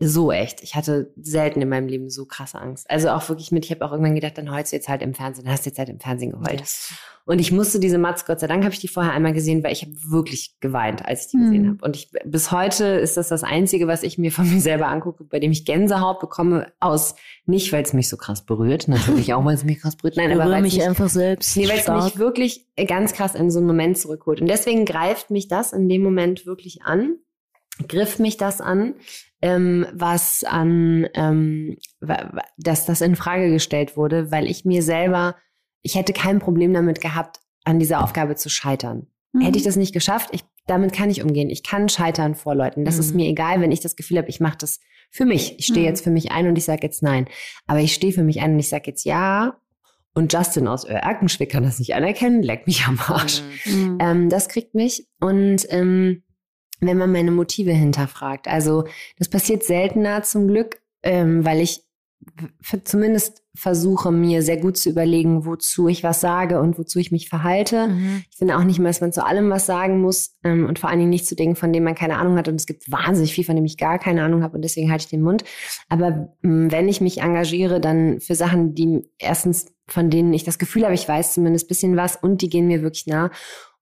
so 0.01 0.33
echt. 0.33 0.63
Ich 0.63 0.75
hatte 0.75 1.13
selten 1.21 1.61
in 1.61 1.69
meinem 1.69 1.87
Leben 1.89 2.09
so 2.11 2.25
krasse 2.25 2.59
Angst. 2.59 2.91
Also 2.91 3.11
auch 3.11 3.29
wirklich 3.29 3.53
mit, 3.53 3.65
ich 3.65 3.71
habe 3.71 3.85
auch 3.85 3.93
irgendwann 3.93 4.15
gedacht, 4.15 4.39
dann 4.39 4.51
heulst 4.51 4.73
du 4.73 4.77
jetzt 4.77 4.89
halt 4.89 5.03
im 5.03 5.15
Fernsehen, 5.15 5.45
dann 5.45 5.53
hast 5.53 5.67
du 5.67 5.71
jetzt 5.71 5.79
halt 5.79 5.89
im 5.91 6.01
Fernsehen 6.01 6.33
geheult. 6.33 6.61
Yes. 6.61 6.93
Und 7.27 7.39
ich 7.39 7.53
musste 7.53 7.79
diese 7.79 7.99
Matz, 7.99 8.25
Gott 8.25 8.41
sei 8.41 8.47
Dank, 8.47 8.65
habe 8.65 8.73
ich 8.73 8.81
die 8.81 8.89
vorher 8.89 9.13
einmal 9.13 9.33
gesehen, 9.35 9.63
weil 9.63 9.73
ich 9.73 9.83
habe 9.83 9.93
wirklich 10.09 10.59
geweint, 10.61 11.05
als 11.05 11.27
ich 11.27 11.31
die 11.33 11.37
gesehen 11.39 11.63
Mhm. 11.63 11.69
habe. 11.69 11.85
Und 11.85 11.95
ich 11.97 12.11
bis 12.25 12.51
heute 12.51 12.85
ist 12.87 13.17
das 13.19 13.29
das 13.29 13.45
Einzige, 13.45 13.87
was 13.87 14.03
ich 14.03 14.17
mir 14.19 14.33
von 14.33 14.51
mir 14.51 14.61
selber 14.61 14.89
angucke, 14.89 15.25
bei 15.25 15.39
dem 15.39 15.53
ich 15.53 15.65
Gänsehaut 15.67 16.21
bekomme, 16.21 16.67
aus 16.81 17.15
nicht, 17.47 17.73
weil 17.73 17.83
es 17.83 17.93
mich 17.93 18.09
so 18.09 18.17
krass 18.17 18.45
berührt, 18.45 18.89
natürlich 18.89 19.33
auch, 19.35 19.45
weil 19.45 19.55
es 19.55 19.65
mich 19.65 19.81
krass 19.81 19.97
berührt, 19.97 20.17
nein, 20.17 20.33
aber 20.33 20.51
weil 20.51 20.63
mich 20.63 20.77
mich, 20.79 20.87
einfach 20.89 21.09
selbst. 21.11 21.57
nee, 21.57 21.69
weil 21.69 21.79
es 21.79 21.89
mich 21.89 22.19
wirklich 22.19 22.67
ganz 22.89 23.13
krass 23.13 23.35
in 23.35 23.51
so 23.51 23.59
einen 23.59 23.67
Moment 23.67 23.99
zurückholt. 23.99 24.41
Und 24.41 24.49
deswegen 24.49 24.85
greift 24.87 25.31
mich 25.31 25.49
das 25.49 25.73
in 25.73 25.89
dem 25.89 26.03
Moment 26.03 26.47
wirklich 26.47 26.83
an, 26.83 27.17
griff 27.89 28.19
mich 28.19 28.37
das 28.37 28.61
an, 28.61 28.95
ähm, 29.43 29.87
was 29.93 30.45
an, 30.45 31.07
ähm, 31.15 31.77
dass 32.59 32.87
das 32.87 33.01
in 33.01 33.17
Frage 33.17 33.51
gestellt 33.51 33.97
wurde, 33.97 34.31
weil 34.31 34.47
ich 34.47 34.65
mir 34.65 34.83
selber, 34.83 35.37
ich 35.83 35.95
hätte 35.95 36.13
kein 36.13 36.39
Problem 36.39 36.73
damit 36.75 37.01
gehabt, 37.01 37.41
an 37.65 37.79
dieser 37.79 38.03
Aufgabe 38.03 38.37
zu 38.37 38.49
scheitern. 38.49 39.07
Mhm. 39.33 39.43
Hätte 39.43 39.59
ich 39.59 39.65
das 39.65 39.77
nicht 39.77 39.93
geschafft, 39.93 40.31
ich, 40.33 40.43
damit 40.67 40.93
kann 40.93 41.11
ich 41.11 41.23
umgehen. 41.23 41.51
Ich 41.51 41.63
kann 41.63 41.89
scheitern 41.89 42.35
vor 42.35 42.55
Leuten. 42.55 42.85
Das 42.85 42.99
ist 42.99 43.11
Mhm. 43.13 43.17
mir 43.17 43.29
egal, 43.29 43.61
wenn 43.61 43.73
ich 43.73 43.81
das 43.81 43.97
Gefühl 43.97 44.19
habe, 44.19 44.29
ich 44.29 44.41
mache 44.41 44.59
das 44.59 44.81
für 45.11 45.25
mich. 45.25 45.59
Ich 45.59 45.67
stehe 45.67 45.81
Mhm. 45.81 45.87
jetzt 45.87 46.05
für 46.05 46.11
mich 46.11 46.33
ein 46.33 46.47
und 46.49 46.57
ich 46.57 46.65
sage 46.65 46.83
jetzt 46.83 47.03
nein. 47.03 47.27
Aber 47.67 47.81
ich 47.81 47.95
stehe 47.95 48.13
für 48.13 48.23
mich 48.23 48.41
ein 48.41 48.53
und 48.55 48.59
ich 48.59 48.69
sage 48.69 48.85
jetzt 48.87 49.05
ja. 49.05 49.57
Und 50.15 50.33
Justin 50.33 50.67
aus 50.69 50.85
Erkenschwick 50.85 51.51
kann 51.51 51.63
das 51.63 51.79
nicht 51.79 51.95
anerkennen, 51.95 52.43
leckt 52.43 52.67
mich 52.67 52.87
am 52.87 52.99
Arsch. 53.07 53.43
Mhm. 53.65 53.99
Ähm, 54.01 54.29
das 54.29 54.49
kriegt 54.49 54.75
mich. 54.75 55.07
Und 55.21 55.67
ähm, 55.71 56.23
wenn 56.81 56.99
man 56.99 57.13
meine 57.13 57.31
Motive 57.31 57.73
hinterfragt, 57.73 58.49
also 58.49 58.85
das 59.19 59.29
passiert 59.29 59.63
seltener 59.63 60.23
zum 60.23 60.49
Glück, 60.49 60.81
ähm, 61.03 61.45
weil 61.45 61.61
ich 61.61 61.85
zumindest 62.85 63.43
versuche, 63.55 64.13
mir 64.13 64.43
sehr 64.43 64.59
gut 64.59 64.77
zu 64.77 64.91
überlegen, 64.91 65.45
wozu 65.45 65.89
ich 65.89 66.05
was 66.05 66.21
sage 66.21 66.61
und 66.61 66.79
wozu 66.79 66.99
ich 66.99 67.11
mich 67.11 67.29
verhalte. 67.29 67.89
Mhm. 67.89 68.25
Ich 68.31 68.37
finde 68.37 68.57
auch 68.57 68.65
nicht 68.65 68.79
mehr, 68.79 68.91
dass 68.91 69.01
man 69.01 69.13
zu 69.13 69.25
allem 69.25 69.51
was 69.51 69.67
sagen 69.67 70.01
muss 70.01 70.37
ähm, 70.45 70.67
und 70.67 70.79
vor 70.79 70.91
allen 70.91 70.99
Dingen 70.99 71.11
nicht 71.11 71.27
zu 71.27 71.35
Dingen, 71.35 71.57
von 71.57 71.73
denen 71.73 71.85
man 71.85 71.95
keine 71.95 72.19
Ahnung 72.19 72.37
hat. 72.37 72.49
Und 72.49 72.57
es 72.57 72.67
gibt 72.67 72.91
wahnsinnig 72.91 73.35
viel, 73.35 73.45
von 73.45 73.57
dem 73.57 73.65
ich 73.65 73.77
gar 73.77 73.99
keine 73.99 74.23
Ahnung 74.23 74.43
habe 74.43 74.57
und 74.57 74.63
deswegen 74.63 74.91
halte 74.91 75.05
ich 75.05 75.11
den 75.11 75.23
Mund. 75.23 75.45
Aber 75.89 76.37
ähm, 76.45 76.71
wenn 76.71 76.89
ich 76.89 77.01
mich 77.01 77.23
engagiere, 77.23 77.81
dann 77.81 78.21
für 78.21 78.35
Sachen, 78.35 78.75
die 78.75 79.03
erstens 79.19 79.67
von 79.89 80.11
denen 80.11 80.33
ich 80.33 80.45
das 80.45 80.59
Gefühl 80.59 80.85
habe, 80.85 80.95
ich 80.95 81.09
weiß 81.09 81.35
zumindest 81.35 81.69
bisschen 81.69 81.97
was 81.97 82.17
und 82.17 82.43
die 82.43 82.49
gehen 82.49 82.69
mir 82.69 82.83
wirklich 82.83 83.07
nah. 83.07 83.31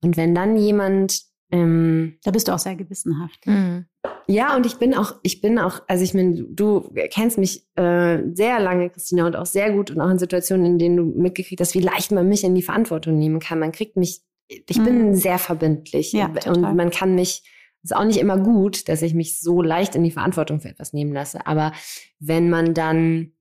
Und 0.01 0.17
wenn 0.17 0.35
dann 0.35 0.57
jemand 0.57 1.28
ähm, 1.51 2.19
Da 2.25 2.31
bist 2.31 2.49
du 2.49 2.53
auch 2.53 2.59
sehr 2.59 2.77
gewissenhaft. 2.77 3.47
Mhm. 3.47 3.87
Ja, 4.27 4.55
und 4.57 4.67
ich 4.67 4.77
bin 4.77 4.95
auch, 4.95 5.15
ich 5.23 5.41
bin 5.41 5.59
auch, 5.59 5.81
also 5.89 6.05
ich 6.05 6.13
meine, 6.13 6.43
du 6.43 6.93
kennst 7.11 7.39
mich 7.39 7.67
äh, 7.77 8.19
sehr 8.35 8.61
lange, 8.61 8.91
Christina, 8.91 9.27
und 9.27 9.37
auch 9.37 9.47
sehr 9.47 9.73
gut 9.73 9.91
und 9.91 10.01
auch 10.01 10.11
in 10.11 10.19
Situationen, 10.19 10.67
in 10.67 10.79
denen 10.79 10.97
du 10.99 11.05
mitgekriegt 11.05 11.61
hast, 11.61 11.75
wie 11.75 11.81
leicht 11.81 12.13
man 12.13 12.29
mich 12.29 12.45
in 12.45 12.55
die 12.55 12.63
Verantwortung 12.63 13.19
nehmen 13.19 13.41
kann. 13.41 13.59
Man 13.59 13.73
kriegt 13.73 13.97
mich, 13.97 14.21
ich 14.49 14.83
bin 14.83 15.09
Mhm. 15.11 15.15
sehr 15.15 15.39
verbindlich 15.39 16.13
Ja, 16.13 16.27
und 16.27 16.41
total. 16.41 16.75
man 16.75 16.91
kann 16.91 17.15
mich, 17.15 17.43
ist 17.83 17.95
auch 17.97 18.05
nicht 18.05 18.19
immer 18.21 18.39
gut, 18.39 18.89
dass 18.89 19.01
ich 19.03 19.15
mich 19.15 19.41
so 19.41 19.63
leicht 19.63 19.95
in 19.95 20.05
die 20.05 20.11
Verantwortung 20.11 20.61
für 20.61 20.69
etwas 20.69 20.93
nehmen 20.93 21.13
lasse. 21.13 21.47
Aber 21.47 21.73
wenn 22.19 22.51
man 22.51 22.75
dann 22.75 23.33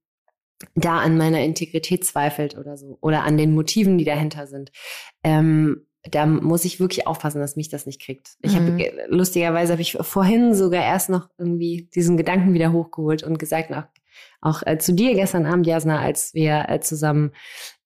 da 0.75 0.99
an 0.99 1.17
meiner 1.17 1.43
Integrität 1.43 2.03
zweifelt 2.05 2.57
oder 2.57 2.77
so 2.77 2.97
oder 3.01 3.23
an 3.23 3.37
den 3.37 3.53
Motiven, 3.53 3.97
die 3.97 4.05
dahinter 4.05 4.47
sind, 4.47 4.71
ähm, 5.23 5.86
da 6.11 6.25
muss 6.25 6.65
ich 6.65 6.79
wirklich 6.79 7.07
aufpassen, 7.07 7.39
dass 7.41 7.55
mich 7.55 7.69
das 7.69 7.85
nicht 7.85 8.01
kriegt. 8.01 8.31
Ich 8.41 8.53
Mhm. 8.53 8.67
habe 8.79 8.91
lustigerweise 9.09 9.71
habe 9.73 9.81
ich 9.81 9.97
vorhin 10.01 10.53
sogar 10.53 10.83
erst 10.83 11.09
noch 11.09 11.29
irgendwie 11.37 11.89
diesen 11.93 12.17
Gedanken 12.17 12.53
wieder 12.53 12.71
hochgeholt 12.71 13.23
und 13.23 13.37
gesagt, 13.39 13.71
auch, 13.73 13.83
auch 14.41 14.63
äh, 14.65 14.77
zu 14.77 14.93
dir 14.93 15.13
gestern 15.13 15.45
Abend, 15.45 15.67
Jasna, 15.67 15.99
als 15.99 16.33
wir 16.33 16.65
äh, 16.69 16.79
zusammen, 16.79 17.31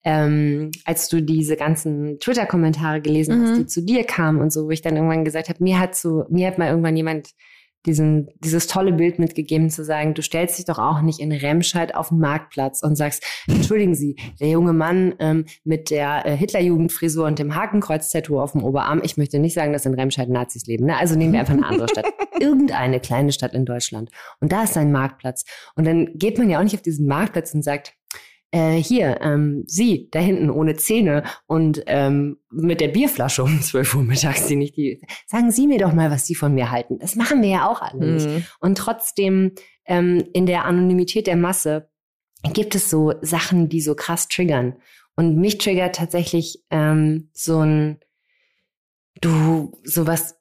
ähm, 0.04 0.70
als 0.84 1.08
du 1.08 1.22
diese 1.22 1.56
ganzen 1.56 2.18
Twitter-Kommentare 2.18 3.00
gelesen 3.00 3.38
Mhm. 3.38 3.42
hast, 3.42 3.58
die 3.58 3.66
zu 3.66 3.82
dir 3.84 4.04
kamen 4.04 4.40
und 4.40 4.52
so, 4.52 4.64
wo 4.66 4.70
ich 4.70 4.82
dann 4.82 4.96
irgendwann 4.96 5.24
gesagt 5.24 5.48
habe, 5.48 5.62
mir 5.62 5.78
hat 5.78 5.94
so, 5.94 6.24
mir 6.28 6.46
hat 6.48 6.58
mal 6.58 6.68
irgendwann 6.68 6.96
jemand 6.96 7.30
diesen, 7.86 8.28
dieses 8.38 8.66
tolle 8.66 8.92
Bild 8.92 9.18
mitgegeben, 9.18 9.70
zu 9.70 9.84
sagen, 9.84 10.14
du 10.14 10.22
stellst 10.22 10.58
dich 10.58 10.66
doch 10.66 10.78
auch 10.78 11.00
nicht 11.00 11.20
in 11.20 11.32
Remscheid 11.32 11.94
auf 11.94 12.08
den 12.08 12.18
Marktplatz 12.18 12.82
und 12.82 12.96
sagst, 12.96 13.24
entschuldigen 13.48 13.94
Sie, 13.94 14.16
der 14.40 14.48
junge 14.48 14.72
Mann 14.72 15.14
ähm, 15.18 15.46
mit 15.64 15.90
der 15.90 16.26
äh, 16.26 16.36
Hitlerjugendfrisur 16.36 17.26
und 17.26 17.38
dem 17.38 17.54
Hakenkreuz-Tattoo 17.54 18.40
auf 18.40 18.52
dem 18.52 18.62
Oberarm, 18.62 19.00
ich 19.02 19.16
möchte 19.16 19.38
nicht 19.38 19.54
sagen, 19.54 19.72
dass 19.72 19.86
in 19.86 19.94
Remscheid 19.94 20.28
Nazis 20.28 20.66
leben, 20.66 20.86
ne? 20.86 20.96
also 20.96 21.16
nehmen 21.16 21.32
wir 21.32 21.40
einfach 21.40 21.54
eine 21.54 21.66
andere 21.66 21.88
Stadt. 21.88 22.06
Irgendeine 22.40 22.98
kleine 23.00 23.32
Stadt 23.32 23.54
in 23.54 23.64
Deutschland. 23.64 24.10
Und 24.40 24.52
da 24.52 24.64
ist 24.64 24.76
ein 24.76 24.90
Marktplatz. 24.90 25.44
Und 25.76 25.86
dann 25.86 26.10
geht 26.14 26.38
man 26.38 26.50
ja 26.50 26.58
auch 26.58 26.64
nicht 26.64 26.74
auf 26.74 26.82
diesen 26.82 27.06
Marktplatz 27.06 27.54
und 27.54 27.62
sagt, 27.62 27.94
äh, 28.52 28.76
hier, 28.76 29.20
ähm, 29.22 29.64
Sie, 29.66 30.08
da 30.10 30.20
hinten 30.20 30.50
ohne 30.50 30.76
Zähne 30.76 31.24
und 31.46 31.82
ähm, 31.86 32.36
mit 32.50 32.80
der 32.80 32.88
Bierflasche 32.88 33.42
um 33.42 33.60
12 33.62 33.94
Uhr 33.94 34.02
mittags, 34.02 34.46
die 34.46 34.56
nicht 34.56 34.76
die. 34.76 35.02
Sagen 35.26 35.50
Sie 35.50 35.66
mir 35.66 35.78
doch 35.78 35.92
mal, 35.92 36.10
was 36.10 36.26
Sie 36.26 36.34
von 36.34 36.54
mir 36.54 36.70
halten. 36.70 36.98
Das 37.00 37.16
machen 37.16 37.42
wir 37.42 37.48
ja 37.48 37.68
auch 37.68 37.80
alle 37.80 38.14
nicht. 38.14 38.28
Mhm. 38.28 38.44
Und 38.60 38.78
trotzdem 38.78 39.52
ähm, 39.86 40.24
in 40.34 40.46
der 40.46 40.66
Anonymität 40.66 41.26
der 41.26 41.36
Masse 41.36 41.90
gibt 42.52 42.74
es 42.74 42.90
so 42.90 43.14
Sachen, 43.22 43.68
die 43.68 43.80
so 43.80 43.94
krass 43.94 44.28
triggern. 44.28 44.76
Und 45.16 45.36
mich 45.36 45.58
triggert 45.58 45.96
tatsächlich 45.96 46.62
ähm, 46.70 47.30
so 47.32 47.60
ein, 47.60 48.00
du, 49.20 49.78
sowas, 49.82 50.38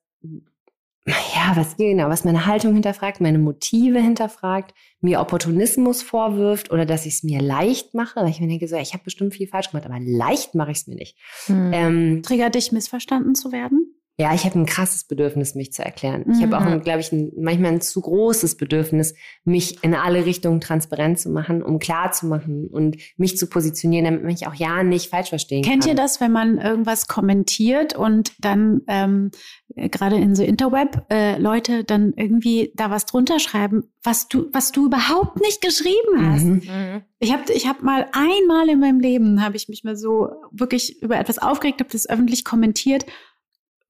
ja, 1.06 1.56
was 1.56 1.78
genau, 1.78 2.10
was 2.10 2.26
meine 2.26 2.46
Haltung 2.46 2.74
hinterfragt, 2.74 3.22
meine 3.22 3.40
Motive 3.40 4.00
hinterfragt, 4.00 4.76
mir 5.00 5.20
Opportunismus 5.20 6.04
vorwirft 6.04 6.72
oder 6.72 6.86
dass 6.86 7.06
ich 7.08 7.16
es 7.16 7.24
mir 7.24 7.42
leicht 7.42 7.96
mache, 7.96 8.20
weil 8.20 8.30
ich 8.30 8.40
mir 8.40 8.48
denke, 8.48 8.68
so, 8.68 8.76
ich 8.76 8.94
habe 8.94 9.04
bestimmt 9.04 9.34
viel 9.34 9.48
falsch 9.48 9.72
gemacht, 9.72 9.88
aber 9.88 10.00
leicht 10.00 10.54
mache 10.54 10.72
ich 10.72 10.78
es 10.78 10.88
mir 10.88 10.96
nicht. 10.96 11.18
Mhm. 11.48 11.72
Ähm, 11.74 12.24
Triggert 12.24 12.54
dich, 12.54 12.72
missverstanden 12.72 13.34
zu 13.34 13.52
werden? 13.52 13.96
Ja, 14.22 14.34
ich 14.36 14.46
habe 14.46 14.60
ein 14.60 14.66
krasses 14.66 15.04
Bedürfnis, 15.06 15.56
mich 15.56 15.74
zu 15.74 15.84
erklären. 15.84 16.26
Ich 16.32 16.42
habe 16.44 16.58
auch, 16.58 16.64
Mhm. 16.64 16.82
glaube 16.82 17.00
ich, 17.00 17.12
ein, 17.12 17.32
manchmal 17.38 17.72
ein 17.72 17.82
zu 17.82 18.00
großes 18.02 18.56
Bedürfnis, 18.56 19.16
mich 19.44 19.84
in 19.84 19.96
alle 19.96 20.26
Richtungen 20.26 20.62
transparent 20.62 21.20
zu 21.20 21.30
machen, 21.30 21.64
um 21.64 21.80
klar 21.80 22.12
zu 22.12 22.28
machen 22.28 22.68
und 22.72 22.98
mich 23.18 23.38
zu 23.38 23.48
positionieren, 23.48 24.06
damit 24.06 24.24
mich 24.24 24.46
auch 24.48 24.54
ja 24.54 24.84
nicht 24.84 25.10
falsch 25.10 25.30
verstehen 25.30 25.64
Kennt 25.64 25.82
kann. 25.84 25.90
ihr 25.90 25.96
das, 25.96 26.22
wenn 26.22 26.32
man 26.32 26.60
irgendwas 26.60 27.08
kommentiert 27.08 27.96
und 27.98 28.32
dann 28.40 28.82
ähm, 28.88 29.32
äh, 29.76 29.90
gerade 29.90 30.18
in 30.18 30.36
so 30.36 30.44
Interweb 30.44 31.02
äh, 31.10 31.38
Leute 31.40 31.84
dann 31.84 32.14
irgendwie 32.16 32.72
da 32.76 32.90
was 32.92 33.06
drunter 33.06 33.40
schreiben, 33.40 33.86
was 34.04 34.28
du 34.28 34.48
was 34.54 34.72
du 34.72 34.86
überhaupt 34.86 35.40
nicht 35.42 35.62
geschrieben 35.62 36.32
hast? 36.32 36.44
Mhm. 36.44 36.62
Mhm. 36.66 37.02
Ich 37.20 37.32
habe 37.34 37.44
ich 37.54 37.68
hab 37.68 37.82
mal 37.84 38.08
einmal 38.14 38.70
in 38.70 38.80
meinem 38.80 39.00
Leben 39.00 39.44
habe 39.44 39.56
ich 39.56 39.68
mich 39.70 39.84
mal 39.84 39.96
so 39.96 40.30
wirklich 40.52 41.02
über 41.02 41.18
etwas 41.20 41.38
aufgeregt, 41.40 41.80
habe 41.80 41.92
das 41.92 42.10
öffentlich 42.10 42.44
kommentiert 42.44 43.06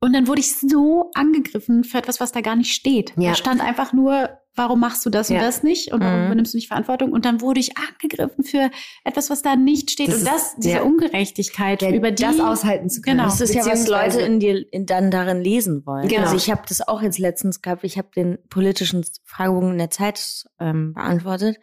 und 0.02 0.14
dann 0.14 0.28
wurde 0.28 0.42
ich 0.42 0.56
so 0.56 1.12
angegriffen 1.14 1.84
für 1.84 1.98
etwas, 2.00 2.20
was 2.20 2.32
da 2.32 2.42
gar 2.42 2.56
nicht 2.56 2.74
steht. 2.74 3.14
Ja. 3.18 3.30
Da 3.30 3.36
stand 3.36 3.62
einfach 3.62 3.94
nur, 3.94 4.30
warum 4.56 4.80
machst 4.82 5.06
du 5.06 5.10
das 5.10 5.30
und 5.30 5.38
Ja. 5.38 5.42
das 5.44 5.64
nicht 5.64 5.94
und 5.94 6.02
warum 6.04 6.20
Mhm. 6.22 6.26
übernimmst 6.26 6.54
du 6.54 6.58
nicht 6.58 6.68
Verantwortung? 6.68 7.12
Und 7.14 7.24
dann 7.24 7.40
wurde 7.40 7.60
ich 7.62 7.72
angegriffen 7.78 8.44
für 8.44 8.70
etwas, 9.06 9.30
was 9.30 9.42
da 9.44 9.56
nicht 9.56 9.92
steht. 9.92 10.10
Das 10.10 10.16
und 10.16 10.22
ist 10.24 10.28
das, 10.32 10.56
diese 10.58 10.70
der- 10.76 10.86
Ungerechtigkeit, 10.86 11.82
über 11.84 12.12
die 12.12 12.24
das 12.24 12.40
aushalten 12.40 12.90
zu 12.90 13.02
können. 13.02 13.20
Genau. 13.20 13.30
Das 13.30 13.40
ist 13.40 13.54
ja, 13.54 13.66
was 13.66 13.88
Leute 13.88 14.20
in 14.22 14.40
dir 14.40 14.66
in, 14.74 14.86
dann 14.86 15.12
darin 15.12 15.40
lesen 15.42 15.86
wollen. 15.86 16.08
Genau. 16.08 16.24
Also 16.24 16.36
ich 16.36 16.50
habe 16.52 16.64
das 16.68 16.86
auch 16.88 17.02
jetzt 17.02 17.18
letztens 17.20 17.62
gehabt. 17.62 17.84
Ich 17.84 17.98
habe 17.98 18.10
den 18.16 18.38
politischen 18.50 19.06
Fragebogen 19.24 19.72
in 19.74 19.78
der 19.78 19.90
Zeit 19.92 20.46
ähm, 20.60 20.94
beantwortet. 20.94 21.58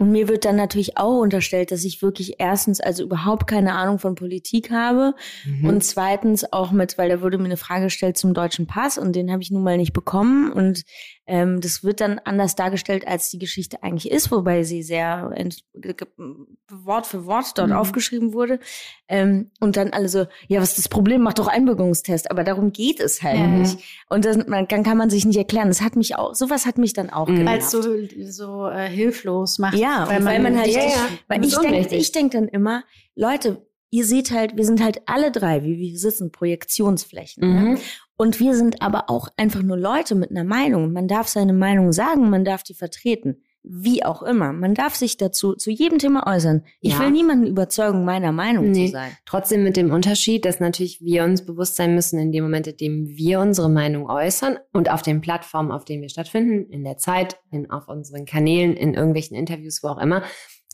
Und 0.00 0.12
mir 0.12 0.28
wird 0.28 0.44
dann 0.44 0.54
natürlich 0.54 0.96
auch 0.96 1.18
unterstellt, 1.20 1.72
dass 1.72 1.84
ich 1.84 2.02
wirklich 2.02 2.36
erstens 2.38 2.80
also 2.80 3.02
überhaupt 3.02 3.48
keine 3.48 3.74
Ahnung 3.74 3.98
von 3.98 4.14
Politik 4.14 4.70
habe 4.70 5.14
Mhm. 5.44 5.68
und 5.68 5.82
zweitens 5.84 6.52
auch 6.52 6.70
mit, 6.70 6.96
weil 6.98 7.08
da 7.08 7.20
wurde 7.20 7.36
mir 7.36 7.46
eine 7.46 7.56
Frage 7.56 7.84
gestellt 7.86 8.16
zum 8.16 8.32
deutschen 8.32 8.66
Pass 8.68 8.96
und 8.96 9.16
den 9.16 9.32
habe 9.32 9.42
ich 9.42 9.50
nun 9.50 9.64
mal 9.64 9.76
nicht 9.76 9.92
bekommen 9.92 10.52
und 10.52 10.84
ähm, 11.28 11.60
das 11.60 11.84
wird 11.84 12.00
dann 12.00 12.18
anders 12.24 12.56
dargestellt, 12.56 13.06
als 13.06 13.28
die 13.30 13.38
Geschichte 13.38 13.82
eigentlich 13.82 14.10
ist, 14.10 14.30
wobei 14.32 14.62
sie 14.64 14.82
sehr 14.82 15.30
Wort 16.70 17.06
für 17.06 17.26
Wort 17.26 17.56
dort 17.56 17.68
Mhm. 17.70 17.76
aufgeschrieben 17.76 18.32
wurde. 18.32 18.58
Ähm, 19.08 19.50
und 19.60 19.76
dann 19.76 19.90
alle 19.90 20.08
so, 20.08 20.26
ja, 20.48 20.60
was 20.60 20.70
ist 20.70 20.78
das 20.78 20.88
Problem? 20.88 21.22
Mach 21.22 21.34
doch 21.34 21.46
Einbürgerungstest. 21.46 22.30
Aber 22.30 22.44
darum 22.44 22.72
geht 22.72 22.98
es 23.00 23.22
halt 23.22 23.38
Ja. 23.38 23.46
nicht. 23.46 23.78
Und 24.08 24.24
das, 24.24 24.38
man, 24.46 24.66
dann 24.68 24.82
kann 24.82 24.96
man 24.96 25.10
sich 25.10 25.24
nicht 25.24 25.36
erklären. 25.36 25.68
Das 25.68 25.80
hat 25.82 25.96
mich 25.96 26.16
auch, 26.16 26.34
sowas 26.34 26.66
hat 26.66 26.78
mich 26.78 26.92
dann 26.94 27.10
auch 27.10 27.28
Mhm. 27.28 27.46
weil 27.46 27.58
es 27.58 27.70
so, 27.70 27.82
so 28.24 28.66
äh, 28.68 28.88
hilflos 28.88 29.58
macht. 29.58 29.76
Ja, 29.76 30.06
weil 30.08 30.40
man, 30.40 30.58
halt, 30.58 30.68
Ja, 30.68 30.82
ja. 30.82 31.08
weil 31.28 31.44
ich 31.44 31.56
denke, 31.56 31.94
ich 31.94 32.12
denk 32.12 32.32
dann 32.32 32.48
immer, 32.48 32.84
Leute, 33.14 33.66
ihr 33.90 34.04
seht 34.04 34.30
halt, 34.30 34.56
wir 34.56 34.64
sind 34.66 34.82
halt 34.82 35.02
alle 35.06 35.30
drei, 35.30 35.62
wie 35.62 35.78
wir 35.78 35.98
sitzen, 35.98 36.30
Projektionsflächen. 36.32 37.46
Mhm. 37.48 37.72
Ne? 37.74 37.78
Und 38.20 38.40
wir 38.40 38.54
sind 38.56 38.82
aber 38.82 39.08
auch 39.08 39.28
einfach 39.36 39.62
nur 39.62 39.76
Leute 39.78 40.14
mit 40.16 40.30
einer 40.30 40.44
Meinung. 40.44 40.92
Man 40.92 41.06
darf 41.08 41.28
seine 41.28 41.52
Meinung 41.52 41.92
sagen, 41.92 42.28
man 42.30 42.44
darf 42.44 42.62
die 42.64 42.74
vertreten. 42.74 43.42
Wie 43.62 44.04
auch 44.04 44.22
immer. 44.22 44.52
Man 44.52 44.74
darf 44.74 44.94
sich 44.96 45.16
dazu 45.18 45.54
zu 45.54 45.70
jedem 45.70 45.98
Thema 45.98 46.26
äußern. 46.26 46.64
Ich 46.80 46.94
Ja. 46.94 47.00
will 47.00 47.10
niemanden 47.12 47.46
überzeugen, 47.46 48.04
meiner 48.04 48.32
Meinung 48.32 48.70
Nee. 48.70 48.86
zu 48.86 48.92
sein. 48.92 49.12
Trotzdem 49.24 49.62
mit 49.62 49.76
dem 49.76 49.92
Unterschied, 49.92 50.44
dass 50.44 50.58
natürlich 50.58 51.00
wir 51.00 51.22
uns 51.24 51.44
bewusst 51.44 51.76
sein 51.76 51.94
müssen, 51.94 52.18
in 52.18 52.32
dem 52.32 52.42
Moment, 52.44 52.66
in 52.66 52.76
dem 52.76 53.08
wir 53.08 53.40
unsere 53.40 53.68
Meinung 53.70 54.08
äußern 54.10 54.58
und 54.72 54.90
auf 54.90 55.02
den 55.02 55.20
Plattformen, 55.20 55.70
auf 55.70 55.84
denen 55.84 56.02
wir 56.02 56.08
stattfinden, 56.08 56.70
in 56.72 56.82
der 56.82 56.96
Zeit, 56.96 57.38
in, 57.52 57.70
auf 57.70 57.88
unseren 57.88 58.24
Kanälen, 58.26 58.74
in 58.76 58.94
irgendwelchen 58.94 59.36
Interviews, 59.36 59.82
wo 59.82 59.88
auch 59.88 59.98
immer, 59.98 60.22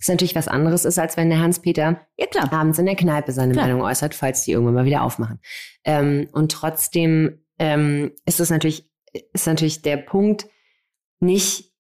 ist 0.05 0.09
natürlich 0.11 0.35
was 0.35 0.49
anderes 0.49 0.85
ist, 0.85 0.99
als 0.99 1.17
wenn 1.17 1.31
der 1.31 1.41
Hans-Peter 1.41 2.07
Ja, 2.19 2.53
abends 2.53 2.79
in 2.79 2.85
der 2.85 2.95
Kneipe 2.95 3.33
seine 3.33 3.55
Klar. 3.55 3.67
Meinung 3.67 3.81
äußert, 3.81 4.15
falls 4.15 4.45
die 4.45 4.53
irgendwann 4.53 4.75
mal 4.75 4.85
wieder 4.85 5.03
aufmachen. 5.03 5.41
Ähm, 5.83 6.29
und 6.33 6.53
trotzdem 6.53 7.43
ähm, 7.59 8.13
ist 8.27 8.39
es 8.39 8.51
natürlich, 8.51 8.91
ist 9.33 9.47
natürlich 9.47 9.81
der 9.81 9.97
Punkt 9.97 10.47
nicht, 11.21 11.73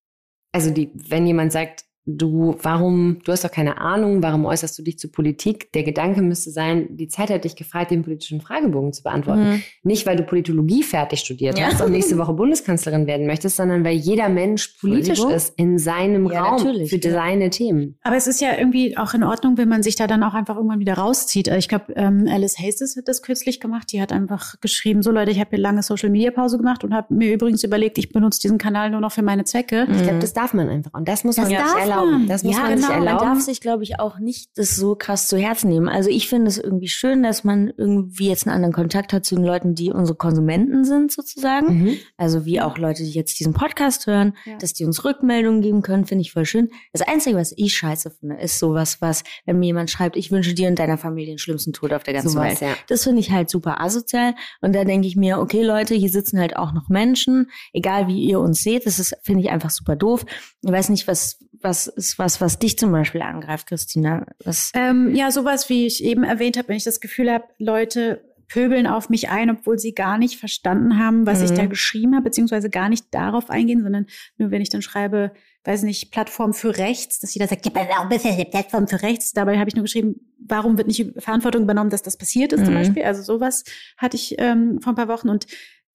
also 0.53 0.71
die, 0.71 0.91
wenn 0.95 1.27
jemand 1.27 1.53
sagt, 1.53 1.85
du, 2.07 2.57
warum, 2.63 3.19
du 3.25 3.33
hast 3.33 3.45
doch 3.45 3.51
keine 3.51 3.79
Ahnung, 3.79 4.23
warum 4.23 4.45
äußerst 4.45 4.79
du 4.79 4.83
dich 4.83 4.99
zur 4.99 5.11
Politik? 5.11 5.73
Der 5.73 5.83
Gedanke 5.85 6.21
müsste 6.23 6.51
sein, 6.51 6.89
die 6.97 7.09
Zeit 7.09 7.31
hat 7.31 7.45
dich 7.45 7.57
gefragt, 7.57 7.91
den 7.91 8.03
politischen 8.03 8.41
Fragebogen 8.41 8.93
zu 8.93 9.03
beantworten. 9.03 9.43
Mhm. 9.55 9.63
Nicht, 9.83 10.07
weil 10.07 10.17
du 10.17 10.23
Politologie 10.25 10.83
fertig 10.83 11.21
studiert 11.21 11.59
Ja. 11.59 11.67
hast 11.67 11.81
und 11.81 11.93
nächste 11.93 12.19
Woche 12.19 12.33
Bundeskanzlerin 12.35 13.07
werden 13.07 13.27
möchtest, 13.27 13.57
sondern 13.57 13.85
weil 13.85 13.97
jeder 13.97 14.29
Mensch 14.29 14.77
politisch 14.81 15.21
ist 15.25 15.55
in 15.57 15.79
seinem 15.79 16.31
Ja, 16.31 16.43
Raum 16.45 16.59
für 16.87 16.97
ja. 16.99 17.11
seine 17.11 17.51
Themen. 17.51 17.97
Aber 18.03 18.17
es 18.17 18.27
ist 18.27 18.41
ja 18.41 18.51
irgendwie 18.59 18.97
auch 18.99 19.15
in 19.15 19.25
Ordnung, 19.25 19.57
wenn 19.57 19.69
man 19.69 19.83
sich 19.83 19.97
da 19.97 20.07
dann 20.07 20.23
auch 20.23 20.35
einfach 20.35 20.57
irgendwann 20.57 20.81
wieder 20.81 20.95
rauszieht. 20.95 21.49
Also 21.49 21.59
Ich 21.59 21.69
glaube, 21.69 21.93
ähm, 21.97 22.27
Alice 22.31 22.59
Hastes 22.59 22.97
hat 22.97 23.09
das 23.09 23.23
kürzlich 23.23 23.61
gemacht. 23.61 23.91
Die 23.93 24.03
hat 24.03 24.13
einfach 24.13 24.61
geschrieben, 24.61 25.03
so 25.03 25.11
Leute, 25.11 25.31
ich 25.31 25.41
habe 25.41 25.51
hier 25.51 25.59
lange 25.59 25.83
Social-Media-Pause 25.83 26.59
gemacht 26.59 26.85
und 26.85 26.93
habe 26.95 27.15
mir 27.15 27.33
übrigens 27.33 27.65
überlegt, 27.65 27.97
ich 27.99 28.13
benutze 28.13 28.41
diesen 28.41 28.59
Kanal 28.59 28.91
nur 28.91 29.01
noch 29.01 29.13
für 29.13 29.23
meine 29.23 29.45
Zwecke. 29.45 29.87
Ich 29.91 29.99
Mhm. 30.01 30.03
glaube, 30.03 30.19
das 30.19 30.33
darf 30.35 30.53
man 30.55 30.69
einfach. 30.69 30.93
Und 30.93 31.09
das 31.09 31.25
muss 31.25 31.37
man 31.39 31.47
sich 31.47 31.57
darf 31.57 31.75
erlauben. 31.95 32.13
man. 32.13 32.27
Das 32.29 32.43
muss 32.45 32.55
Ja, 32.57 32.63
man 32.63 32.77
sich 32.79 32.87
genau. 32.87 32.99
Man 32.99 33.07
erlauben. 33.07 33.25
darf 33.27 33.41
sich, 33.41 33.61
glaube 33.61 33.83
ich, 33.83 33.99
auch 34.01 34.19
nicht 34.19 34.51
das 34.57 34.77
so 34.77 34.95
krass 34.95 35.29
zu 35.29 35.37
Herzen 35.39 35.69
nehmen. 35.71 35.89
Also 35.89 36.11
ich 36.11 36.29
finde 36.29 36.49
es 36.49 36.59
irgendwie 36.59 36.89
schön, 36.89 37.23
dass 37.23 37.45
man 37.45 37.73
irgendwie 37.77 38.29
jetzt 38.29 38.47
einen 38.47 38.55
anderen 38.57 38.73
Kontakt 38.75 39.13
hat 39.13 39.25
zu 39.25 39.35
den 39.35 39.45
Leuten, 39.45 39.75
die 39.75 39.91
unsere 39.91 40.17
Konsumenten 40.17 40.85
sind, 40.85 41.13
sozusagen. 41.13 41.83
Mhm. 41.83 41.97
Also 42.17 42.45
wie 42.45 42.61
auch 42.61 42.79
Leute, 42.79 43.03
die 43.03 43.11
jetzt 43.11 43.39
diesen 43.41 43.53
Podcast 43.55 44.07
hören, 44.07 44.37
Ja. 44.45 44.57
dass 44.59 44.73
die 44.73 44.85
uns 44.85 45.05
Rückmeldungen 45.05 45.61
geben 45.63 45.83
können, 45.83 46.05
finde 46.07 46.23
ich 46.23 46.33
voll 46.33 46.45
schön. 46.47 46.71
Das 46.93 47.03
Einzige, 47.03 47.37
was 47.37 47.53
ich 47.57 47.75
scheiße 47.77 48.11
finde, 48.11 48.37
ist 48.37 48.59
sowas, 48.59 49.01
was, 49.01 49.23
wenn 49.47 49.59
mir 49.59 49.67
jemand 49.67 49.91
schreibt, 49.91 50.17
ich 50.17 50.31
wünsche 50.31 50.55
dir 50.55 50.69
und 50.69 50.79
deiner 50.79 50.99
Familie 50.99 51.33
den 51.35 51.39
schlimmsten 51.39 51.73
Tod 51.73 51.93
auf 51.93 52.03
der 52.03 52.15
ganzen 52.15 52.31
Sowas, 52.31 52.61
Welt. 52.61 52.71
ja. 52.73 52.77
Das 52.89 53.05
finde 53.05 53.21
ich 53.21 53.31
halt 53.31 53.51
super 53.51 53.81
asozial. 53.81 54.35
Und 54.61 54.75
da 54.75 54.85
denke 54.85 55.07
ich 55.07 55.17
mir, 55.17 55.39
okay, 55.39 55.63
Leute, 55.63 55.95
hier 55.95 56.09
sitzen 56.11 56.39
halt 56.39 56.57
auch 56.57 56.73
noch 56.73 56.89
Menschen, 56.89 57.51
egal 57.73 58.07
wie 58.09 58.21
ihr 58.23 58.41
uns 58.41 58.63
seht, 58.63 58.87
das 58.87 58.99
ist, 58.99 59.17
finde 59.23 59.43
ich 59.43 59.51
einfach 59.51 59.71
super 59.71 59.97
doof. 59.97 60.25
Ich 60.63 60.71
weiß 60.71 60.89
nicht, 60.89 61.07
was, 61.09 61.39
was 61.61 61.84
ist 61.87 62.19
was, 62.19 62.41
was 62.41 62.59
dich 62.59 62.79
zum 62.79 62.93
Beispiel 62.93 63.23
angreift, 63.23 63.67
Christina. 63.69 64.27
Was, 64.45 64.71
Ähm, 64.75 65.15
ja, 65.15 65.31
sowas, 65.31 65.69
wie 65.69 65.87
ich 65.87 66.03
eben 66.05 66.25
erwähnt 66.25 66.57
habe, 66.57 66.69
wenn 66.69 66.77
ich 66.77 66.85
das 66.85 67.01
Gefühl 67.01 67.31
habe, 67.31 67.45
Leute 67.59 68.25
pöbeln 68.49 68.87
auf 68.87 69.09
mich 69.09 69.31
ein, 69.31 69.51
obwohl 69.51 69.79
sie 69.79 69.95
gar 69.95 70.19
nicht 70.19 70.39
verstanden 70.39 70.99
haben, 70.99 71.27
was 71.27 71.39
Mhm. 71.39 71.45
ich 71.47 71.53
da 71.55 71.67
geschrieben 71.67 72.15
habe, 72.15 72.25
beziehungsweise 72.25 72.69
gar 72.71 72.89
nicht 72.91 73.07
darauf 73.11 73.49
eingehen, 73.51 73.83
sondern 73.83 74.07
nur 74.37 74.51
wenn 74.51 74.61
ich 74.61 74.69
dann 74.69 74.83
schreibe, 74.83 75.33
weiß 75.65 75.83
nicht, 75.83 76.13
Plattform 76.13 76.53
für 76.53 76.77
rechts, 76.77 77.21
dass 77.21 77.35
jeder 77.35 77.49
sagt, 77.49 77.65
ja, 77.65 77.73
warum 77.75 78.11
bist 78.11 78.27
du 78.27 78.29
eine 78.29 78.45
Plattform 78.45 78.87
für 78.87 79.01
rechts? 79.01 79.33
Dabei 79.33 79.59
habe 79.59 79.71
ich 79.71 79.75
nur 79.75 79.85
geschrieben, 79.85 80.21
warum 80.47 80.77
wird 80.77 80.89
nicht 80.89 81.11
Verantwortung 81.19 81.63
übernommen, 81.63 81.89
dass 81.89 82.03
das 82.03 82.19
passiert 82.19 82.53
ist 82.53 82.67
zum 82.67 82.75
Mhm. 82.75 82.79
Beispiel. 82.79 83.03
Also 83.05 83.23
sowas 83.23 83.65
hatte 83.97 84.17
ich 84.17 84.35
ähm, 84.39 84.79
vor 84.83 84.93
ein 84.93 84.97
paar 84.97 85.09
Wochen 85.09 85.31
und 85.31 85.47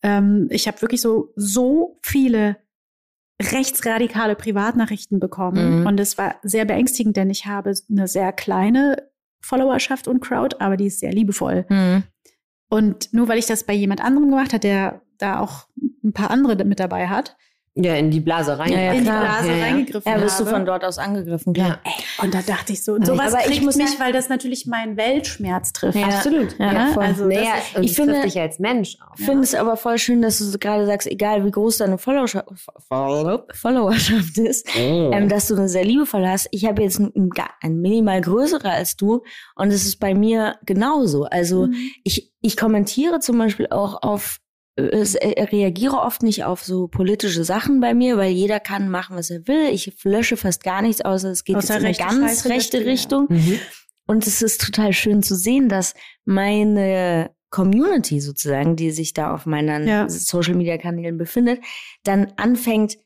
ähm, 0.01 0.47
ich 0.49 0.67
habe 0.67 0.81
wirklich 0.81 1.01
so, 1.01 1.31
so 1.35 1.99
viele 2.01 2.57
rechtsradikale 3.41 4.35
Privatnachrichten 4.35 5.19
bekommen. 5.19 5.81
Mhm. 5.81 5.85
Und 5.87 5.99
es 5.99 6.17
war 6.17 6.35
sehr 6.43 6.65
beängstigend, 6.65 7.17
denn 7.17 7.29
ich 7.29 7.45
habe 7.45 7.73
eine 7.89 8.07
sehr 8.07 8.33
kleine 8.33 9.09
Followerschaft 9.41 10.07
und 10.07 10.19
Crowd, 10.19 10.57
aber 10.59 10.77
die 10.77 10.87
ist 10.87 10.99
sehr 10.99 11.13
liebevoll. 11.13 11.65
Mhm. 11.69 12.03
Und 12.69 13.13
nur 13.13 13.27
weil 13.27 13.39
ich 13.39 13.45
das 13.45 13.63
bei 13.63 13.73
jemand 13.73 14.01
anderem 14.01 14.29
gemacht 14.29 14.53
habe, 14.53 14.59
der 14.59 15.01
da 15.17 15.39
auch 15.39 15.67
ein 16.03 16.13
paar 16.13 16.31
andere 16.31 16.63
mit 16.65 16.79
dabei 16.79 17.07
hat, 17.07 17.35
Ja, 17.81 17.95
in 17.95 18.11
die 18.11 18.19
Blase 18.19 18.59
rein. 18.59 18.71
Ja, 18.71 18.79
ja, 18.79 18.91
in 18.91 18.99
die. 19.03 19.09
Blase 19.09 19.47
Ja, 19.47 19.55
ja. 19.55 19.63
reingegriffen 19.63 20.11
Ja, 20.11 20.17
bist 20.19 20.39
du 20.39 20.45
habe. 20.45 20.55
von 20.55 20.65
dort 20.65 20.83
aus 20.83 20.97
angegriffen, 20.97 21.53
klar. 21.53 21.67
Ja. 21.69 21.79
Ey, 21.85 22.25
und 22.25 22.33
da 22.33 22.41
dachte 22.41 22.73
ich 22.73 22.83
so, 22.83 22.93
und 22.93 23.05
sowas 23.05 23.33
Aber 23.33 23.49
ich 23.49 23.61
muss 23.61 23.75
mich, 23.77 23.99
weil 23.99 24.11
das 24.11 24.27
natürlich 24.27 24.65
meinen 24.67 24.97
Weltschmerz 24.97 25.71
trifft. 25.73 25.97
Ja. 25.97 26.07
Absolut. 26.07 26.57
Ja, 26.59 26.73
Ja, 26.73 26.87
voll. 26.93 27.03
also 27.03 27.25
naja, 27.25 27.51
das 27.73 27.83
ich 27.85 27.93
finde- 27.95 28.21
dich 28.21 28.39
als 28.39 28.59
Mensch 28.59 28.97
auch. 29.01 29.15
Ich 29.17 29.25
finde 29.25 29.43
es 29.43 29.55
aber 29.55 29.77
voll 29.77 29.97
schön, 29.97 30.21
dass 30.21 30.39
du 30.39 30.57
gerade 30.59 30.85
sagst, 30.85 31.07
egal 31.07 31.45
wie 31.45 31.51
groß 31.51 31.77
deine 31.77 31.97
Followerschaft, 31.97 32.47
Followerschaft 33.53 34.37
ist, 34.37 34.67
Oh. 34.77 35.11
ähm, 35.13 35.29
dass 35.29 35.47
du 35.47 35.55
eine 35.55 35.69
sehr 35.69 35.85
liebevoll 35.85 36.27
hast. 36.27 36.47
Ich 36.51 36.65
habe 36.65 36.81
jetzt 36.83 36.99
ein, 36.99 37.11
ein, 37.15 37.29
ein 37.61 37.79
minimal 37.81 38.21
größere 38.21 38.69
als 38.69 38.95
du 38.95 39.23
und 39.55 39.69
es 39.71 39.85
ist 39.85 39.99
bei 39.99 40.13
mir 40.13 40.55
genauso. 40.65 41.23
Also 41.25 41.67
Mhm. 41.67 41.75
ich, 42.03 42.31
ich 42.41 42.57
kommentiere 42.57 43.19
zum 43.19 43.37
Beispiel 43.37 43.67
auch 43.69 44.01
auf, 44.01 44.39
reagiere 44.81 45.97
oft 45.97 46.23
nicht 46.23 46.43
auf 46.43 46.63
so 46.63 46.87
politische 46.87 47.43
Sachen 47.43 47.79
bei 47.79 47.93
mir, 47.93 48.17
weil 48.17 48.31
jeder 48.31 48.59
kann 48.59 48.89
machen, 48.89 49.15
was 49.15 49.29
er 49.29 49.47
will. 49.47 49.69
Ich 49.71 50.03
lösche 50.03 50.37
fast 50.37 50.63
gar 50.63 50.81
nichts, 50.81 51.01
außer 51.01 51.29
es 51.29 51.43
geht 51.43 51.55
Außer 51.55 51.75
jetzt 51.75 51.81
in 51.81 51.87
eine 51.87 51.97
ganz 51.97 52.43
Scheiße 52.43 52.49
rechte 52.49 52.77
ihr, 52.77 52.83
ja. 52.83 52.89
Richtung. 52.89 53.27
Mhm. 53.29 53.59
Und 54.07 54.25
es 54.25 54.41
ist 54.41 54.61
total 54.61 54.93
schön 54.93 55.21
zu 55.21 55.35
sehen, 55.35 55.69
dass 55.69 55.93
meine 56.25 57.31
Community 57.49 58.19
sozusagen, 58.19 58.75
die 58.75 58.91
sich 58.91 59.13
da 59.13 59.33
auf 59.33 59.45
meinen 59.45 59.87
Ja. 59.87 60.09
Social 60.09 60.55
Media 60.55 60.77
Kanälen 60.77 61.17
befindet, 61.17 61.61
dann 62.03 62.33
anfängt, 62.37 62.97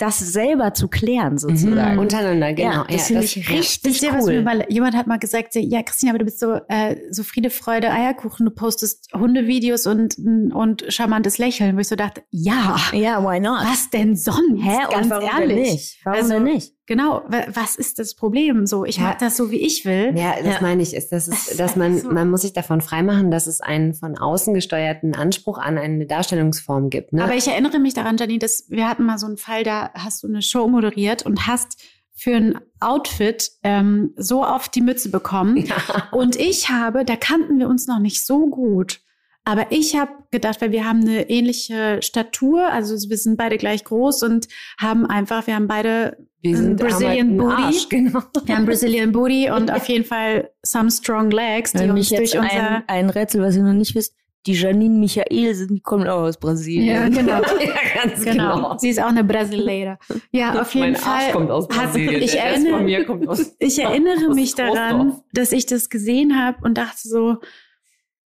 das 0.00 0.18
selber 0.18 0.72
zu 0.72 0.88
klären 0.88 1.36
sozusagen. 1.36 1.94
Mhm. 1.94 1.98
Untereinander, 1.98 2.54
genau. 2.54 2.70
Ja, 2.70 2.84
das 2.88 3.06
finde 3.08 3.24
ich 3.24 3.36
ja. 3.36 3.54
richtig 3.54 4.02
was 4.02 4.24
cool. 4.24 4.42
mal, 4.42 4.64
jemand 4.68 4.96
hat 4.96 5.06
mal 5.06 5.18
gesagt, 5.18 5.54
ja, 5.54 5.82
Christina, 5.82 6.12
aber 6.12 6.20
du 6.20 6.24
bist 6.24 6.40
so, 6.40 6.54
äh, 6.68 6.96
so 7.10 7.22
Friede, 7.22 7.50
Freude, 7.50 7.90
Eierkuchen, 7.90 8.46
du 8.46 8.52
postest 8.52 9.08
Hundevideos 9.12 9.86
und, 9.86 10.16
und 10.18 10.84
charmantes 10.88 11.38
Lächeln, 11.38 11.76
wo 11.76 11.80
ich 11.80 11.88
so 11.88 11.96
dachte, 11.96 12.22
ja, 12.30 12.76
ja, 12.92 13.22
why 13.22 13.40
not? 13.40 13.60
was 13.62 13.90
denn 13.90 14.16
sonst? 14.16 14.62
Hä? 14.62 14.78
Ganz 14.90 15.04
und 15.04 15.10
warum 15.10 15.28
ehrlich. 15.28 15.48
denn 15.48 15.62
nicht? 15.62 16.00
Warum 16.04 16.18
Also, 16.18 16.32
denn 16.34 16.42
nicht? 16.44 16.72
Genau, 16.90 17.22
wa- 17.28 17.46
was 17.54 17.76
ist 17.76 18.00
das 18.00 18.16
Problem? 18.16 18.66
So, 18.66 18.84
ich 18.84 18.96
Ja. 18.96 19.04
mach 19.04 19.14
das 19.18 19.36
so, 19.36 19.52
wie 19.52 19.60
ich 19.60 19.84
will. 19.84 20.12
Ja, 20.16 20.34
das 20.42 20.54
Ja. 20.56 20.58
meine 20.60 20.82
ich, 20.82 20.92
ist, 20.92 21.12
Das 21.12 21.28
ist 21.28 21.60
dass 21.60 21.76
man, 21.76 21.96
so. 22.00 22.10
man 22.10 22.28
muss 22.28 22.40
sich 22.42 22.52
davon 22.52 22.80
freimachen, 22.80 23.30
dass 23.30 23.46
es 23.46 23.60
einen 23.60 23.94
von 23.94 24.18
außen 24.18 24.54
gesteuerten 24.54 25.14
Anspruch 25.14 25.58
an 25.58 25.78
eine 25.78 26.04
Darstellungsform 26.06 26.90
gibt. 26.90 27.12
Ne? 27.12 27.22
Aber 27.22 27.36
ich 27.36 27.46
erinnere 27.46 27.78
mich 27.78 27.94
daran, 27.94 28.16
Janine, 28.16 28.40
dass 28.40 28.64
wir 28.70 28.88
hatten 28.88 29.04
mal 29.04 29.18
so 29.18 29.26
einen 29.26 29.36
Fall, 29.36 29.62
da 29.62 29.90
hast 29.94 30.24
du 30.24 30.26
eine 30.26 30.42
Show 30.42 30.66
moderiert 30.66 31.24
und 31.24 31.46
hast 31.46 31.80
für 32.12 32.34
ein 32.34 32.58
Outfit 32.80 33.50
ähm, 33.62 34.12
so 34.16 34.44
auf 34.44 34.68
die 34.68 34.80
Mütze 34.80 35.10
bekommen. 35.10 35.58
ja. 35.58 35.76
Und 36.10 36.34
ich 36.34 36.70
habe, 36.70 37.04
da 37.04 37.14
kannten 37.14 37.60
wir 37.60 37.68
uns 37.68 37.86
noch 37.86 38.00
nicht 38.00 38.26
so 38.26 38.48
gut. 38.48 39.00
Aber 39.44 39.66
ich 39.70 39.96
habe 39.96 40.10
gedacht, 40.30 40.60
weil 40.60 40.70
wir 40.70 40.84
haben 40.84 41.00
eine 41.00 41.28
ähnliche 41.30 42.00
Statur, 42.02 42.66
also 42.70 42.94
wir 43.08 43.16
sind 43.16 43.36
beide 43.36 43.56
gleich 43.56 43.84
groß 43.84 44.22
und 44.22 44.48
haben 44.78 45.06
einfach, 45.06 45.46
wir 45.46 45.54
haben 45.54 45.66
beide 45.66 46.18
Wir 46.42 46.52
ein 46.52 46.56
sind 46.56 46.76
Brazilian 46.80 47.28
einen 47.28 47.36
Booty. 47.38 47.62
Arsch, 47.62 47.88
genau. 47.88 48.20
Wir 48.44 48.56
haben 48.56 48.66
Brazilian 48.66 49.12
Booty 49.12 49.50
und 49.56 49.72
auf 49.72 49.88
jeden 49.88 50.04
Fall 50.04 50.50
some 50.64 50.90
strong 50.90 51.30
legs, 51.30 51.72
die 51.72 51.80
Wenn 51.80 51.90
uns 51.92 52.08
durch 52.10 52.38
unser 52.38 52.50
ein, 52.52 52.82
ein 52.86 53.10
Rätsel, 53.10 53.42
was 53.42 53.56
ihr 53.56 53.62
noch 53.62 53.72
nicht 53.72 53.94
wisst, 53.94 54.14
die 54.46 54.54
Janine 54.54 54.98
Michael 54.98 55.54
sind, 55.54 55.70
die 55.70 55.80
kommen 55.80 56.08
auch 56.08 56.22
aus 56.22 56.38
Brasilien. 56.38 56.86
Ja, 56.96 57.08
genau. 57.08 57.42
ja, 57.60 58.02
ganz 58.02 58.24
Genau. 58.24 58.54
genau. 58.56 58.78
Sie 58.78 58.88
ist 58.88 59.00
auch 59.02 59.08
eine 59.08 59.22
Brasileira. 59.24 59.98
Ja, 60.32 60.60
auf 60.60 60.74
jeden 60.74 60.92
mein 60.92 60.96
Fall. 60.96 61.24
Arsch 61.24 61.32
kommt 61.32 61.50
aus 61.50 61.68
Brasilien. 61.68 62.22
ich 62.22 62.38
erinnere, 62.38 63.04
kommt 63.04 63.28
aus 63.28 63.54
ich 63.58 63.78
erinnere 63.78 64.28
aus 64.28 64.34
mich 64.34 64.54
daran, 64.54 65.20
dass 65.34 65.52
ich 65.52 65.66
das 65.66 65.90
gesehen 65.90 66.42
habe 66.42 66.58
und 66.62 66.78
dachte 66.78 67.06
so, 67.08 67.36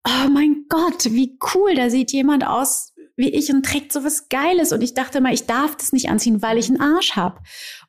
oh 0.06 0.28
mein 0.30 0.66
Gott, 0.68 1.06
wie 1.06 1.38
cool, 1.54 1.74
da 1.74 1.90
sieht 1.90 2.12
jemand 2.12 2.46
aus 2.46 2.92
wie 3.16 3.30
ich 3.30 3.50
und 3.50 3.64
trägt 3.64 3.92
so 3.92 4.04
was 4.04 4.28
Geiles. 4.28 4.72
Und 4.72 4.82
ich 4.82 4.94
dachte 4.94 5.20
mal, 5.20 5.34
ich 5.34 5.46
darf 5.46 5.76
das 5.76 5.92
nicht 5.92 6.08
anziehen, 6.08 6.42
weil 6.42 6.58
ich 6.58 6.68
einen 6.68 6.80
Arsch 6.80 7.14
habe. 7.14 7.40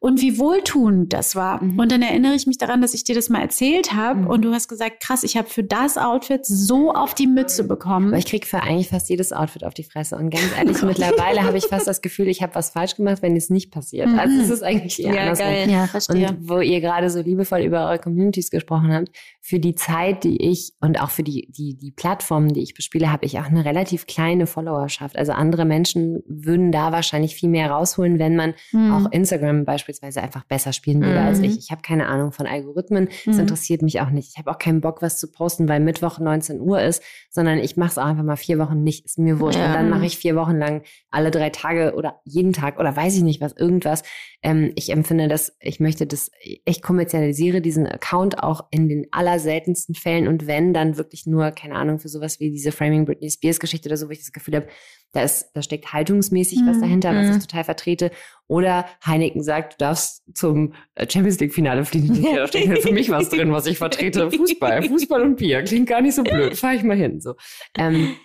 Und 0.05 0.19
wie 0.19 0.37
wohltuend 0.37 1.13
das 1.13 1.33
war. 1.33 1.63
Mhm. 1.63 1.79
Und 1.79 1.89
dann 1.89 2.01
erinnere 2.01 2.33
ich 2.33 2.45
mich 2.45 2.57
daran, 2.57 2.81
dass 2.81 2.93
ich 2.93 3.05
dir 3.05 3.15
das 3.15 3.29
mal 3.29 3.39
erzählt 3.41 3.93
habe. 3.93 4.19
Mhm. 4.19 4.27
Und 4.27 4.41
du 4.43 4.51
hast 4.51 4.67
gesagt, 4.67 4.99
krass, 5.01 5.23
ich 5.23 5.37
habe 5.37 5.47
für 5.47 5.63
das 5.63 5.97
Outfit 5.97 6.45
so 6.45 6.91
auf 6.91 7.13
die 7.13 7.25
Mütze 7.25 7.63
bekommen. 7.65 8.09
Aber 8.09 8.17
ich 8.17 8.25
kriege 8.25 8.45
für 8.45 8.61
eigentlich 8.61 8.89
fast 8.89 9.09
jedes 9.09 9.31
Outfit 9.31 9.63
auf 9.63 9.73
die 9.73 9.85
Fresse. 9.85 10.17
Und 10.17 10.29
ganz 10.29 10.43
ehrlich, 10.57 10.75
Oh 10.83 10.85
mittlerweile 10.87 11.43
habe 11.43 11.57
ich 11.57 11.67
fast 11.67 11.87
das 11.87 12.01
Gefühl, 12.01 12.27
ich 12.27 12.41
habe 12.43 12.53
was 12.53 12.71
falsch 12.71 12.97
gemacht, 12.97 13.21
wenn 13.21 13.37
es 13.37 13.49
nicht 13.49 13.71
passiert. 13.71 14.09
Mhm. 14.09 14.19
Also 14.19 14.41
es 14.41 14.49
ist 14.49 14.61
eigentlich 14.61 15.01
eher 15.01 15.13
Ja, 15.15 15.21
andersrum. 15.21 15.47
geil. 15.47 15.69
ja, 15.69 15.87
verstehe. 15.87 16.27
Und 16.31 16.49
wo 16.49 16.59
ihr 16.59 16.81
gerade 16.81 17.09
so 17.09 17.21
liebevoll 17.21 17.61
über 17.61 17.85
eure 17.87 17.99
Communities 17.99 18.51
gesprochen 18.51 18.91
habt, 18.91 19.07
für 19.39 19.59
die 19.59 19.75
Zeit, 19.75 20.25
die 20.25 20.35
ich 20.51 20.73
und 20.81 20.99
auch 21.01 21.11
für 21.11 21.23
die, 21.23 21.47
die, 21.49 21.77
die 21.79 21.91
Plattformen, 21.91 22.53
die 22.53 22.61
ich 22.61 22.73
bespiele, 22.73 23.09
habe 23.09 23.25
ich 23.25 23.39
auch 23.39 23.45
eine 23.47 23.63
relativ 23.63 24.05
kleine 24.05 24.47
Followerschaft. 24.47 25.17
Also 25.17 25.31
andere 25.31 25.63
Menschen 25.63 26.23
würden 26.27 26.73
da 26.73 26.91
wahrscheinlich 26.91 27.35
viel 27.35 27.47
mehr 27.49 27.71
rausholen, 27.71 28.19
wenn 28.19 28.35
man 28.35 28.53
Mhm. 28.73 28.91
auch 28.91 29.11
Instagram 29.13 29.63
beispielsweise 29.63 29.92
einfach 30.01 30.43
besser 30.45 30.73
spielen 30.73 31.01
würde 31.01 31.19
Mhm. 31.19 31.27
als 31.27 31.39
ich. 31.39 31.57
Ich 31.57 31.71
habe 31.71 31.81
keine 31.81 32.07
Ahnung 32.07 32.31
von 32.31 32.47
Algorithmen. 32.47 33.09
Das 33.25 33.35
Mhm. 33.35 33.41
interessiert 33.41 33.81
mich 33.81 34.01
auch 34.01 34.09
nicht. 34.09 34.29
Ich 34.33 34.37
habe 34.39 34.49
auch 34.49 34.57
keinen 34.57 34.81
Bock, 34.81 35.01
was 35.01 35.19
zu 35.19 35.31
posten, 35.31 35.67
weil 35.67 35.79
Mittwoch 35.79 36.19
19 36.19 36.59
Uhr 36.61 36.81
ist, 36.81 37.03
sondern 37.29 37.59
ich 37.59 37.77
mache 37.77 37.91
es 37.91 37.97
auch 37.97 38.05
einfach 38.05 38.23
mal 38.23 38.35
vier 38.37 38.57
Wochen 38.59 38.83
nicht. 38.83 39.05
Ist 39.05 39.19
mir 39.19 39.39
wurscht. 39.39 39.59
Ja. 39.59 39.67
Und 39.67 39.73
dann 39.73 39.89
mache 39.89 40.05
ich 40.05 40.17
vier 40.17 40.35
Wochen 40.35 40.57
lang 40.57 40.81
alle 41.11 41.29
drei 41.31 41.49
Tage 41.49 41.93
oder 41.95 42.21
jeden 42.25 42.53
Tag 42.53 42.79
oder 42.79 42.95
weiß 42.95 43.15
ich 43.17 43.23
nicht 43.23 43.41
was, 43.41 43.53
irgendwas. 43.53 44.03
Ähm, 44.41 44.71
ich 44.75 44.89
empfinde 44.91 45.27
das, 45.27 45.55
ich 45.59 45.79
möchte 45.79 46.07
das, 46.07 46.31
ich 46.41 46.81
kommerzialisiere 46.81 47.61
diesen 47.61 47.85
Account 47.87 48.41
auch 48.41 48.65
in 48.71 48.87
den 48.89 49.05
allerseltensten 49.11 49.95
Fällen 49.95 50.27
und 50.27 50.47
wenn, 50.47 50.73
dann 50.73 50.97
wirklich 50.97 51.25
nur, 51.25 51.51
keine 51.51 51.75
Ahnung, 51.75 51.99
für 51.99 52.09
sowas 52.09 52.39
wie 52.39 52.51
diese 52.51 52.71
Framing 52.71 53.05
Britney 53.05 53.29
Spears 53.29 53.59
Geschichte 53.59 53.89
oder 53.89 53.97
so, 53.97 54.07
wo 54.07 54.11
ich 54.11 54.19
das 54.19 54.31
Gefühl 54.31 54.55
habe, 54.55 54.67
da 55.13 55.21
ist, 55.23 55.51
da 55.53 55.61
steckt 55.61 55.93
haltungsmäßig 55.93 56.59
was 56.65 56.77
Mhm. 56.77 56.81
dahinter, 56.81 57.15
was 57.15 57.27
Mhm. 57.27 57.31
ich 57.37 57.45
total 57.47 57.63
vertrete. 57.63 58.11
Oder 58.47 58.85
Heineken 59.05 59.41
sagt, 59.43 59.73
du 59.73 59.77
darfst 59.77 60.23
zum 60.33 60.73
äh, 60.95 61.07
Champions 61.09 61.39
League 61.39 61.53
Finale 61.53 61.85
fliegen. 61.85 62.21
Da 62.35 62.47
steckt 62.47 62.79
für 62.83 62.91
mich 62.91 63.09
was 63.09 63.29
drin, 63.29 63.51
was 63.51 63.65
ich 63.65 63.77
vertrete. 63.77 64.29
Fußball, 64.31 64.83
Fußball 64.83 65.21
und 65.21 65.37
Bier. 65.37 65.63
Klingt 65.63 65.87
gar 65.87 66.01
nicht 66.01 66.15
so 66.15 66.23
blöd. 66.23 66.57
Fahr 66.57 66.73
ich 66.73 66.83
mal 66.83 66.97
hin, 66.97 67.21
so. 67.21 67.35
Ähm, 67.77 68.15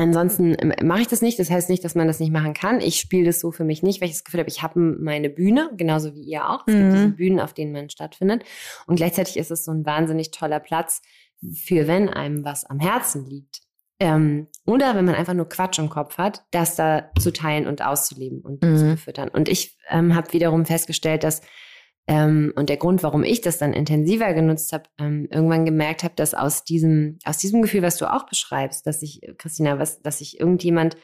Ansonsten 0.00 0.54
ähm, 0.60 0.72
mache 0.86 1.00
ich 1.00 1.08
das 1.08 1.22
nicht. 1.22 1.40
Das 1.40 1.50
heißt 1.50 1.68
nicht, 1.68 1.84
dass 1.84 1.96
man 1.96 2.06
das 2.06 2.20
nicht 2.20 2.32
machen 2.32 2.54
kann. 2.54 2.80
Ich 2.80 3.00
spiele 3.00 3.26
das 3.26 3.40
so 3.40 3.50
für 3.50 3.64
mich 3.64 3.82
nicht, 3.82 4.00
weil 4.00 4.06
ich 4.08 4.14
das 4.14 4.22
Gefühl 4.22 4.38
habe, 4.38 4.48
ich 4.48 4.62
habe 4.62 4.78
meine 4.78 5.28
Bühne, 5.28 5.70
genauso 5.76 6.14
wie 6.14 6.22
ihr 6.22 6.48
auch. 6.48 6.60
Es 6.68 6.72
gibt 6.72 6.86
Mhm. 6.86 6.92
diese 6.94 7.08
Bühnen, 7.08 7.40
auf 7.40 7.52
denen 7.52 7.72
man 7.72 7.90
stattfindet. 7.90 8.44
Und 8.86 8.94
gleichzeitig 8.94 9.36
ist 9.36 9.50
es 9.50 9.64
so 9.64 9.72
ein 9.72 9.84
wahnsinnig 9.84 10.30
toller 10.30 10.60
Platz 10.60 11.02
für, 11.64 11.88
wenn 11.88 12.08
einem 12.08 12.44
was 12.44 12.64
am 12.64 12.78
Herzen 12.78 13.26
liegt. 13.26 13.62
Ähm, 14.00 14.46
oder 14.64 14.94
wenn 14.94 15.04
man 15.04 15.14
einfach 15.14 15.34
nur 15.34 15.48
Quatsch 15.48 15.78
im 15.78 15.88
Kopf 15.90 16.18
hat, 16.18 16.44
das 16.52 16.76
da 16.76 17.10
zu 17.18 17.32
teilen 17.32 17.66
und 17.66 17.82
auszuleben 17.82 18.40
und 18.40 18.62
Mhm. 18.62 18.76
zu 18.76 18.84
befüttern. 18.84 19.28
Und 19.28 19.48
ich 19.48 19.76
ähm, 19.88 20.14
habe 20.14 20.32
wiederum 20.32 20.66
festgestellt, 20.66 21.24
dass 21.24 21.40
ähm, 22.06 22.54
und 22.56 22.70
der 22.70 22.78
Grund, 22.78 23.02
warum 23.02 23.22
ich 23.22 23.42
das 23.42 23.58
dann 23.58 23.74
intensiver 23.74 24.32
genutzt 24.32 24.72
habe, 24.72 24.84
ähm, 24.98 25.28
irgendwann 25.30 25.66
gemerkt 25.66 26.04
habe, 26.04 26.14
dass 26.16 26.32
aus 26.32 26.64
diesem, 26.64 27.18
aus 27.24 27.36
diesem 27.36 27.60
Gefühl, 27.60 27.82
was 27.82 27.98
du 27.98 28.10
auch 28.10 28.24
beschreibst, 28.24 28.86
dass 28.86 29.02
ich, 29.02 29.20
Christina, 29.36 29.78
was, 29.78 30.00
dass 30.00 30.18
sich 30.18 30.40
irgendjemand 30.40 30.96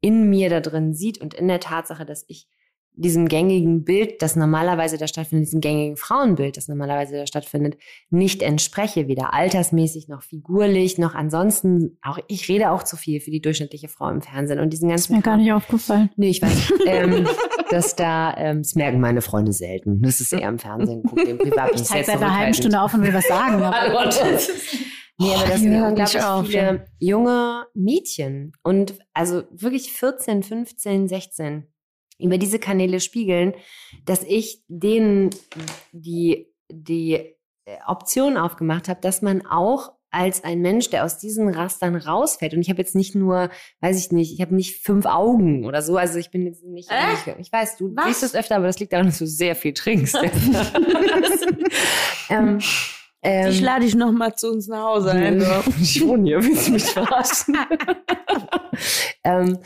in 0.00 0.30
mir 0.30 0.50
da 0.50 0.60
drin 0.60 0.94
sieht 0.94 1.20
und 1.20 1.34
in 1.34 1.48
der 1.48 1.58
Tatsache, 1.58 2.06
dass 2.06 2.24
ich 2.28 2.46
diesem 2.94 3.26
gängigen 3.26 3.84
Bild, 3.84 4.20
das 4.20 4.36
normalerweise 4.36 4.98
da 4.98 5.06
stattfindet, 5.06 5.46
diesem 5.46 5.60
gängigen 5.62 5.96
Frauenbild, 5.96 6.56
das 6.56 6.68
normalerweise 6.68 7.16
da 7.16 7.26
stattfindet, 7.26 7.76
nicht 8.10 8.42
entspreche, 8.42 9.08
weder 9.08 9.32
altersmäßig 9.32 10.08
noch 10.08 10.22
figurlich, 10.22 10.98
noch 10.98 11.14
ansonsten, 11.14 11.98
auch 12.02 12.18
ich 12.28 12.48
rede 12.48 12.70
auch 12.70 12.82
zu 12.82 12.96
viel 12.96 13.20
für 13.20 13.30
die 13.30 13.40
durchschnittliche 13.40 13.88
Frau 13.88 14.08
im 14.10 14.20
Fernsehen 14.20 14.60
und 14.60 14.70
diesen 14.72 14.90
ist 14.90 15.08
ganzen 15.08 15.16
mir 15.16 15.22
gar 15.22 15.36
nicht 15.38 15.52
aufgefallen. 15.52 16.10
Nee, 16.16 16.28
ich 16.30 16.42
weiß, 16.42 16.72
ähm, 16.86 17.26
dass 17.70 17.96
da, 17.96 18.34
ähm, 18.36 18.58
das 18.58 18.74
merken 18.74 19.00
meine 19.00 19.22
Freunde 19.22 19.52
selten. 19.52 20.02
Das 20.02 20.20
ist 20.20 20.32
eher 20.32 20.48
im 20.48 20.58
Fernsehen. 20.58 21.02
Guck, 21.08 21.26
im 21.26 21.38
Privat 21.38 21.70
Ich 21.74 21.84
zeige 21.84 22.04
seit 22.04 22.16
einer 22.16 22.36
halben. 22.36 22.54
Stunde 22.54 22.80
auf 22.80 22.92
und 22.92 23.02
will 23.02 23.14
was 23.14 23.26
sagen. 23.26 23.54
aber- 23.62 24.10
Nee, 25.18 25.34
aber 25.34 25.44
das 25.46 25.56
Oh, 25.56 25.58
sind 25.58 25.82
unglaublich 25.82 26.22
auf, 26.22 26.46
viele 26.46 26.86
junge 26.98 27.66
Mädchen 27.74 28.52
und 28.62 28.94
also 29.12 29.42
wirklich 29.52 29.92
14, 29.92 30.42
15, 30.42 31.06
16 31.06 31.66
über 32.22 32.38
diese 32.38 32.58
Kanäle 32.58 33.00
spiegeln, 33.00 33.54
dass 34.04 34.22
ich 34.22 34.62
denen 34.68 35.30
die, 35.92 36.48
die 36.70 37.14
äh, 37.14 37.76
Option 37.86 38.36
aufgemacht 38.36 38.88
habe, 38.88 39.00
dass 39.00 39.22
man 39.22 39.46
auch 39.46 39.92
als 40.14 40.44
ein 40.44 40.60
Mensch, 40.60 40.90
der 40.90 41.04
aus 41.06 41.16
diesen 41.16 41.48
Rastern 41.48 41.96
rausfällt. 41.96 42.52
Und 42.52 42.60
ich 42.60 42.68
habe 42.68 42.80
jetzt 42.82 42.94
nicht 42.94 43.14
nur, 43.14 43.48
weiß 43.80 43.98
ich 43.98 44.12
nicht, 44.12 44.34
ich 44.34 44.42
habe 44.42 44.54
nicht 44.54 44.84
fünf 44.84 45.06
Augen 45.06 45.64
oder 45.64 45.80
so. 45.80 45.96
Also 45.96 46.18
ich 46.18 46.30
bin 46.30 46.44
jetzt 46.44 46.62
nicht, 46.64 46.90
Äh? 46.90 47.40
ich 47.40 47.50
weiß, 47.50 47.78
du 47.78 47.96
Was? 47.96 48.04
siehst 48.06 48.22
es 48.22 48.34
öfter, 48.34 48.56
aber 48.56 48.66
das 48.66 48.78
liegt 48.78 48.92
daran, 48.92 49.06
dass 49.06 49.18
du 49.18 49.26
sehr 49.26 49.56
viel 49.56 49.72
trinkst. 49.72 50.14
ähm, 52.28 52.58
ähm, 53.22 53.48
Ich 53.50 53.60
lade 53.62 53.84
dich 53.86 53.94
noch 53.94 54.12
mal 54.12 54.34
zu 54.34 54.50
uns 54.50 54.68
nach 54.68 54.82
Hause 54.84 55.12
ein. 55.12 55.42
ich 55.80 56.06
wohne 56.06 56.24
hier, 56.28 56.42
willst 56.44 56.68
du 56.68 56.72
mich 56.72 56.84
verarschen? 56.84 57.56
ähm, 59.24 59.58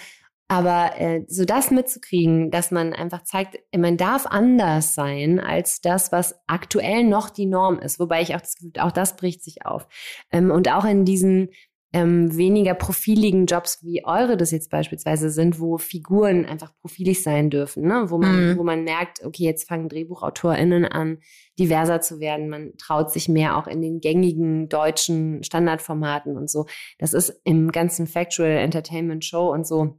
aber 0.48 0.92
äh, 0.98 1.24
so 1.26 1.44
das 1.44 1.70
mitzukriegen, 1.70 2.50
dass 2.50 2.70
man 2.70 2.92
einfach 2.92 3.24
zeigt, 3.24 3.58
man 3.76 3.96
darf 3.96 4.26
anders 4.26 4.94
sein 4.94 5.40
als 5.40 5.80
das, 5.80 6.12
was 6.12 6.36
aktuell 6.46 7.04
noch 7.04 7.30
die 7.30 7.46
Norm 7.46 7.78
ist. 7.78 7.98
Wobei 7.98 8.22
ich 8.22 8.34
auch 8.34 8.40
das 8.40 8.54
Gefühl, 8.54 8.72
auch 8.78 8.92
das 8.92 9.16
bricht 9.16 9.42
sich 9.42 9.66
auf. 9.66 9.88
Ähm, 10.30 10.50
und 10.50 10.70
auch 10.72 10.84
in 10.84 11.04
diesen 11.04 11.50
ähm, 11.92 12.36
weniger 12.36 12.74
profiligen 12.74 13.46
Jobs, 13.46 13.82
wie 13.82 14.04
eure 14.04 14.36
das 14.36 14.50
jetzt 14.50 14.70
beispielsweise 14.70 15.30
sind, 15.30 15.60
wo 15.60 15.78
Figuren 15.78 16.44
einfach 16.44 16.72
profilig 16.80 17.22
sein 17.22 17.48
dürfen, 17.48 17.84
ne? 17.84 18.04
wo 18.08 18.18
man, 18.18 18.50
Mhm. 18.50 18.58
wo 18.58 18.64
man 18.64 18.84
merkt, 18.84 19.24
okay, 19.24 19.44
jetzt 19.44 19.66
fangen 19.68 19.88
DrehbuchautorInnen 19.88 20.84
an, 20.84 21.18
diverser 21.58 22.00
zu 22.00 22.20
werden. 22.20 22.48
Man 22.48 22.72
traut 22.76 23.10
sich 23.10 23.28
mehr 23.28 23.56
auch 23.56 23.66
in 23.66 23.80
den 23.80 24.00
gängigen 24.00 24.68
deutschen 24.68 25.42
Standardformaten 25.42 26.36
und 26.36 26.50
so. 26.50 26.66
Das 26.98 27.14
ist 27.14 27.40
im 27.44 27.72
ganzen 27.72 28.06
Factual 28.06 28.50
Entertainment 28.50 29.24
Show 29.24 29.50
und 29.50 29.66
so. 29.66 29.98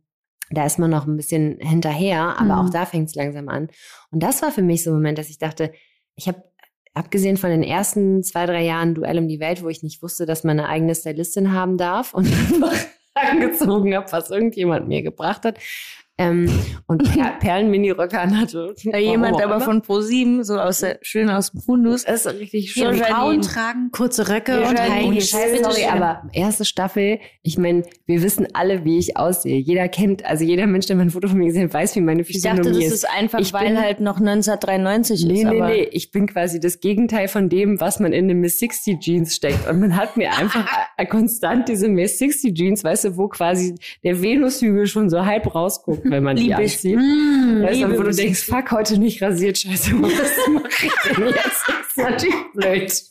Da 0.50 0.66
ist 0.66 0.80
man 0.80 0.90
noch 0.90 1.06
ein 1.08 1.18
bisschen 1.18 1.58
hinterher, 1.60 2.40
aber 2.40 2.56
Mhm. 2.56 2.68
auch 2.68 2.70
da 2.70 2.86
fängt 2.86 3.10
es 3.10 3.16
langsam 3.16 3.50
an. 3.50 3.68
Und 4.12 4.24
das 4.24 4.42
war 4.42 4.52
für 4.52 4.62
mich 4.62 4.84
so 4.84 4.92
ein 4.92 4.96
Moment, 4.96 5.18
dass 5.18 5.30
ich 5.30 5.38
dachte, 5.40 5.72
ich 6.16 6.28
habe 6.28 6.44
abgesehen 6.94 7.38
von 7.38 7.50
den 7.50 7.64
ersten 7.64 8.24
zwei, 8.24 8.46
drei 8.46 8.64
Jahren 8.64 8.96
Duell 8.96 9.20
um 9.20 9.28
die 9.28 9.40
Welt, 9.40 9.62
wo 9.64 9.70
ich 9.70 9.84
nicht 9.84 10.02
wusste, 10.02 10.26
dass 10.26 10.44
man 10.44 10.60
eine 10.60 10.70
eigene 10.70 10.96
Stylistin 10.96 11.52
haben 11.54 11.78
darf 11.78 12.14
und 12.14 12.26
einfach 12.54 12.74
angezogen 13.14 13.96
habe, 13.96 14.12
was 14.12 14.30
irgendjemand 14.30 14.88
mir 14.88 15.02
gebracht 15.04 15.44
hat. 15.46 15.60
Ähm, 16.20 16.50
und 16.88 17.04
per 17.14 17.32
Perlen-Mini-Röcke 17.40 18.20
anhatte. 18.20 18.74
Da 18.86 18.98
jemand 18.98 19.36
aber 19.42 19.58
immer. 19.58 19.62
von 19.66 19.82
Pro7, 19.84 20.44
so 20.44 20.60
aus 20.60 20.80
der, 20.80 20.98
schön 21.04 21.30
aus 21.30 21.52
dem 21.52 21.62
Fundus. 21.62 22.06
Das 22.06 22.26
ist 22.26 22.40
richtig 22.40 22.76
Ja, 22.76 22.86
schön. 22.86 22.96
Janine. 23.00 23.06
Frauen 23.16 23.42
tragen 23.42 23.92
kurze 23.92 24.28
Röcke 24.28 24.54
Ja, 24.62 24.70
und 24.70 25.14
Bitte 25.14 25.22
sorry, 25.64 25.86
aber 25.86 26.24
erste 26.34 26.66
Staffel, 26.66 27.20
ich 27.44 27.58
meine, 27.60 27.84
wir 28.08 28.24
wissen 28.24 28.48
alle, 28.54 28.84
wie 28.84 28.98
ich 28.98 29.16
aussehe. 29.18 29.60
Jeder 29.60 29.88
kennt, 29.90 30.26
also 30.26 30.44
jeder 30.44 30.66
Mensch, 30.66 30.88
der 30.88 30.96
mein 30.96 31.12
Foto 31.12 31.28
von 31.28 31.38
mir 31.38 31.46
gesehen 31.48 31.66
hat, 31.66 31.74
weiß, 31.74 31.96
wie 31.96 32.02
meine 32.02 32.22
Ich 32.24 32.42
dachte, 32.42 32.58
Physiognomie 32.64 32.86
das 32.86 32.94
ist. 32.94 33.04
ist 33.04 33.10
einfach, 33.10 33.40
Ich 33.40 33.54
weil 33.54 33.68
bin- 33.68 33.80
halt 33.80 34.00
noch 34.00 34.20
1993 34.20 35.24
Nee, 35.26 35.34
ist. 35.34 35.44
nee, 35.44 35.58
aber 35.62 35.68
nee. 35.70 35.88
Ich 35.92 36.12
bin 36.12 36.28
quasi 36.28 36.60
das 36.60 36.80
Gegenteil 36.80 37.28
von 37.28 37.50
dem, 37.50 37.80
was 37.80 38.00
man 38.00 38.12
in 38.14 38.26
eine 38.26 38.34
Miss 38.36 38.60
60 38.60 39.00
Jeans 39.00 39.36
steckt. 39.36 39.68
Und 39.70 39.80
man 39.80 39.96
hat 39.96 40.18
mir 40.18 40.32
einfach 40.36 40.66
konstant 41.10 41.70
diese 41.70 41.88
Miss 41.90 42.18
60 42.18 42.54
Jeans, 42.56 42.84
weißt 42.84 43.06
du, 43.06 43.18
wo 43.18 43.28
quasi 43.28 43.76
der 44.04 44.22
Venushügel 44.22 44.88
schon 44.88 45.10
so 45.10 45.26
halb 45.26 45.54
rausguckt, 45.54 46.06
wenn 46.10 46.24
man 46.24 46.36
die 46.36 46.44
Lieb 46.44 46.60
ich. 46.60 46.74
anzieht. 46.74 46.98
Mm, 46.98 47.64
Weißt 47.64 47.82
du, 47.82 47.98
wo 47.98 48.04
du 48.04 48.12
denkst, 48.12 48.44
fuck, 48.44 48.72
heute 48.72 48.98
nicht 49.00 49.22
rasiert, 49.22 49.58
scheiße, 49.58 49.92
was 50.02 50.48
mache 50.50 50.86
ich 50.86 50.94
denn 51.16 51.28
jetzt? 51.28 51.66
Das 51.98 52.06
ist 52.06 52.12
natürlich 52.12 52.36
blöd. 52.54 53.04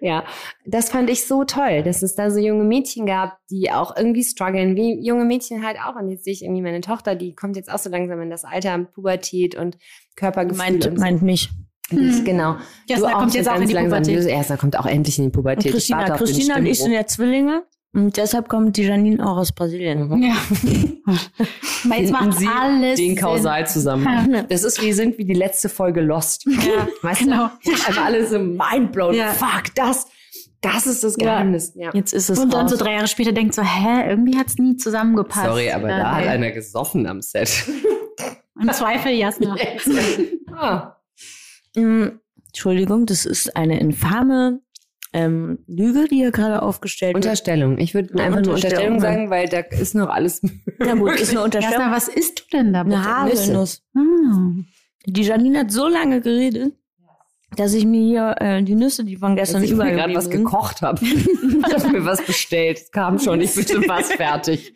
Ja, 0.00 0.24
das 0.66 0.90
fand 0.90 1.08
ich 1.10 1.26
so 1.26 1.44
toll, 1.44 1.82
dass 1.84 2.02
es 2.02 2.16
da 2.16 2.30
so 2.30 2.40
junge 2.40 2.64
Mädchen 2.64 3.06
gab, 3.06 3.38
die 3.50 3.70
auch 3.70 3.96
irgendwie 3.96 4.24
strugglen, 4.24 4.74
wie 4.74 4.98
junge 5.04 5.24
Mädchen 5.24 5.64
halt 5.64 5.76
auch. 5.78 5.94
Und 5.94 6.08
jetzt 6.10 6.24
sehe 6.24 6.32
ich 6.32 6.42
irgendwie 6.42 6.62
meine 6.62 6.80
Tochter, 6.80 7.14
die 7.14 7.34
kommt 7.36 7.56
jetzt 7.56 7.70
auch 7.72 7.78
so 7.78 7.88
langsam 7.88 8.20
in 8.20 8.28
das 8.30 8.44
Alter, 8.44 8.78
Pubertät 8.78 9.54
und 9.54 9.78
Körpergefühl. 10.16 10.58
meint, 10.58 10.86
und 10.86 10.96
so. 10.98 11.04
meint 11.04 11.22
mich. 11.22 11.50
Das, 11.90 11.98
Hm. 12.18 12.24
genau. 12.24 12.56
Jasna 12.88 13.12
kommt 13.12 13.34
jetzt 13.34 13.48
auch 13.48 13.60
in 13.60 13.68
die 13.68 13.74
langsam. 13.74 14.02
Pubertät. 14.02 14.28
Jasna 14.30 14.56
kommt 14.56 14.76
auch 14.78 14.86
endlich 14.86 15.18
in 15.18 15.24
die 15.24 15.28
Und 15.28 15.32
Pubertät. 15.32 15.66
Ich 15.66 15.72
Christina, 15.72 16.16
Christina 16.16 16.56
und 16.56 16.66
ich 16.66 16.78
sind 16.80 16.92
ja 16.92 17.06
Zwillinge. 17.06 17.64
Und 17.94 18.16
deshalb 18.16 18.48
kommt 18.48 18.78
die 18.78 18.84
Janine 18.84 19.22
auch 19.26 19.36
aus 19.36 19.52
Brasilien. 19.52 20.08
Mhm. 20.08 20.22
Ja. 20.22 20.34
Aber 21.84 22.00
jetzt 22.00 22.10
macht 22.10 22.38
Sie 22.38 22.46
alles 22.48 22.96
den 22.96 23.08
Sinn. 23.08 23.16
Kausalzusammenhang. 23.16 24.46
Das 24.48 24.64
ist 24.64 24.80
wie 24.80 24.92
sind 24.92 25.18
wie 25.18 25.24
die 25.26 25.34
letzte 25.34 25.68
Folge 25.68 26.00
Lost. 26.00 26.46
Ja, 26.46 26.88
Weißt 27.02 27.20
genau. 27.20 27.50
du? 27.62 27.70
Einfach 27.70 28.04
alle 28.04 28.26
so 28.26 28.38
mindblown. 28.38 29.14
Ja. 29.14 29.28
Fuck, 29.32 29.74
das, 29.74 30.06
das 30.62 30.86
ist 30.86 31.04
das. 31.04 31.16
Geheimnis. 31.16 31.72
Ja. 31.74 31.90
Jetzt 31.92 32.14
ist 32.14 32.30
es 32.30 32.38
Und 32.38 32.54
dann 32.54 32.62
raus. 32.62 32.70
so 32.70 32.76
drei 32.78 32.94
Jahre 32.94 33.08
später 33.08 33.32
denkt 33.32 33.52
so, 33.54 33.62
hä, 33.62 34.08
irgendwie 34.08 34.38
hat's 34.38 34.56
nie 34.56 34.76
zusammengepasst. 34.76 35.44
Sorry, 35.46 35.70
aber 35.70 35.88
da 35.88 36.12
hat 36.16 36.26
einer 36.28 36.50
gesoffen 36.50 37.06
am 37.06 37.20
Set. 37.20 37.50
Im 38.60 38.70
Zweifel 38.72 39.12
Jasna. 39.12 39.56
ah. 40.56 40.96
Mm, 41.76 42.08
Entschuldigung, 42.46 43.04
das 43.06 43.26
ist 43.26 43.56
eine 43.56 43.80
infame 43.80 44.60
ähm, 45.12 45.58
Lüge, 45.66 46.06
die 46.08 46.16
hier 46.16 46.30
gerade 46.30 46.62
aufgestellt 46.62 47.14
wird. 47.14 47.24
Unterstellung. 47.24 47.78
Ich 47.78 47.94
würde 47.94 48.10
Ja, 48.16 48.24
einfach 48.24 48.40
nur 48.40 48.54
Unterstellung, 48.54 48.94
Unterstellung 48.94 49.00
sagen, 49.00 49.30
weil 49.30 49.48
da 49.48 49.58
ist 49.58 49.94
noch 49.94 50.08
alles. 50.08 50.40
Na 50.78 50.94
gut, 50.94 51.18
ist 51.20 51.30
eine 51.30 51.42
Unterstellung. 51.42 51.80
Jasna, 51.80 51.96
was 51.96 52.08
isst 52.08 52.40
du 52.40 52.56
denn 52.56 52.72
da 52.72 52.82
bitte? 52.82 52.96
Eine 52.96 53.04
Haselnuss. 53.06 53.82
Hm. 53.94 54.66
Die 55.06 55.22
Janine 55.22 55.60
hat 55.60 55.70
so 55.70 55.88
lange 55.88 56.20
geredet, 56.20 56.74
dass 57.56 57.74
ich 57.74 57.84
mir 57.84 58.00
hier 58.00 58.34
äh, 58.38 58.62
die 58.62 58.74
Nüsse, 58.74 59.04
die 59.04 59.16
von 59.16 59.36
gestern 59.36 59.60
mir 59.62 59.68
gerade 59.68 60.14
was 60.14 60.24
sind, 60.24 60.44
gekocht 60.44 60.80
habe. 60.80 61.04
ich 61.04 61.74
habe 61.74 61.88
mir 61.88 62.04
was 62.04 62.24
bestellt. 62.24 62.78
Es 62.78 62.90
kam 62.90 63.18
schon, 63.18 63.40
ich 63.40 63.54
bin 63.54 63.66
schon 63.66 63.82
fast 63.84 64.14
fertig. 64.14 64.74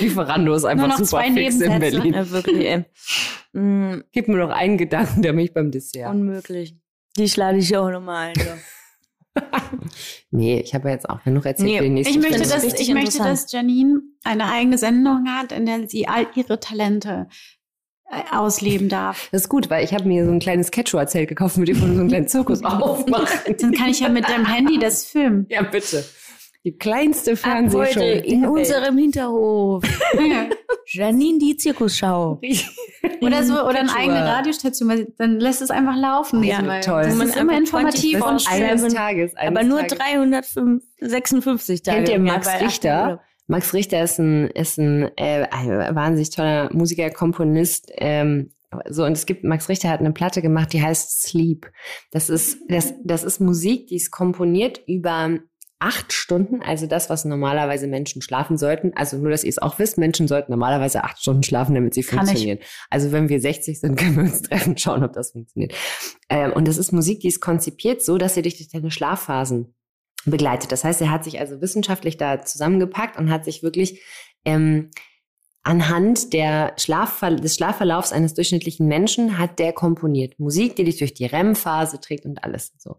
Lieferando 0.00 0.54
ist 0.54 0.64
einfach 0.64 0.88
noch 0.88 0.98
super 0.98 1.08
zwei 1.08 1.32
fix 1.32 1.54
in 1.60 1.68
Nebensätze. 1.70 1.96
Berlin. 1.96 2.14
Ja, 2.14 2.30
wirklich, 2.30 2.66
ey. 2.66 2.84
Mm, 3.52 4.02
Gib 4.12 4.28
mir 4.28 4.36
noch 4.36 4.50
einen 4.50 4.76
Gedanken, 4.76 5.22
der 5.22 5.32
mich 5.32 5.52
beim 5.52 5.70
Dessert. 5.70 6.10
Unmöglich. 6.10 6.76
Die 7.16 7.26
lade 7.36 7.58
ich 7.58 7.76
auch 7.76 7.90
nochmal 7.90 8.28
ein. 8.28 8.34
Ja. 8.36 8.56
Nee, 10.30 10.60
ich 10.60 10.74
habe 10.74 10.88
ja 10.88 10.94
jetzt 10.94 11.08
auch 11.08 11.22
genug 11.22 11.46
erzählt 11.46 11.68
Nee, 11.68 11.78
für 11.78 11.84
den 11.84 11.94
nächsten 11.94 12.14
Ich 12.14 12.20
möchte, 12.20 12.48
dass, 12.48 12.62
das 12.62 12.80
ich 12.80 12.92
möchte, 12.92 13.18
dass 13.18 13.50
Janine 13.52 14.00
eine 14.24 14.46
eigene 14.46 14.78
Sendung 14.78 15.26
hat, 15.28 15.52
in 15.52 15.66
der 15.66 15.88
sie 15.88 16.08
all 16.08 16.26
ihre 16.34 16.58
Talente 16.60 17.28
äh, 18.10 18.22
ausleben 18.36 18.88
darf. 18.88 19.28
Das 19.32 19.42
ist 19.42 19.48
gut, 19.48 19.70
weil 19.70 19.84
ich 19.84 19.94
habe 19.94 20.04
mir 20.04 20.24
so 20.24 20.30
ein 20.30 20.38
kleines 20.38 20.70
Quechua-Zelt 20.70 21.28
gekauft, 21.28 21.56
mit 21.56 21.68
dem 21.68 21.80
man 21.80 21.94
so 21.94 22.00
einen 22.00 22.08
kleinen 22.08 22.28
Zirkus 22.28 22.62
aufmachen. 22.64 23.54
Dann 23.58 23.72
kann 23.72 23.88
ich 23.88 24.00
ja 24.00 24.08
mit 24.08 24.28
deinem 24.28 24.46
Handy 24.46 24.78
das 24.78 25.04
filmen. 25.04 25.46
Ja, 25.48 25.62
bitte. 25.62 26.04
Die 26.64 26.78
kleinste 26.78 27.32
Ab 27.32 27.38
Fernsehshow. 27.38 27.78
heute 27.84 28.02
in 28.02 28.42
Welt. 28.42 28.50
unserem 28.50 28.96
Hinterhof. 28.96 29.84
Janine, 30.86 31.38
die 31.38 31.56
Zirkusschau. 31.56 32.40
Oder 33.20 33.42
so, 33.42 33.54
oder 33.54 33.80
eine 33.80 33.94
eigene 33.94 34.24
Radiostation, 34.24 34.88
weil 34.88 35.12
dann 35.18 35.38
lässt 35.38 35.60
es 35.60 35.70
einfach 35.70 35.96
laufen. 35.96 36.42
Ja, 36.42 36.56
nebenbei. 36.56 36.80
toll. 36.80 37.02
Das 37.02 37.14
ist 37.16 37.36
immer 37.36 37.56
informativ 37.56 38.18
24 38.18 38.22
und 38.22 38.40
schön. 38.40 38.62
Eines 38.64 38.94
Tages. 38.94 39.36
Eines 39.36 39.58
Aber 39.58 39.66
nur 39.66 39.86
Tages. 39.86 39.98
356 40.54 41.82
Tage. 41.82 41.96
Kennt 41.96 42.08
ihr 42.08 42.14
Jahr, 42.14 42.22
Max 42.24 42.48
Richter? 42.60 43.20
Max 43.46 43.74
Richter 43.74 44.02
ist 44.02 44.18
ein, 44.18 44.48
ist 44.48 44.78
ein, 44.78 45.10
äh, 45.16 45.46
ein 45.50 45.94
wahnsinnig 45.94 46.30
toller 46.30 46.70
Musiker, 46.72 47.10
Komponist. 47.10 47.90
Ähm, 47.96 48.52
so, 48.88 49.04
und 49.04 49.12
es 49.12 49.26
gibt, 49.26 49.44
Max 49.44 49.68
Richter 49.68 49.90
hat 49.90 50.00
eine 50.00 50.12
Platte 50.12 50.40
gemacht, 50.40 50.72
die 50.72 50.82
heißt 50.82 51.22
Sleep. 51.22 51.70
Das 52.10 52.30
ist, 52.30 52.58
das, 52.68 52.94
das 53.04 53.22
ist 53.22 53.40
Musik, 53.40 53.88
die 53.88 53.96
ist 53.96 54.10
komponiert 54.10 54.80
über 54.86 55.38
acht 55.84 56.14
Stunden, 56.14 56.62
also 56.62 56.86
das, 56.86 57.10
was 57.10 57.26
normalerweise 57.26 57.86
Menschen 57.86 58.22
schlafen 58.22 58.56
sollten. 58.56 58.92
Also 58.94 59.18
nur, 59.18 59.30
dass 59.30 59.44
ihr 59.44 59.50
es 59.50 59.58
auch 59.58 59.78
wisst, 59.78 59.98
Menschen 59.98 60.26
sollten 60.26 60.50
normalerweise 60.50 61.04
acht 61.04 61.20
Stunden 61.20 61.42
schlafen, 61.42 61.74
damit 61.74 61.92
sie 61.92 62.02
Kann 62.02 62.20
ich. 62.20 62.30
funktionieren. 62.30 62.58
Also 62.88 63.12
wenn 63.12 63.28
wir 63.28 63.38
60 63.38 63.78
sind, 63.78 63.96
können 63.98 64.16
wir 64.16 64.22
uns 64.22 64.40
treffen, 64.40 64.78
schauen, 64.78 65.04
ob 65.04 65.12
das 65.12 65.32
funktioniert. 65.32 65.74
Ähm, 66.30 66.54
und 66.54 66.66
das 66.66 66.78
ist 66.78 66.92
Musik, 66.92 67.20
die 67.20 67.28
ist 67.28 67.40
konzipiert 67.40 68.02
so, 68.02 68.16
dass 68.16 68.34
sie 68.34 68.40
dich 68.40 68.56
durch 68.56 68.70
deine 68.70 68.90
Schlafphasen 68.90 69.74
begleitet. 70.24 70.72
Das 70.72 70.84
heißt, 70.84 71.02
er 71.02 71.10
hat 71.10 71.22
sich 71.22 71.38
also 71.38 71.60
wissenschaftlich 71.60 72.16
da 72.16 72.40
zusammengepackt 72.40 73.18
und 73.18 73.30
hat 73.30 73.44
sich 73.44 73.62
wirklich 73.62 74.02
ähm, 74.46 74.90
anhand 75.64 76.32
der 76.32 76.72
Schlafver 76.78 77.30
des 77.30 77.56
Schlafverlaufs 77.56 78.12
eines 78.12 78.32
durchschnittlichen 78.32 78.86
Menschen 78.86 79.36
hat 79.36 79.58
der 79.58 79.74
komponiert. 79.74 80.38
Musik, 80.38 80.76
die 80.76 80.84
dich 80.84 80.96
durch 80.96 81.12
die 81.12 81.26
REM-Phase 81.26 82.00
trägt 82.00 82.24
und 82.24 82.42
alles 82.42 82.72
so. 82.78 82.96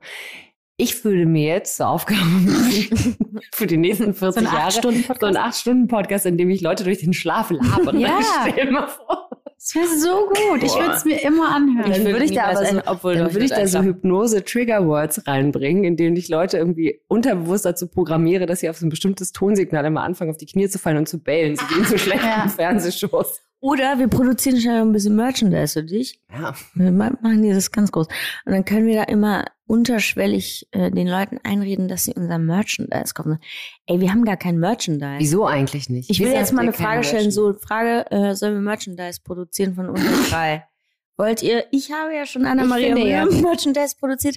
Ich 0.78 1.05
würde 1.05 1.26
mir 1.26 1.47
jetzt 1.47 1.78
zur 1.78 1.88
Aufgabe 1.88 2.19
für 3.53 3.65
die 3.65 3.78
nächsten 3.78 4.13
40 4.13 4.43
So 4.43 4.55
Jahre 4.55 4.71
so 4.71 4.89
ein 4.89 5.38
8-Stunden-Podcast, 5.38 6.26
in 6.26 6.38
dem 6.38 6.49
ich 6.49 6.61
Leute 6.61 6.84
durch 6.84 6.99
den 6.99 7.13
Schlaf 7.13 7.49
labere. 7.49 7.97
Ja. 7.97 8.19
Stell 8.49 8.71
mal 8.71 8.88
vor. 8.88 9.30
Das 9.55 9.73
wäre 9.73 9.88
so 9.88 10.28
gut. 10.28 10.61
Ich 10.63 10.76
würde 10.76 10.91
es 10.91 11.05
mir 11.05 11.23
immer 11.23 11.55
anhören. 11.55 11.89
Dann 11.91 12.05
würde 12.05 12.26
ich 12.26 12.34
da 12.34 12.49
aber 12.49 12.65
so, 12.65 12.82
obwohl 12.86 13.15
dann 13.15 13.34
würde 13.34 13.45
ich 13.45 13.51
da 13.51 13.65
so. 13.65 13.82
Hypnose-Trigger-Words 13.82 15.28
reinbringen, 15.28 15.86
in 15.86 15.95
denen 15.95 16.15
ich 16.17 16.28
Leute 16.28 16.57
irgendwie 16.57 17.01
unterbewusst 17.07 17.65
dazu 17.65 17.88
programmiere, 17.88 18.45
dass 18.45 18.59
sie 18.59 18.69
auf 18.69 18.78
so 18.78 18.86
ein 18.86 18.89
bestimmtes 18.89 19.32
Tonsignal 19.32 19.86
immer 19.86 20.03
anfangen, 20.03 20.30
auf 20.30 20.38
die 20.38 20.45
Knie 20.45 20.67
zu 20.67 20.78
fallen 20.78 20.97
und 20.97 21.07
zu 21.07 21.23
bellen, 21.23 21.55
so 21.55 21.63
wie 21.69 21.80
in 21.80 21.86
so 21.86 21.97
schlechten 21.97 22.26
Ja. 22.28 22.47
Fernsehshows. 22.47 23.41
Oder 23.66 23.97
wir 23.97 24.07
produzieren 24.07 24.59
schnell 24.61 24.82
ein 24.82 24.91
bisschen 24.91 25.16
Merchandise 25.16 25.74
für 25.80 25.84
dich. 25.84 26.20
Ja. 26.32 26.53
Wir 26.76 26.91
ma- 26.91 27.18
machen 27.22 27.41
dieses 27.41 27.72
ganz 27.72 27.91
groß. 27.91 28.07
Und 28.45 28.51
dann 28.51 28.63
können 28.63 28.86
wir 28.86 28.95
da 28.95 29.03
immer 29.03 29.45
unterschwellig 29.66 30.68
äh, 30.72 30.91
den 30.91 31.07
Leuten 31.07 31.39
einreden, 31.43 31.88
dass 31.88 32.03
sie 32.03 32.13
unser 32.16 32.38
Merchandise 32.38 33.13
kaufen. 33.16 33.39
Ey, 33.88 33.99
wir 34.01 34.11
haben 34.11 34.24
gar 34.24 34.38
kein 34.38 34.59
Merchandise. 34.59 35.16
Wieso 35.20 35.45
eigentlich 35.45 35.89
nicht? 35.89 36.09
Ich 36.11 36.20
will 36.20 36.28
Wieso 36.28 36.38
jetzt 36.38 36.53
mal 36.53 36.61
eine 36.61 36.74
Frage 36.74 37.03
stellen. 37.03 37.32
So, 37.32 37.53
Frage, 37.53 38.05
äh, 38.11 38.36
sollen 38.36 38.53
wir 38.53 38.61
Merchandise 38.61 39.20
produzieren 39.24 39.74
von 39.74 39.89
uns 39.89 40.01
drei? 40.30 40.66
Wollt 41.18 41.41
ihr, 41.41 41.66
ich 41.72 41.91
habe 41.91 42.13
ja 42.13 42.26
schon 42.26 42.45
Anna-Maria 42.45 42.95
ja- 42.97 43.26
Merchandise 43.26 43.95
produziert. 43.99 44.36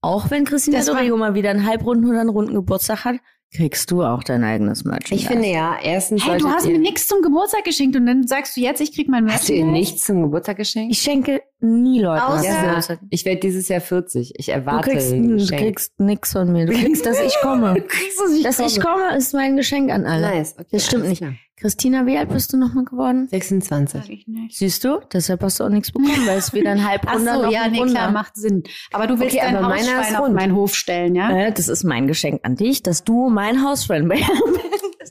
auch 0.00 0.30
wenn 0.30 0.44
Christina 0.44 0.82
Dorego 0.82 1.16
mal 1.16 1.34
wieder 1.34 1.50
einen 1.50 1.66
halbrunden 1.66 2.08
oder 2.10 2.20
einen 2.20 2.30
runden 2.30 2.54
Geburtstag 2.54 3.04
hat, 3.04 3.16
kriegst 3.54 3.90
du 3.90 4.02
auch 4.04 4.22
dein 4.22 4.44
eigenes 4.44 4.84
Merchandise. 4.84 5.14
Ich 5.14 5.26
finde 5.26 5.48
ja, 5.48 5.76
erstens 5.82 6.24
Hey, 6.24 6.38
du 6.38 6.48
hast 6.48 6.66
mir 6.66 6.78
nichts 6.78 7.08
zum 7.08 7.20
Geburtstag 7.20 7.64
geschenkt 7.64 7.96
und 7.96 8.06
dann 8.06 8.26
sagst 8.26 8.56
du 8.56 8.60
jetzt, 8.60 8.80
ich 8.80 8.94
krieg 8.94 9.08
mein 9.08 9.30
Hast 9.30 9.48
du 9.48 9.52
ihr 9.52 9.64
Merchandise? 9.64 9.90
nichts 9.92 10.06
zum 10.06 10.22
Geburtstag 10.22 10.56
geschenkt? 10.58 10.92
Ich 10.94 11.00
schenke 11.02 11.42
nie 11.58 12.00
Leuten 12.00 12.22
was 12.28 12.46
Außer- 12.88 12.98
ich 13.10 13.24
werde 13.24 13.40
dieses 13.40 13.68
Jahr 13.68 13.80
40. 13.80 14.34
Ich 14.38 14.46
Du 14.46 14.52
erwarte 14.52 14.90
kriegst, 14.90 15.12
ein 15.12 15.36
du 15.38 15.46
kriegst 15.46 15.98
nix 15.98 16.32
von 16.32 16.52
mir. 16.52 16.66
Du 16.66 16.72
kriegst, 16.80 17.04
dass 17.04 17.20
ich 17.20 17.34
komme. 17.42 17.74
kriegst 17.88 18.20
es 18.20 18.42
Dass 18.42 18.58
ich 18.60 18.80
komme, 18.80 19.16
ist 19.16 19.34
mein 19.34 19.56
Geschenk 19.56 19.90
an 19.90 20.06
alle. 20.06 20.28
Nice. 20.30 20.54
Okay, 20.56 20.68
Das 20.72 20.86
stimmt 20.86 21.08
nicht. 21.08 21.18
klar. 21.18 21.32
Christina, 21.60 22.06
wie 22.06 22.16
alt 22.16 22.30
bist 22.30 22.52
du 22.52 22.56
nochmal 22.56 22.84
geworden? 22.84 23.28
26. 23.28 24.00
Sag 24.00 24.08
ich 24.10 24.26
nicht. 24.26 24.56
Siehst 24.56 24.82
du? 24.84 25.00
Deshalb 25.12 25.42
hast 25.42 25.60
du 25.60 25.64
auch 25.64 25.68
nichts 25.68 25.92
bekommen, 25.92 26.26
weil 26.26 26.38
es 26.38 26.52
weder 26.54 26.70
ein 26.70 26.80
Ach 26.80 26.88
halbrunder 26.88 27.34
so, 27.34 27.42
noch 27.42 27.52
ja, 27.52 27.62
ein 27.62 27.72
nee, 27.72 27.78
runder. 27.80 27.92
klar, 27.94 28.10
macht 28.12 28.36
Sinn. 28.36 28.62
Aber 28.92 29.06
du 29.06 29.20
willst 29.20 29.36
Okay, 29.36 29.44
dein 29.52 29.64
Hausschwein 29.66 30.16
auf 30.16 30.28
meinen 30.30 30.54
Hof 30.54 30.74
stellen, 30.74 31.14
ja? 31.14 31.30
Äh, 31.30 31.52
das 31.52 31.68
ist 31.68 31.84
mein 31.84 32.06
Geschenk 32.06 32.40
an 32.44 32.56
dich, 32.56 32.82
dass 32.82 33.04
du 33.04 33.28
mein 33.28 33.62
Hausfreund 33.62 34.08
bist. 34.08 34.22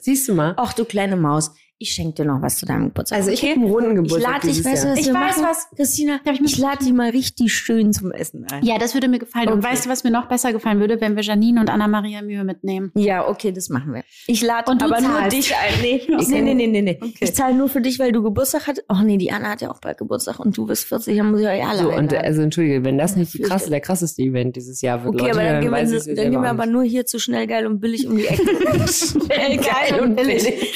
Siehst 0.01 0.27
du 0.27 0.33
mal? 0.33 0.53
Ach 0.57 0.73
du 0.73 0.85
kleine 0.85 1.15
Maus, 1.17 1.51
ich 1.81 1.91
schenke 1.93 2.13
dir 2.15 2.25
noch 2.25 2.41
was 2.41 2.57
zu 2.57 2.65
deinem 2.65 2.89
Geburtstag. 2.89 3.17
Also 3.19 3.31
ich 3.31 3.39
okay? 3.41 3.51
habe 3.51 3.61
einen 3.61 3.71
runden 3.71 3.89
ich 3.91 3.95
Geburtstag 4.11 4.33
lade 4.43 4.47
dich, 4.47 4.65
weißt 4.65 4.83
du, 4.83 4.87
was 4.89 4.99
Ich 4.99 5.05
wir 5.07 5.13
weiß 5.13 5.37
machen? 5.37 5.45
was. 5.49 5.67
Christina, 5.77 6.19
ich 6.29 6.41
ich 6.41 6.57
lade 6.57 6.83
dich 6.83 6.91
mal 6.93 7.09
richtig 7.09 7.53
schön 7.53 7.93
zum 7.93 8.11
Essen 8.11 8.45
ein. 8.51 8.63
Ja, 8.65 8.77
das 8.77 8.93
würde 8.95 9.07
mir 9.07 9.19
gefallen. 9.19 9.47
Und 9.47 9.59
Okay. 9.59 9.71
weißt 9.71 9.85
du, 9.85 9.89
was 9.89 10.03
mir 10.03 10.11
noch 10.11 10.27
besser 10.27 10.51
gefallen 10.51 10.81
würde, 10.81 10.99
wenn 10.99 11.15
wir 11.15 11.23
Janine 11.23 11.61
und 11.61 11.69
Anna-Maria 11.69 12.21
Mühe 12.21 12.43
mitnehmen? 12.43 12.91
Ja, 12.95 13.25
okay, 13.29 13.53
das 13.53 13.69
machen 13.69 13.93
wir. 13.93 14.03
Ich 14.27 14.41
lade 14.41 14.69
Und 14.69 14.83
aber 14.83 14.99
nur 14.99 15.09
zahlst. 15.19 15.37
dich 15.37 15.55
ein. 15.55 15.73
Nee, 15.81 16.01
nee, 16.27 16.41
nee, 16.41 16.53
nee, 16.53 16.67
nee. 16.67 16.81
nee. 16.81 16.97
Okay. 17.01 17.13
Ich 17.21 17.33
zahle 17.33 17.55
nur 17.55 17.69
für 17.69 17.79
dich, 17.79 17.97
weil 17.97 18.11
du 18.11 18.23
Geburtstag 18.23 18.67
hast. 18.67 18.83
Ach 18.89 19.01
nee, 19.01 19.17
die 19.17 19.31
Anna 19.31 19.51
hat 19.51 19.61
ja 19.61 19.71
auch 19.71 19.79
bald 19.79 19.97
Geburtstag 19.97 20.39
und 20.39 20.57
du 20.57 20.65
bist 20.65 20.83
40, 20.83 21.15
dann 21.17 21.31
muss 21.31 21.39
ich 21.39 21.47
euch 21.47 21.65
alle 21.65 21.79
So, 21.79 21.87
und 21.87 21.93
einladen. 21.95 22.25
also 22.25 22.41
entschuldige, 22.41 22.83
wenn 22.83 22.97
das 22.97 23.15
nicht 23.15 23.33
die 23.33 23.39
krasse, 23.41 23.69
der 23.69 23.79
krasseste 23.79 24.21
Event 24.21 24.57
dieses 24.57 24.81
Jahr 24.81 25.01
wird, 25.05 25.15
Okay, 25.15 25.27
Leute, 25.27 25.31
aber 25.39 25.43
dann, 25.43 25.53
dann 25.53 25.61
gehen 25.63 25.71
wir, 25.71 25.77
dann 25.77 25.87
ich 25.87 25.93
es 25.95 26.05
gehen 26.05 26.31
wir 26.41 26.49
aber 26.49 26.65
nur 26.65 26.83
hier 26.83 27.05
zu 27.05 27.19
schnell, 27.19 27.47
geil 27.47 27.65
und 27.65 27.79
billig 27.79 28.05
um 28.05 28.17
die 28.17 28.25
Ecke. 28.27 28.43
schnell, 28.91 29.57
geil 29.57 30.01
und 30.01 30.15
billig. 30.17 30.73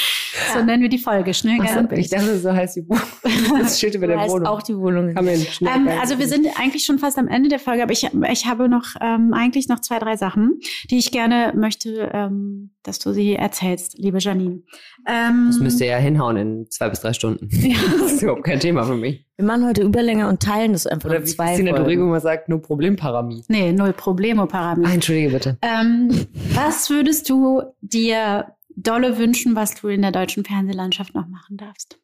So 0.54 0.64
nennen 0.64 0.82
wir 0.82 0.90
die 0.94 0.98
Folge. 1.00 1.34
Schnell, 1.34 1.58
geil 1.58 1.80
und 1.90 1.92
Ich 1.98 2.10
dachte, 2.10 2.38
so 2.40 2.54
heißt 2.54 2.78
die 2.78 2.88
Wohnung. 2.88 3.04
Das 3.60 3.78
steht 3.78 3.96
über 3.96 4.08
der 4.08 4.20
heißt 4.20 4.32
Wohnung. 4.32 4.48
auch 4.48 4.62
die 4.64 4.76
Wohnung. 4.78 5.14
Kann 5.14 5.26
man 5.26 5.36
schnell 5.38 5.72
Ähm, 5.76 5.88
also 6.02 6.18
wir 6.20 6.28
sind 6.28 6.48
eigentlich 6.60 6.86
schon 6.86 7.00
fast 7.00 7.18
am 7.18 7.28
Ende 7.28 7.50
der 7.50 7.60
Folge, 7.60 7.84
aber 7.84 7.92
ich, 7.92 8.10
ich 8.32 8.46
habe 8.46 8.70
noch 8.70 8.86
ähm, 9.02 9.34
eigentlich 9.34 9.68
noch 9.68 9.80
zwei, 9.82 10.00
drei 10.00 10.16
Sachen, 10.16 10.60
die 10.90 10.98
ich 10.98 11.12
gerne 11.12 11.54
möchte, 11.56 12.10
ähm, 12.14 12.72
dass 12.84 13.00
du 13.00 13.14
sie 13.14 13.36
erzählst, 13.36 13.98
liebe 13.98 14.18
Janine. 14.20 14.62
Ähm, 15.08 15.48
Das 15.48 15.60
müsste 15.60 15.86
ja 15.86 15.98
hinhauen 15.98 16.38
in 16.38 16.68
zwei 16.70 16.90
bis 16.90 17.02
drei 17.02 17.14
Stunden. 17.14 17.50
Das 18.00 18.14
ist 18.14 18.22
überhaupt 18.24 18.44
kein 18.44 18.60
Thema 18.60 18.84
für 18.84 18.96
mich. 18.96 19.26
Wir 19.38 19.46
machen 19.46 19.66
heute 19.66 19.82
Überlänge 19.84 20.28
und 20.28 20.42
teilen 20.42 20.74
das 20.74 20.86
einfach 20.88 21.10
Oder 21.10 21.18
in 21.20 21.24
wie 21.24 21.28
zwei 21.30 21.48
Christina. 21.48 21.72
Dorego 21.74 22.04
immer 22.04 22.20
sagt, 22.20 22.50
nur 22.50 22.62
Problemparamie. 22.62 23.44
Nee, 23.48 23.72
null 23.72 23.94
Problemo, 23.94 24.44
Ah, 24.44 24.48
Parameter. 24.48 24.94
entschuldige 24.94 25.30
bitte. 25.32 25.58
Ähm, 25.62 26.10
was 26.54 26.90
würdest 26.90 27.30
du 27.30 27.64
dir 27.82 28.48
dolle 28.76 29.18
wünschen, 29.18 29.56
was 29.56 29.76
du 29.76 29.88
in 29.88 30.02
der 30.02 30.12
deutschen 30.12 30.46
Fernsehlandschaft 30.46 31.14
noch 31.16 31.28
machen 31.28 31.58
darfst? 31.58 32.00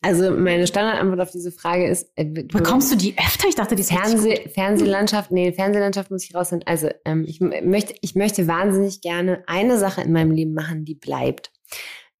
Also 0.00 0.30
meine 0.32 0.66
Standardantwort 0.66 1.20
auf 1.20 1.30
diese 1.30 1.52
Frage 1.52 1.86
ist, 1.86 2.10
äh, 2.16 2.24
Bekommst 2.24 2.90
du 2.90 2.96
die 2.96 3.16
öfter? 3.18 3.46
Ich 3.48 3.54
dachte, 3.54 3.76
die 3.76 3.82
ist 3.82 3.92
Fernseh, 3.92 4.48
Fernsehlandschaft, 4.48 5.30
nee, 5.30 5.52
Fernsehlandschaft 5.52 6.10
muss 6.10 6.24
ich 6.24 6.34
rausnehmen. 6.34 6.66
Also 6.66 6.88
ähm, 7.04 7.24
ich 7.28 7.40
möchte, 7.40 7.94
ich 8.00 8.14
möchte 8.14 8.48
wahnsinnig 8.48 9.00
gerne 9.00 9.44
eine 9.46 9.78
Sache 9.78 10.00
in 10.00 10.12
meinem 10.12 10.30
Leben 10.30 10.54
machen, 10.54 10.84
die 10.84 10.94
bleibt. 10.94 11.52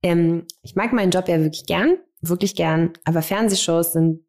Ähm, 0.03 0.45
ich 0.62 0.76
mag 0.76 0.93
meinen 0.93 1.11
Job 1.11 1.28
ja 1.28 1.41
wirklich 1.41 1.66
gern, 1.66 1.97
wirklich 2.20 2.55
gern, 2.55 2.93
aber 3.05 3.22
Fernsehshows 3.22 3.95
sind 3.95 4.20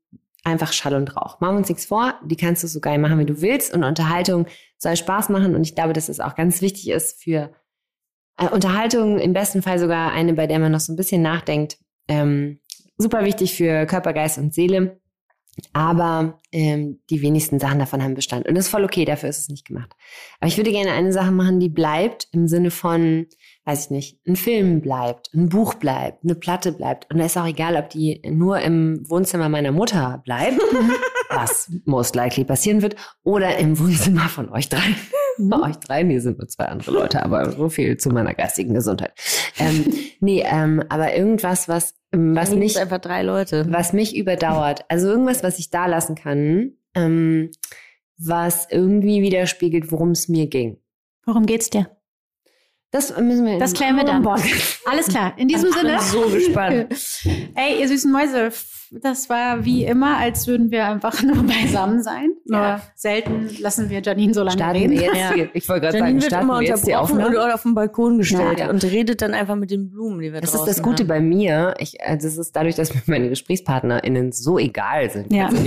einfach 0.44 0.72
Schall 0.72 0.96
und 0.96 1.16
Rauch. 1.16 1.42
Machen 1.42 1.56
wir 1.56 1.60
uns 1.60 1.70
nichts 1.70 1.86
vor, 1.86 2.16
die 2.26 2.38
kannst 2.38 2.64
du 2.64 2.68
so 2.68 2.80
geil 2.80 2.98
machen, 2.98 3.20
wie 3.20 3.26
du 3.26 3.42
willst 3.42 3.74
und 3.74 3.84
Unterhaltung 3.84 4.48
soll 4.78 4.96
Spaß 4.96 5.30
machen 5.30 5.54
und 5.54 5.64
ich 5.64 5.76
glaube, 5.76 5.94
dass 5.94 6.10
es 6.10 6.22
auch 6.22 6.34
ganz 6.34 6.62
wichtig 6.62 6.90
ist 6.90 7.22
für 7.22 7.52
äh, 8.40 8.50
Unterhaltung, 8.50 9.20
im 9.20 9.34
besten 9.34 9.62
Fall 9.62 9.80
sogar 9.80 10.12
eine, 10.12 10.34
bei 10.34 10.48
der 10.48 10.60
man 10.60 10.72
noch 10.72 10.80
so 10.80 10.94
ein 10.94 10.98
bisschen 10.98 11.22
nachdenkt. 11.22 11.78
Ähm, 12.08 12.60
super 12.98 13.24
wichtig 13.26 13.56
für 13.56 13.86
Körper, 13.86 14.14
Geist 14.14 14.38
und 14.38 14.54
Seele. 14.54 15.00
Aber 15.74 16.40
ähm, 16.52 17.00
die 17.10 17.22
wenigsten 17.22 17.60
Sachen 17.60 17.80
davon 17.80 18.02
haben 18.02 18.14
Bestand. 18.14 18.48
Und 18.48 18.56
das 18.56 18.66
ist 18.66 18.72
voll 18.72 18.86
okay, 18.86 19.04
dafür 19.04 19.30
ist 19.30 19.40
es 19.40 19.50
nicht 19.50 19.68
gemacht. 19.68 19.92
Aber 20.40 20.48
ich 20.48 20.58
würde 20.58 20.72
gerne 20.72 20.92
eine 20.92 21.12
Sache 21.12 21.32
machen, 21.32 21.60
die 21.60 21.70
bleibt 21.70 22.28
im 22.32 22.48
Sinne 22.48 22.72
von, 22.72 23.28
weiß 23.66 23.86
ich 23.86 23.90
nicht, 23.92 24.20
ein 24.26 24.38
Film 24.38 24.80
bleibt, 24.80 25.34
ein 25.34 25.50
Buch 25.50 25.74
bleibt, 25.74 26.24
eine 26.24 26.36
Platte 26.36 26.72
bleibt. 26.72 27.12
Und 27.12 27.18
da 27.18 27.26
ist 27.26 27.38
auch 27.38 27.46
egal, 27.46 27.76
ob 27.76 27.90
die 27.90 28.22
nur 28.30 28.60
im 28.60 29.04
Wohnzimmer 29.10 29.50
meiner 29.50 29.74
Mutter 29.74 30.22
bleibt, 30.24 30.60
was 31.30 31.70
most 31.86 32.16
likely 32.16 32.46
passieren 32.46 32.82
wird, 32.82 32.96
oder 33.24 33.58
im 33.58 33.78
Wohnzimmer 33.80 34.30
von 34.30 34.50
euch 34.50 34.70
drei. 34.70 34.96
Euch 35.40 35.78
drei, 35.78 36.04
nee, 36.04 36.20
sind 36.20 36.38
nur 36.38 36.48
zwei 36.48 36.66
andere 36.66 36.92
Leute, 36.92 37.24
aber 37.24 37.52
so 37.52 37.70
viel 37.70 37.98
zu 37.98 38.10
meiner 38.10 38.34
geistigen 38.34 38.74
Gesundheit. 38.74 39.14
Ähm, 39.58 39.86
nee, 40.20 40.44
ähm, 40.46 40.84
aber 40.90 41.16
irgendwas, 41.16 41.68
was, 41.68 41.96
ähm, 42.12 42.36
was 42.36 42.52
nicht 42.52 42.78
einfach 42.78 43.00
drei 43.00 43.24
Leute. 43.24 43.66
was 43.70 43.94
mich 43.94 44.16
überdauert. 44.16 44.86
Also 44.90 45.08
irgendwas, 45.08 45.44
was 45.44 45.60
ich 45.60 45.70
da 45.70 45.86
lassen 45.86 46.16
kann, 46.16 46.74
ähm, 46.96 47.52
was 48.18 48.68
irgendwie 48.70 49.22
widerspiegelt, 49.22 49.92
worum 49.92 50.12
es 50.12 50.28
mir 50.28 50.48
ging. 50.48 50.78
Worum 51.26 51.46
geht's 51.46 51.70
dir? 51.70 51.90
Das 52.92 53.16
müssen 53.20 53.46
wir. 53.46 53.60
Das 53.60 53.74
klären 53.74 53.96
wir 53.98 54.04
dann. 54.04 54.26
Alles 54.26 55.08
klar. 55.08 55.34
In 55.38 55.48
diesem 55.48 55.70
Ich 55.70 55.76
bin 55.76 55.86
Sinne. 55.86 56.02
so 56.02 56.28
gespannt. 56.30 56.88
Ey, 57.56 57.80
ihr 57.80 57.88
süßen 57.88 58.12
Mäuse, 58.12 58.52
das 58.92 59.30
war 59.30 59.66
wie 59.66 59.86
immer, 59.86 60.18
als 60.18 60.48
würden 60.48 60.72
wir 60.72 60.86
einfach 60.86 61.22
nur 61.24 61.44
beisammen 61.44 62.02
sein. 62.02 62.30
Nur 62.46 62.82
selten 62.96 63.50
lassen 63.60 63.90
wir 63.90 64.02
Janine 64.02 64.34
so 64.34 64.42
lange 64.42 64.52
Starten 64.54 64.78
reden. 64.80 64.92
wir 64.94 65.02
jetzt. 65.04 65.36
Die, 65.36 65.50
ich 65.54 65.70
wollte 65.70 65.82
gerade 65.82 65.94
sagen, 65.94 66.06
Janine 66.06 66.22
wird 66.22 66.32
starten 66.32 66.46
immer 66.50 66.60
wir 66.60 66.68
jetzt 66.68 66.88
die 66.88 66.96
Aufnahme. 66.96 67.28
und 67.44 67.52
auf 67.52 67.64
den 67.64 67.76
Balkon 67.76 68.18
gestellt 68.18 68.60
Ja. 68.60 68.70
und 68.70 68.84
redet 68.84 69.22
dann 69.22 69.34
einfach 69.34 69.56
mit 69.56 69.70
den 69.72 69.90
Blumen, 69.92 70.20
die 70.20 70.34
wir 70.34 70.42
Das 70.42 70.54
ist 70.56 70.66
das 70.66 70.82
Gute 70.82 71.04
haben. 71.04 71.08
bei 71.08 71.20
mir. 71.20 71.76
Ich, 71.80 72.02
also 72.04 72.28
das 72.28 72.38
ist 72.38 72.56
dadurch, 72.56 72.76
dass 72.76 72.94
mir 72.94 73.02
meine 73.06 73.30
GesprächspartnerInnen 73.30 74.32
so 74.32 74.58
egal 74.58 75.10
sind. 75.10 75.32
Ja. 75.34 75.50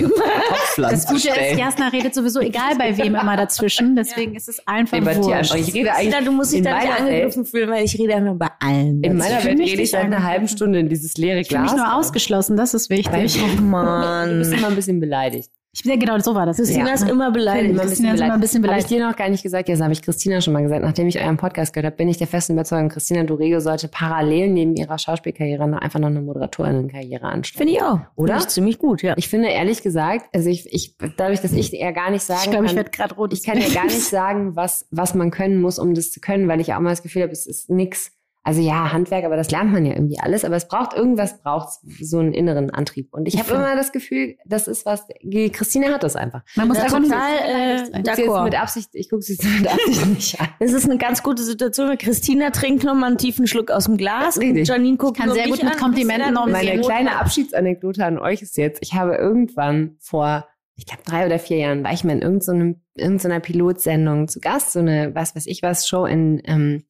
Das 0.77 1.07
Gute 1.07 1.29
ist, 1.29 1.35
stellen. 1.35 1.59
Jasna 1.59 1.89
redet 1.89 2.15
sowieso 2.15 2.41
egal 2.41 2.77
bei 2.79 2.97
wem 2.97 3.15
immer 3.15 3.37
dazwischen. 3.37 3.95
Deswegen 3.95 4.35
ist 4.35 4.49
es 4.49 4.67
einfach 4.67 4.97
Debattier 4.99 5.23
wurscht. 5.23 5.55
Ich 5.55 5.75
rede 5.75 5.93
eigentlich 5.93 6.11
Christina, 6.11 6.21
du 6.25 6.33
musst 6.33 6.53
dich 6.53 6.59
in 6.59 6.65
da 6.65 6.79
nicht 6.81 6.99
angegriffen 7.01 7.45
fühlen, 7.45 7.71
weil 7.71 7.85
ich 7.85 7.99
rede 7.99 8.15
einfach 8.15 8.35
bei 8.37 8.49
allen. 8.61 9.03
In 9.03 9.19
meiner 9.19 9.35
Welt 9.45 9.59
rede 9.59 9.63
ich 9.65 9.77
nicht 9.77 9.91
seit 9.91 10.05
einer 10.05 10.23
halben 10.23 10.49
Stunde 10.49 10.79
in 10.79 10.89
dieses 10.89 11.17
leere 11.19 11.41
Ich 11.41 11.49
fühle 11.49 11.61
Glas. 11.61 11.73
mich 11.73 11.81
nur 11.83 11.95
ausgeschlossen, 11.95 12.57
das 12.57 12.73
ist 12.73 12.89
wichtig. 12.89 13.12
Oh 13.15 13.17
Du 13.17 14.39
bist 14.39 14.51
Mann. 14.51 14.53
immer 14.53 14.69
ein 14.69 14.75
bisschen 14.77 15.01
beleidigt. 15.01 15.51
Ich 15.75 15.85
bin 15.85 15.93
ja 15.93 15.97
genau 15.99 16.19
so 16.19 16.35
war 16.35 16.45
das. 16.45 16.59
Christina 16.59 16.89
Ja. 16.89 16.93
ist 16.93 17.09
immer 17.09 17.31
beleidigt. 17.31 17.71
Immer 17.71 17.81
ein 17.81 17.89
Christina 17.89 18.13
ist 18.13 18.21
immer 18.21 18.35
ein 18.35 18.41
bisschen 18.41 18.63
Habe 18.63 18.79
ich 18.79 18.85
beleidigt. 18.85 18.91
dir 18.91 19.09
noch 19.09 19.17
gar 19.17 19.31
nicht 19.31 19.43
gesagt, 19.43 19.71
jetzt 19.71 19.81
habe 19.81 19.91
ich 19.95 20.03
Christina 20.03 20.43
schon 20.43 20.53
mal 20.53 20.61
gesagt, 20.63 20.83
nachdem 20.83 21.09
ich 21.09 21.19
euren 21.19 21.39
Podcast 21.39 21.73
gehört 21.73 21.87
habe, 21.87 21.97
bin 21.97 22.09
ich 22.09 22.19
der 22.19 22.27
festen 22.27 22.53
Überzeugung, 22.53 22.91
Christina 22.91 23.23
Dorego 23.23 23.59
sollte 23.59 23.89
parallel 23.89 24.51
neben 24.51 24.77
ihrer 24.77 24.99
Schauspielkarriere 24.99 25.67
noch 25.67 25.79
einfach 25.81 25.99
noch 25.99 26.09
eine 26.09 26.21
Moderatorinnenkarriere 26.21 27.25
anstellen. 27.25 27.69
Finde 27.69 27.73
ich 27.73 27.83
auch. 27.83 28.01
Oder? 28.17 28.35
Finde 28.35 28.45
ich 28.45 28.49
ziemlich 28.51 28.79
gut, 28.79 29.01
ja. 29.03 29.15
Ich 29.17 29.29
finde 29.31 29.49
ehrlich 29.49 29.83
gesagt, 29.83 30.27
also 30.35 30.51
ich, 30.51 30.71
ich 30.71 30.95
dadurch, 31.17 31.41
dass 31.41 31.53
ich 31.55 31.73
eher 31.73 31.95
gar 31.95 32.11
nicht 32.11 32.23
sagen 32.23 32.41
Ich 32.45 32.51
glaube, 32.51 32.67
ich 32.67 32.71
kann, 32.73 32.77
werde 32.77 32.91
gerade 32.91 33.15
rot. 33.15 33.33
ich 33.33 33.43
kann 33.43 33.59
ja 33.59 33.69
gar 33.73 33.85
nicht 33.85 34.01
sagen, 34.11 34.55
was, 34.55 34.87
was 34.91 35.15
man 35.15 35.31
können 35.31 35.59
muss, 35.59 35.79
um 35.79 35.95
das 35.95 36.11
zu 36.11 36.21
können, 36.21 36.49
weil 36.49 36.61
ich 36.61 36.67
ja 36.67 36.77
auch 36.77 36.81
mal 36.83 36.91
das 36.91 37.03
Gefühl 37.03 37.23
habe, 37.23 37.33
es 37.33 37.47
ist 37.47 37.71
nix. 37.71 38.13
Also 38.45 38.61
ja, 38.61 38.93
Handwerk, 38.93 39.25
aber 39.25 39.37
das 39.37 39.53
lernt 39.53 39.73
man 39.73 39.87
ja 39.87 39.93
irgendwie 39.93 40.19
alles. 40.19 40.45
Aber 40.45 40.57
es 40.57 40.67
braucht 40.67 40.95
irgendwas, 40.95 41.41
braucht 41.43 41.79
so 42.01 42.19
einen 42.19 42.33
inneren 42.33 42.71
Antrieb. 42.71 43.09
Und 43.13 43.29
ich 43.29 43.35
Ich 43.35 43.41
habe 43.41 43.55
immer 43.55 43.77
das 43.77 43.93
Gefühl, 43.93 44.37
das 44.45 44.67
ist 44.67 44.85
was. 44.85 45.07
die 45.23 45.51
Christine 45.51 45.95
hat 45.95 46.03
das 46.03 46.17
einfach. 46.17 46.43
Man 46.57 46.67
muss 46.67 46.79
einfach 46.79 47.01
total, 47.01 47.39
so 47.39 47.45
äh, 47.53 47.75
Ich 47.75 47.93
gucke 47.93 48.03
sie 48.03 48.23
jetzt 48.23 48.29
D'accord. 48.31 48.45
mit 48.45 48.61
Absicht, 48.61 48.89
ich 48.95 49.09
gucke 49.09 49.23
sie 49.23 49.35
jetzt 49.35 49.45
mit 49.45 49.73
Absicht 49.73 50.07
nicht 50.07 50.41
an. 50.41 50.49
Das 50.59 50.73
ist 50.73 50.87
eine 50.87 50.99
ganz 50.99 51.23
gute 51.23 51.43
Situation. 51.43 51.89
weil 51.89 51.97
Christina 51.97 52.51
trinkt 52.51 52.83
nochmal 52.83 53.11
einen 53.11 53.19
tiefen 53.19 53.47
Schluck 53.47 53.71
aus 53.71 53.85
dem 53.85 53.97
Glas. 53.97 54.37
Und 54.39 54.57
Janine 54.57 54.97
guckt 54.97 55.19
kann 55.19 55.27
nur 55.27 55.37
sehr 55.37 55.47
gut 55.47 55.63
mit 55.63 55.73
an. 55.73 55.79
Komplimenten 55.79 56.35
bist 56.35 56.53
Meine 56.53 56.81
kleine 56.81 57.21
Abschiedsanekdote 57.21 58.05
an 58.05 58.19
euch 58.19 58.43
ist 58.43 58.57
jetzt, 58.57 58.81
ich 58.83 58.95
habe 58.95 59.15
irgendwann 59.15 59.97
vor, 60.01 60.49
ich 60.75 60.87
glaube 60.87 61.03
drei 61.05 61.27
oder 61.27 61.39
vier 61.39 61.59
Jahren, 61.59 61.85
war 61.85 61.93
ich 61.93 62.03
mal 62.03 62.13
in 62.15 62.23
irgendeiner 62.23 62.75
irgend 62.95 63.23
so 63.23 63.29
einer 63.29 63.41
Pilotsendung 63.41 64.29
zu 64.29 64.41
Gast, 64.41 64.73
so 64.73 64.81
eine, 64.81 65.15
was 65.15 65.35
weiß 65.35 65.47
ich 65.47 65.63
was, 65.63 65.87
Show 65.87 66.05
in, 66.05 66.43
ähm, 66.45 66.85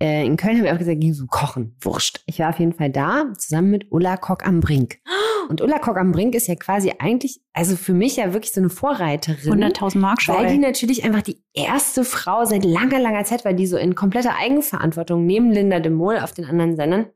äh, 0.00 0.24
in 0.24 0.36
Köln, 0.36 0.56
habe 0.58 0.66
ich 0.68 0.72
auch 0.72 0.78
gesagt, 0.78 1.00
ging 1.00 1.12
so 1.14 1.26
kochen, 1.26 1.76
wurscht. 1.80 2.22
Ich 2.26 2.38
war 2.38 2.50
auf 2.50 2.58
jeden 2.58 2.72
Fall 2.72 2.90
da, 2.90 3.24
zusammen 3.36 3.70
mit 3.70 3.90
Ulla 3.90 4.16
Kock 4.16 4.46
am 4.46 4.60
Brink. 4.60 4.98
Und 5.48 5.62
Ulla 5.62 5.78
Kock 5.78 5.96
am 5.96 6.12
Brink 6.12 6.34
ist 6.34 6.46
ja 6.46 6.54
quasi 6.56 6.92
eigentlich, 6.98 7.40
also 7.54 7.74
für 7.74 7.94
mich 7.94 8.16
ja 8.16 8.32
wirklich 8.34 8.52
so 8.52 8.60
eine 8.60 8.68
Vorreiterin. 8.68 9.64
100.000 9.64 9.98
Mark 9.98 10.18
Weil 10.28 10.48
die 10.52 10.58
natürlich 10.58 11.04
einfach 11.04 11.22
die 11.22 11.42
erste 11.54 12.04
Frau 12.04 12.44
seit 12.44 12.64
langer, 12.64 12.98
langer 12.98 13.24
Zeit 13.24 13.44
war, 13.46 13.54
die 13.54 13.66
so 13.66 13.76
in 13.78 13.94
kompletter 13.94 14.34
Eigenverantwortung 14.36 15.24
neben 15.24 15.50
Linda 15.50 15.80
de 15.80 15.90
Mol 15.90 16.18
auf 16.18 16.32
den 16.32 16.44
anderen 16.44 16.76
Sendern 16.76 17.06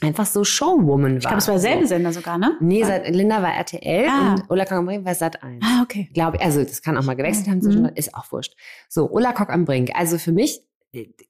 einfach 0.00 0.26
so 0.26 0.42
Showwoman 0.44 1.12
war. 1.12 1.16
Ich 1.18 1.22
glaube, 1.22 1.38
es 1.38 1.46
war 1.48 1.54
derselbe 1.54 1.86
Sender 1.86 2.12
sogar, 2.12 2.36
ne? 2.38 2.56
Nee, 2.60 2.82
seit, 2.84 3.08
Linda 3.14 3.42
war 3.42 3.52
RTL 3.54 4.06
Ah. 4.08 4.34
und 4.34 4.50
Ulla 4.50 4.64
Kock 4.64 4.78
am 4.78 4.86
Brink 4.86 5.04
war 5.04 5.14
Sat 5.14 5.42
1. 5.42 5.64
Ah, 5.64 5.82
okay. 5.82 6.08
Glaube, 6.14 6.40
also 6.40 6.62
das 6.62 6.82
kann 6.82 6.96
auch 6.96 7.04
mal 7.04 7.14
gewechselt 7.14 7.48
haben, 7.48 7.58
Mhm. 7.58 7.62
zwischendurch, 7.62 7.96
ist 7.96 8.14
auch 8.14 8.30
wurscht. 8.32 8.54
So, 8.88 9.08
Ulla 9.10 9.32
Kock 9.32 9.50
am 9.50 9.64
Brink. 9.64 9.90
Also 9.94 10.18
für 10.18 10.32
mich 10.32 10.62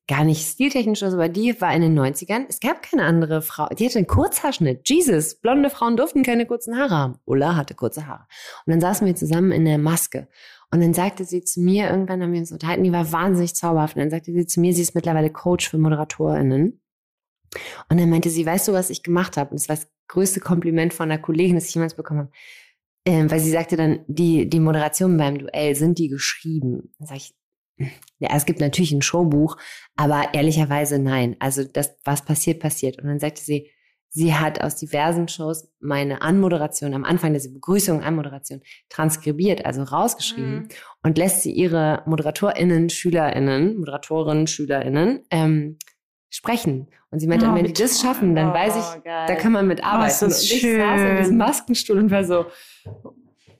gar 0.06 0.24
nicht 0.24 0.46
stiltechnisch 0.46 1.02
oder 1.02 1.10
so, 1.10 1.16
aber 1.16 1.28
die 1.28 1.60
war 1.60 1.74
in 1.74 1.82
den 1.82 1.98
90ern. 1.98 2.46
Es 2.48 2.60
gab 2.60 2.82
keine 2.82 3.04
andere 3.04 3.42
Frau. 3.42 3.66
Die 3.68 3.86
hatte 3.86 3.98
einen 3.98 4.06
Kurzhaarschnitt. 4.06 4.88
Jesus, 4.88 5.36
blonde 5.36 5.70
Frauen 5.70 5.96
durften 5.96 6.22
keine 6.22 6.46
kurzen 6.46 6.76
Haare 6.76 6.96
haben. 6.96 7.18
Ulla 7.24 7.56
hatte 7.56 7.74
kurze 7.74 8.06
Haare. 8.06 8.26
Und 8.66 8.72
dann 8.72 8.80
saßen 8.80 9.06
wir 9.06 9.14
zusammen 9.16 9.52
in 9.52 9.64
der 9.64 9.78
Maske. 9.78 10.28
Und 10.70 10.82
dann 10.82 10.94
sagte 10.94 11.24
sie 11.24 11.42
zu 11.42 11.60
mir, 11.60 11.90
irgendwann 11.90 12.22
haben 12.22 12.32
wir 12.32 12.40
uns 12.40 12.52
unterhalten, 12.52 12.84
die 12.84 12.92
war 12.92 13.10
wahnsinnig 13.10 13.54
zauberhaft. 13.54 13.96
Und 13.96 14.02
dann 14.02 14.10
sagte 14.10 14.32
sie 14.32 14.46
zu 14.46 14.60
mir, 14.60 14.74
sie 14.74 14.82
ist 14.82 14.94
mittlerweile 14.94 15.30
Coach 15.30 15.68
für 15.68 15.78
ModeratorInnen. 15.78 16.80
Und 17.88 18.00
dann 18.00 18.10
meinte 18.10 18.30
sie, 18.30 18.44
weißt 18.44 18.68
du, 18.68 18.72
was 18.72 18.90
ich 18.90 19.02
gemacht 19.02 19.36
habe? 19.36 19.50
Und 19.50 19.60
das 19.60 19.68
war 19.68 19.76
das 19.76 19.90
größte 20.08 20.40
Kompliment 20.40 20.92
von 20.92 21.10
einer 21.10 21.20
Kollegin, 21.20 21.54
das 21.54 21.68
ich 21.68 21.74
jemals 21.74 21.94
bekommen 21.94 22.20
habe. 22.20 22.32
Ähm, 23.06 23.30
weil 23.30 23.40
sie 23.40 23.50
sagte 23.50 23.76
dann, 23.76 24.00
die, 24.06 24.50
die 24.50 24.60
Moderationen 24.60 25.16
beim 25.16 25.38
Duell, 25.38 25.74
sind 25.74 25.98
die 25.98 26.08
geschrieben? 26.08 26.92
Dann 26.98 27.08
sag 27.08 27.16
ich, 27.16 27.34
ja, 28.18 28.28
es 28.34 28.44
gibt 28.46 28.60
natürlich 28.60 28.92
ein 28.92 29.02
Showbuch, 29.02 29.56
aber 29.96 30.34
ehrlicherweise 30.34 30.98
nein. 30.98 31.36
Also 31.38 31.64
das, 31.64 31.96
was 32.04 32.24
passiert, 32.24 32.60
passiert. 32.60 32.98
Und 32.98 33.06
dann 33.08 33.18
sagte 33.20 33.40
sie, 33.42 33.70
sie 34.10 34.34
hat 34.34 34.60
aus 34.62 34.76
diversen 34.76 35.28
Shows 35.28 35.68
meine 35.80 36.22
Anmoderation 36.22 36.94
am 36.94 37.04
Anfang 37.04 37.32
der 37.34 37.40
Begrüßung, 37.52 38.02
Anmoderation 38.02 38.62
transkribiert, 38.88 39.64
also 39.66 39.82
rausgeschrieben 39.82 40.54
Mhm. 40.60 40.68
und 41.02 41.18
lässt 41.18 41.42
sie 41.42 41.52
ihre 41.52 42.02
ModeratorInnen, 42.06 42.88
SchülerInnen, 42.90 43.76
Moderatorinnen, 43.78 44.46
SchülerInnen 44.46 45.22
ähm, 45.30 45.78
sprechen. 46.30 46.88
Und 47.10 47.20
sie 47.20 47.26
meinte, 47.26 47.46
Oh, 47.46 47.54
wenn 47.54 47.64
wie 47.64 47.72
die 47.72 47.82
das 47.82 48.00
schaffen, 48.00 48.34
dann 48.34 48.52
weiß 48.52 48.74
Oh, 48.76 48.96
ich, 48.98 49.04
geil. 49.04 49.26
da 49.28 49.34
kann 49.34 49.52
man 49.52 49.66
mit 49.66 49.82
arbeiten. 49.84 50.10
ist 50.10 50.22
das 50.22 50.42
und 50.42 50.50
ich 50.52 50.60
saß 50.62 51.00
in 51.00 51.06
schön. 51.06 51.16
diesem 51.18 51.36
Maskenstuhl 51.38 51.98
und 51.98 52.10
war 52.10 52.24
so, 52.24 52.46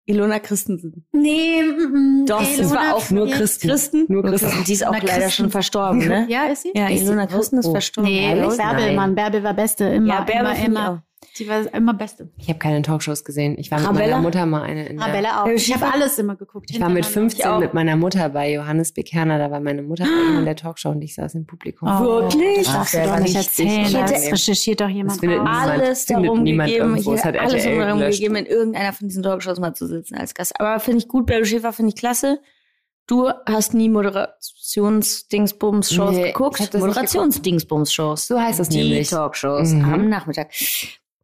Ilona 0.07 0.39
Christensen. 0.41 1.07
Nee, 1.12 1.62
mm, 1.62 2.25
Doch, 2.27 2.41
Ilona 2.43 2.62
es 2.64 2.71
war 2.75 2.95
auch 2.95 3.11
nur 3.11 3.29
Christen. 3.29 3.68
Christen? 3.68 4.07
Nur 4.09 4.23
Christen. 4.25 4.64
Die 4.64 4.73
ist 4.73 4.85
auch 4.87 4.93
Na, 4.93 4.99
leider 4.99 5.12
Christen. 5.25 5.31
schon 5.33 5.51
verstorben, 5.51 5.99
ne? 6.09 6.27
Ja, 6.29 6.47
ist 6.47 6.62
sie? 6.62 6.73
Ja, 6.75 6.89
Ist 6.89 7.01
sie? 7.01 7.05
Ilona 7.05 7.27
Christen 7.27 7.59
ist 7.59 7.66
Oh, 7.66 7.71
oh. 7.71 7.73
verstorben. 7.73 8.11
Nee? 8.11 8.35
Bärbel, 8.35 8.57
Nein. 8.57 8.97
Mann. 8.97 9.14
Bärbel 9.14 9.43
war 9.45 9.55
Beste. 9.55 9.85
Immer, 9.85 10.14
ja, 10.14 10.21
Bärbel 10.23 10.41
immer, 10.41 10.55
finde 10.55 10.62
ich 10.62 10.68
immer. 10.87 11.05
Die 11.39 11.49
war 11.49 11.72
immer 11.72 11.95
Beste. 11.95 12.28
Ich 12.39 12.49
habe 12.49 12.59
keine 12.59 12.83
Talkshows 12.83 13.24
gesehen. 13.24 13.57
Ich 13.59 13.70
war 13.70 13.78
mit 13.78 13.89
Rabella? 13.89 14.07
meiner 14.16 14.22
Mutter 14.22 14.45
mal 14.47 14.62
eine 14.62 14.87
in 14.89 14.97
der, 14.99 15.07
Rabella 15.07 15.43
auch. 15.43 15.47
Ich 15.47 15.72
habe 15.74 15.93
alles 15.93 16.18
immer 16.18 16.35
geguckt. 16.37 16.70
Ich 16.70 16.81
war 16.81 16.89
mit 16.89 17.05
hintereinander. 17.07 17.31
15 17.37 17.51
auch. 17.51 17.61
mit 17.61 17.72
meiner 17.74 17.97
Mutter 17.97 18.28
bei 18.28 18.53
Johannes 18.53 18.93
Bekerner. 18.93 19.39
Da 19.39 19.51
war 19.51 19.61
meine 19.61 19.83
Mutter 19.83 20.05
bei 20.05 20.11
ihm 20.33 20.39
in 20.41 20.45
der 20.45 20.57
Talkshow 20.57 20.91
und 20.91 21.01
ich 21.03 21.14
saß 21.14 21.35
im 21.37 21.47
Publikum. 21.47 21.89
Oh, 21.89 22.22
Wirklich? 22.22 22.64
Das 22.64 22.72
darfst 22.74 22.95
du 22.95 22.99
Ach, 23.03 23.16
doch 23.16 23.22
nicht 23.22 23.37
erzählen. 23.37 23.85
richtig 23.87 24.01
Das 24.01 24.33
recherchiert 24.33 24.81
doch 24.81 24.87
Das 24.87 24.95
jemand 24.95 25.20
findet 25.20 25.39
raus. 25.39 25.47
niemand- 25.49 25.70
alles 25.83 26.05
findet 26.05 26.26
darum 26.26 26.43
niemand 26.43 26.68
gegeben, 26.70 26.89
irgendwo. 26.91 27.12
ich 27.12 27.18
Es 27.18 27.24
hat 27.24 27.35
hätte 27.35 27.45
alles 27.45 27.64
darum 27.64 27.99
gegeben, 28.01 28.37
in 28.37 28.47
irgendeiner 28.47 28.93
von 28.93 29.09
diesen 29.09 29.22
Talkshows 29.22 29.59
mal 29.61 29.74
zu 29.74 29.87
sitzen 29.87 30.16
als 30.16 30.35
Gast. 30.35 30.59
Aber 30.61 30.81
finde 30.81 30.99
ich 30.99 31.09
gut, 31.09 31.26
Bärbel 31.26 31.47
Schäfer 31.47 31.72
finde 31.72 31.91
ich 31.91 31.97
klasse. 31.97 32.41
Du 33.07 33.28
hast 33.47 33.72
nie 33.74 33.89
Moderations-Dingsbums-Shows 33.89 36.11
Nee, 36.12 36.26
ich 36.28 36.33
geguckt. 36.35 36.61
das 36.61 36.72
Moderations-Dingsbums-Shows. 36.81 38.26
So 38.26 38.41
heißt 38.41 38.59
das 38.61 38.68
Die 38.68 38.78
nämlich. 38.78 39.11
Talkshows 39.11 39.70
Mhm. 39.72 39.85
am 39.93 40.09
Nachmittag. 40.09 40.49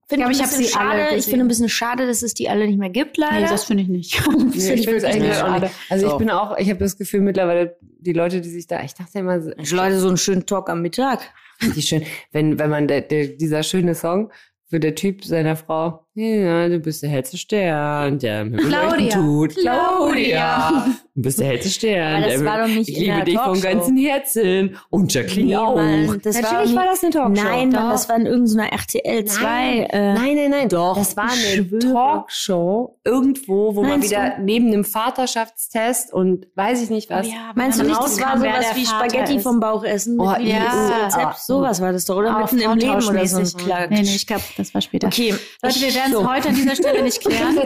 Finde 0.09 0.27
glaube, 0.27 0.33
ich, 0.33 0.39
ich 0.39 0.45
ein 0.45 0.51
hab 0.51 0.57
bisschen 0.57 0.73
sie 0.73 0.79
alle 0.79 1.03
schade. 1.05 1.17
Ich 1.17 1.25
finde 1.25 1.45
ein 1.45 1.49
bisschen 1.49 1.69
schade, 1.69 2.07
dass 2.07 2.23
es 2.23 2.35
die 2.35 2.49
alle 2.49 2.67
nicht 2.67 2.79
mehr 2.79 2.91
gibt, 2.91 3.17
leider. 3.17 3.41
Nee, 3.41 3.49
das 3.49 3.65
finde 3.65 3.83
ich 3.83 3.89
nicht. 3.89 4.23
Nee, 4.37 4.75
ich 4.75 4.85
finde 4.85 4.97
es 4.99 5.05
eigentlich 5.05 5.35
schade. 5.35 5.67
nicht. 5.67 5.75
Also 5.91 6.07
So. 6.07 6.13
ich 6.13 6.19
bin 6.19 6.31
auch, 6.31 6.57
ich 6.59 6.71
habe 6.71 6.79
das 6.79 6.97
Gefühl 6.97 7.21
mittlerweile, 7.23 7.77
die 7.81 8.13
Leute, 8.13 8.41
die 8.41 8.49
sich 8.49 8.67
da, 8.69 8.83
ich 8.85 8.95
dachte 8.95 9.19
immer, 9.19 9.41
so, 9.41 9.51
Leute, 9.75 9.99
so 9.99 10.09
einen 10.09 10.17
schönen 10.17 10.47
Talk 10.47 10.71
am 10.71 10.81
Mittag. 10.83 11.21
richtig 11.61 11.89
schön, 11.89 12.05
wenn, 12.33 12.59
wenn 12.59 12.71
man 12.71 12.87
der, 12.87 13.01
der, 13.01 13.27
dieser 13.29 13.63
schöne 13.65 13.95
Song 13.97 14.31
für 14.69 14.79
der 14.79 14.95
Typ 14.95 15.25
seiner 15.25 15.57
Frau, 15.57 16.06
ja, 16.17 16.69
du 16.69 16.79
bist 16.81 17.03
der 17.03 17.11
hellste 17.11 17.37
Stern, 17.37 18.19
der 18.19 18.45
mir 18.45 18.57
Claudia. 18.57 18.91
beleuchten 18.91 19.11
tut. 19.21 19.57
Claudia. 19.57 20.87
Du 21.15 21.23
bist 21.23 21.41
der 21.41 21.47
hellste 21.47 21.69
Stern. 21.71 22.17
Aber 22.17 22.27
das 22.27 22.37
der 22.41 22.45
war 22.45 22.59
doch 22.63 22.67
nicht 22.75 22.89
ich 22.91 22.99
liebe 22.99 23.25
dich 23.25 23.35
vom 23.39 23.45
Talkshow. 23.55 23.69
ganzen 23.69 23.97
Herzen. 23.97 24.77
Und 24.91 25.15
Jacqueline 25.15 25.47
Nee, 25.49 25.57
auch. 25.57 25.77
Mann, 25.77 26.09
war 26.09 26.15
Natürlich 26.17 26.43
nicht- 26.67 26.77
war 26.77 26.85
das 26.85 27.03
eine 27.03 27.13
Talkshow. 27.13 27.45
Nein, 27.45 27.71
Mann, 27.71 27.83
Doch. 27.85 27.91
das 27.93 28.09
war 28.09 28.17
in 28.17 28.27
irgendeiner 28.27 28.73
RTL 28.73 29.25
2. 29.25 29.43
Nein, 29.43 29.79
äh, 29.91 30.15
nein, 30.15 30.37
nein, 30.37 30.51
nein. 30.51 30.69
doch, 30.69 30.97
Das 30.99 31.17
war 31.17 31.25
eine 31.25 31.33
schwöre. 31.67 31.93
Talkshow 31.93 32.99
irgendwo, 33.05 33.75
wo 33.77 33.81
man 33.83 33.91
Meinst 33.93 34.11
wieder 34.11 34.39
neben 34.39 34.67
einem 34.73 34.85
Vaterschaftstest 34.85 36.13
und 36.13 36.47
weiß 36.55 36.83
ich 36.83 36.91
nicht 36.91 37.09
was. 37.11 37.27
Meinst 37.55 37.79
du 37.79 37.85
nicht, 37.85 37.93
man 37.95 38.03
das 38.03 38.21
war 38.21 38.39
sowas 38.39 38.67
wie 38.75 38.85
Vater 38.85 39.09
Spaghetti 39.11 39.37
ist? 39.37 39.43
vom 39.43 39.61
Bauch 39.61 39.85
essen? 39.85 40.19
Oh, 40.21 40.31
mit 40.39 40.49
ja. 40.49 41.05
Rezept? 41.07 41.25
Ah. 41.25 41.37
Sowas 41.39 41.81
war 41.81 41.93
das 41.93 42.05
doch, 42.05 42.17
oder? 42.17 42.43
Auf 42.43 42.53
Mitten 42.53 42.71
im 42.73 42.79
Leben 42.79 42.93
oder 43.07 43.27
so. 43.27 43.39
Nee, 43.41 43.87
nee, 43.91 44.01
ich 44.03 44.27
glaube, 44.27 44.43
das 44.57 44.75
war 44.75 44.81
später. 44.81 45.07
Okay, 45.07 45.35
Leute, 45.63 45.81
wir 45.81 45.95
werden 45.95 46.06
es 46.07 46.19
So. 46.19 46.29
heute 46.31 46.49
an 46.49 46.55
dieser 46.55 46.75
Stelle 46.77 47.03
nicht 47.03 47.21
klären. 47.21 47.57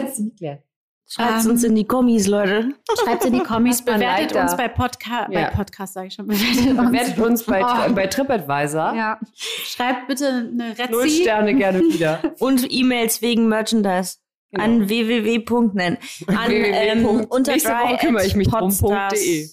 Schreibt 1.07 1.43
Ähm, 1.43 1.51
uns 1.51 1.63
in 1.65 1.75
die 1.75 1.83
Kommis, 1.85 2.27
Leute. 2.27 2.69
Schreibt 3.03 3.25
in 3.25 3.33
die 3.33 3.39
Kommis, 3.39 3.81
bewertet 3.83 4.31
weiter. 4.33 4.41
uns 4.43 4.55
bei 4.55 4.69
Podcast, 4.69 5.29
Ja. 5.33 5.49
bei 5.49 5.55
Podcast 5.55 5.93
sage 5.93 6.07
ich 6.07 6.13
schon, 6.13 6.25
bewertet 6.27 6.67
uns. 6.77 6.89
Bewertet 6.91 7.19
uns 7.19 7.43
bei, 7.43 7.63
Oh. 7.65 7.93
bei 7.93 8.07
TripAdvisor. 8.07 8.93
Ja. 8.95 9.19
Schreibt 9.35 10.07
bitte 10.07 10.27
eine 10.27 10.73
Null 10.89 11.01
Rezi. 11.01 11.21
Sterne 11.23 11.53
gerne 11.55 11.79
wieder. 11.81 12.19
Und 12.39 12.65
E-Mails 12.71 13.21
wegen 13.21 13.49
Merchandise. 13.49 14.17
Genau. 14.51 14.63
An 14.63 14.87
www. 14.89 15.43
Nein. 15.73 15.97
An 16.27 16.51
ähm, 16.51 17.05
unter 17.29 17.51
Nächste 17.53 17.71
Woche 17.71 17.97
kümmere 17.97 18.25
ich 18.25 18.35
mich 18.35 18.47
drum.de. 18.47 19.49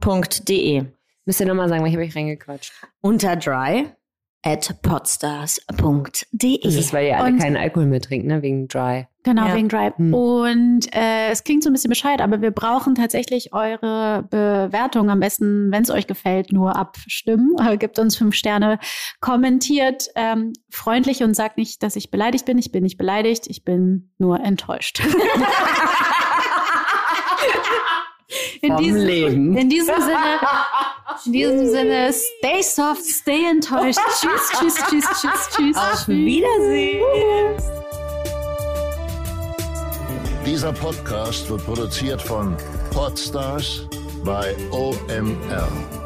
podstars.de. 0.00 0.84
Müsst 1.26 1.40
ihr 1.40 1.46
nochmal 1.46 1.68
sagen, 1.68 1.82
weil 1.82 1.88
ich 1.90 1.94
habe 1.96 2.04
euch 2.06 2.16
reingequatscht. 2.16 2.72
Unter 3.02 3.36
dry 3.36 3.90
at 4.42 4.74
podstars.de. 4.82 6.60
Das 6.62 6.74
ist, 6.74 6.92
weil 6.92 7.06
ihr 7.08 7.18
alle 7.18 7.32
Und- 7.32 7.38
keinen 7.38 7.56
Alkohol 7.56 7.86
mehr 7.86 8.00
trinkt, 8.00 8.26
ne? 8.26 8.40
Wegen 8.42 8.68
Dry. 8.68 9.06
Genau, 9.22 9.48
Ja. 9.48 9.54
wegen 9.54 9.68
Drive. 9.68 9.98
Hm. 9.98 10.14
Und 10.14 10.94
äh, 10.94 11.28
es 11.30 11.44
klingt 11.44 11.62
so 11.62 11.68
ein 11.68 11.74
bisschen 11.74 11.90
bescheid, 11.90 12.22
aber 12.22 12.40
wir 12.40 12.52
brauchen 12.52 12.94
tatsächlich 12.94 13.52
eure 13.52 14.22
Bewertung. 14.30 15.10
Am 15.10 15.20
besten, 15.20 15.70
wenn 15.70 15.82
es 15.82 15.90
euch 15.90 16.06
gefällt, 16.06 16.52
nur 16.52 16.74
abstimmen. 16.76 17.54
Äh, 17.60 17.76
Gebt 17.78 17.98
uns 17.98 18.16
fünf 18.16 18.34
Sterne, 18.34 18.78
kommentiert 19.20 20.06
ähm, 20.14 20.54
freundlich 20.70 21.22
und 21.22 21.34
sagt 21.34 21.58
nicht, 21.58 21.82
dass 21.82 21.96
ich 21.96 22.10
beleidigt 22.10 22.46
bin. 22.46 22.56
Ich 22.56 22.72
bin 22.72 22.82
nicht 22.82 22.96
beleidigt, 22.96 23.46
ich 23.46 23.62
bin 23.62 24.10
nur 24.16 24.40
enttäuscht. 24.40 25.02
in, 28.60 28.76
diesem, 28.76 29.06
Leben. 29.06 29.56
in 29.56 29.68
diesem 29.68 29.94
Sinne, 30.00 30.40
in 31.26 31.32
diesem 31.32 31.68
Sinne, 31.68 32.12
stay 32.12 32.62
soft, 32.62 33.04
stay 33.04 33.44
enttäuscht. 33.50 34.00
tschüss, 34.20 34.58
tschüss, 34.58 34.74
tschüss, 34.88 35.04
tschüss, 35.20 35.48
tschüss. 35.56 35.76
Auf 35.76 36.08
Wiedersehen. 36.08 37.54
Dieser 40.46 40.72
Podcast 40.72 41.48
wird 41.50 41.64
produziert 41.64 42.20
von 42.20 42.56
Podstars 42.92 43.86
bei 44.24 44.54
OMR. 44.70 45.99